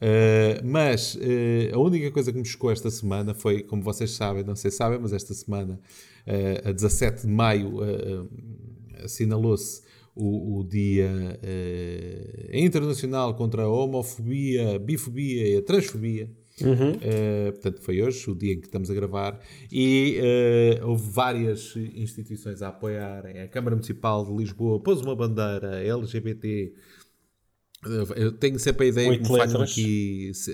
[0.00, 4.42] Uh, mas uh, a única coisa que me chocou esta semana foi, como vocês sabem,
[4.42, 5.78] não sei se sabem, mas esta semana,
[6.26, 7.78] uh, a 17 de maio,
[9.04, 9.82] assinalou-se
[10.14, 16.30] o, o Dia uh, Internacional contra a Homofobia, Bifobia e a Transfobia.
[16.60, 19.40] Uh, portanto, foi hoje o dia em que estamos a gravar
[19.72, 20.20] e
[20.82, 23.40] uh, houve várias instituições a apoiarem.
[23.40, 26.74] A Câmara Municipal de Lisboa pôs uma bandeira LGBT
[28.14, 30.30] eu tenho sempre a ideia Oito que me falham aqui.
[30.34, 30.50] se,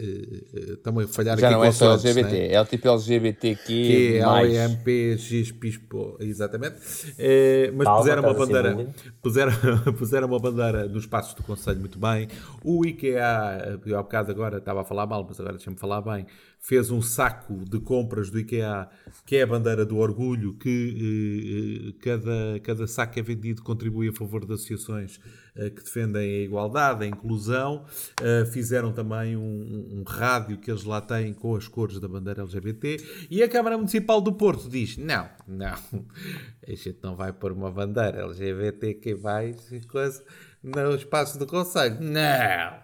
[0.55, 2.53] eh, Estão a falhar Já aqui não é só LGBT, né?
[2.53, 3.65] é o tipo LGBTQ.
[3.67, 4.71] Que é mais.
[4.71, 6.77] OMP, XPISPO, exatamente.
[7.19, 9.53] Eh, mas Calma, puseram uma bandeira, puseram,
[9.99, 12.29] puseram uma bandeira nos passos do Conselho muito bem.
[12.63, 16.27] O IKEA, eu há bocado agora estava a falar mal, mas agora deixa-me falar bem,
[16.61, 18.89] fez um saco de compras do IKEA,
[19.25, 24.09] que é a bandeira do orgulho, que eh, eh, cada, cada saco é vendido contribui
[24.09, 25.21] a favor de associações
[25.55, 27.85] eh, que defendem a igualdade, a inclusão.
[28.21, 32.09] Eh, fizeram também um, um- um rádio que eles lá têm com as cores da
[32.09, 32.97] bandeira LGBT.
[33.31, 35.77] E a Câmara Municipal do Porto diz: não, não,
[36.67, 39.55] a gente não vai pôr uma bandeira LGBT que vai
[39.89, 40.25] coisa
[40.65, 41.99] no espaço do Conselho.
[42.01, 42.81] Não!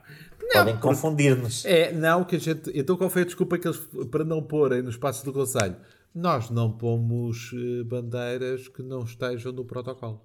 [0.53, 1.65] Podem confundir-nos.
[1.65, 2.71] É, não, que a gente.
[2.75, 3.79] Então qual foi a desculpa que eles,
[4.11, 5.77] para não porem no espaço do Conselho?
[6.15, 10.21] Nós não pomos eh, bandeiras que não estejam no protocolo.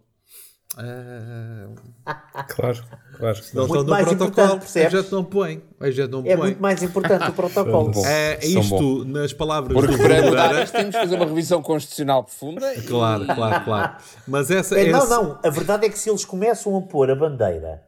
[0.77, 1.67] Ah,
[2.49, 2.83] Claro,
[3.17, 3.39] claro.
[3.53, 5.63] não Muito estão no mais protocolo, a gente não põe.
[5.79, 6.45] A gente não É põe.
[6.47, 7.91] muito mais importante o protocolo.
[7.91, 8.05] Bom.
[8.05, 12.73] É, isto, nas palavras Porque do para mudar temos que fazer uma revisão constitucional profunda.
[12.75, 13.95] e- Claro, claro, claro.
[14.27, 15.39] Mas essa É, não, esse- não.
[15.43, 17.81] A verdade é que se eles começam a pôr a bandeira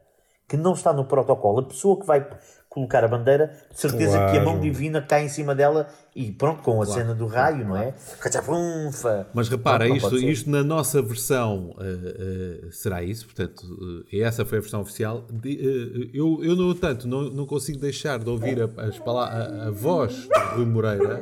[0.50, 2.26] que não está no protocolo, a pessoa que vai.
[2.72, 4.60] colocar a bandeira, de certeza que a mão Claro.
[4.60, 7.92] divina cai em cima dela e pronto, com a cena do raio, não é?
[8.20, 9.26] Cachafrunfa.
[9.34, 13.66] Mas repara, não isto, isto na nossa versão eh, eh, será isso, portanto,
[14.12, 15.24] eh, essa foi a versão oficial.
[15.32, 19.70] De- eu, eu, no entanto, não, não consigo deixar de ouvir a, as a, a
[19.72, 21.20] voz do Rui Moreira,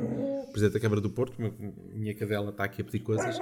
[0.53, 1.33] Presidente da Câmara do Porto,
[1.95, 3.39] minha cadela está aqui a pedir coisas.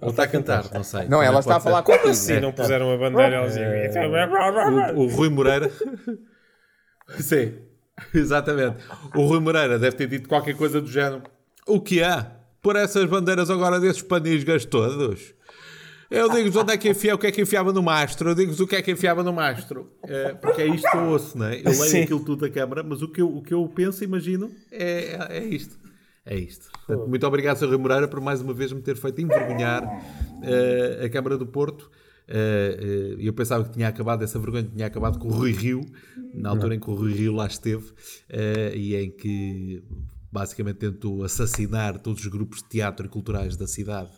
[0.00, 1.06] Ou está a cantar, não sei.
[1.08, 1.92] Não, ela está a falar ser.
[1.92, 2.14] contigo.
[2.14, 5.70] Se não puseram a bandeira, eles iam- O, o Rui Moreira.
[7.18, 7.54] Sim,
[8.14, 8.76] exatamente.
[9.14, 11.22] O Rui Moreira deve ter dito qualquer coisa do género.
[11.66, 12.30] O que há?
[12.60, 15.34] Por essas bandeiras agora desses panisgas todos?
[16.10, 18.30] Eu digo-vos onde é que enfiava, o que é que enfiava no mastro.
[18.30, 19.90] Eu digo-vos o que é que enfiava no mastro.
[20.06, 21.58] É, porque é isto que eu ouço, não é?
[21.60, 22.02] Eu leio Sim.
[22.02, 25.38] aquilo tudo da câmara, mas o que eu, o que eu penso, imagino, é, é,
[25.38, 25.74] é isto.
[26.24, 26.70] É isto.
[26.86, 27.66] Portanto, muito obrigado, Sr.
[27.66, 29.82] Rui Moreira, por mais uma vez me ter feito envergonhar
[30.42, 31.90] eh, a Câmara do Porto.
[32.28, 35.80] Eh, eh, eu pensava que tinha acabado, essa vergonha tinha acabado com o Rui Rio,
[36.32, 37.92] na altura em que o Rui Rio lá esteve,
[38.74, 39.82] e em que
[40.30, 44.10] basicamente tentou assassinar todos os grupos de teatro e culturais da cidade.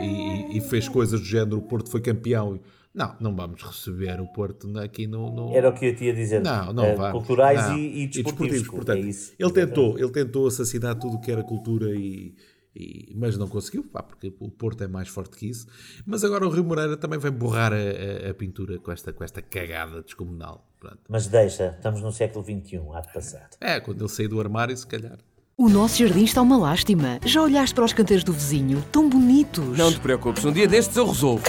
[0.00, 2.60] E, e fez coisas do género, o Porto foi campeão.
[2.92, 5.30] Não, não vamos receber o Porto aqui no...
[5.30, 6.40] no- Era o que eu tinha a dizer.
[6.42, 7.12] não, não Eh, vamos.
[7.12, 7.78] Culturais Não.
[7.78, 8.66] E, e desportivos.
[8.68, 9.32] portanto, é isso.
[9.38, 12.34] ele tentou, ele tentou assassinar tudo o que era cultura e,
[12.74, 15.66] e- mas não conseguiu, pá, porque o Porto é mais forte que isso.
[16.04, 19.22] Mas agora o Rio Moreira também vai borrar a, a- a pintura com esta, com
[19.22, 20.66] esta cagada descomunal.
[20.80, 20.98] Pronto.
[21.08, 23.50] Mas deixa, estamos no século XXI, há de passar.
[23.60, 25.18] É, quando ele sair do armário, se calhar.
[25.56, 27.20] O nosso jardim está uma lástima.
[27.24, 28.82] Já olhaste para os canteiros do vizinho?
[28.90, 29.78] Tão bonitos.
[29.78, 31.44] Não te preocupes, um dia destes eu resolvo.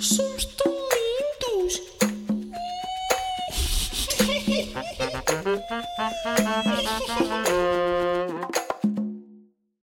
[0.00, 1.82] Somos tão lindos.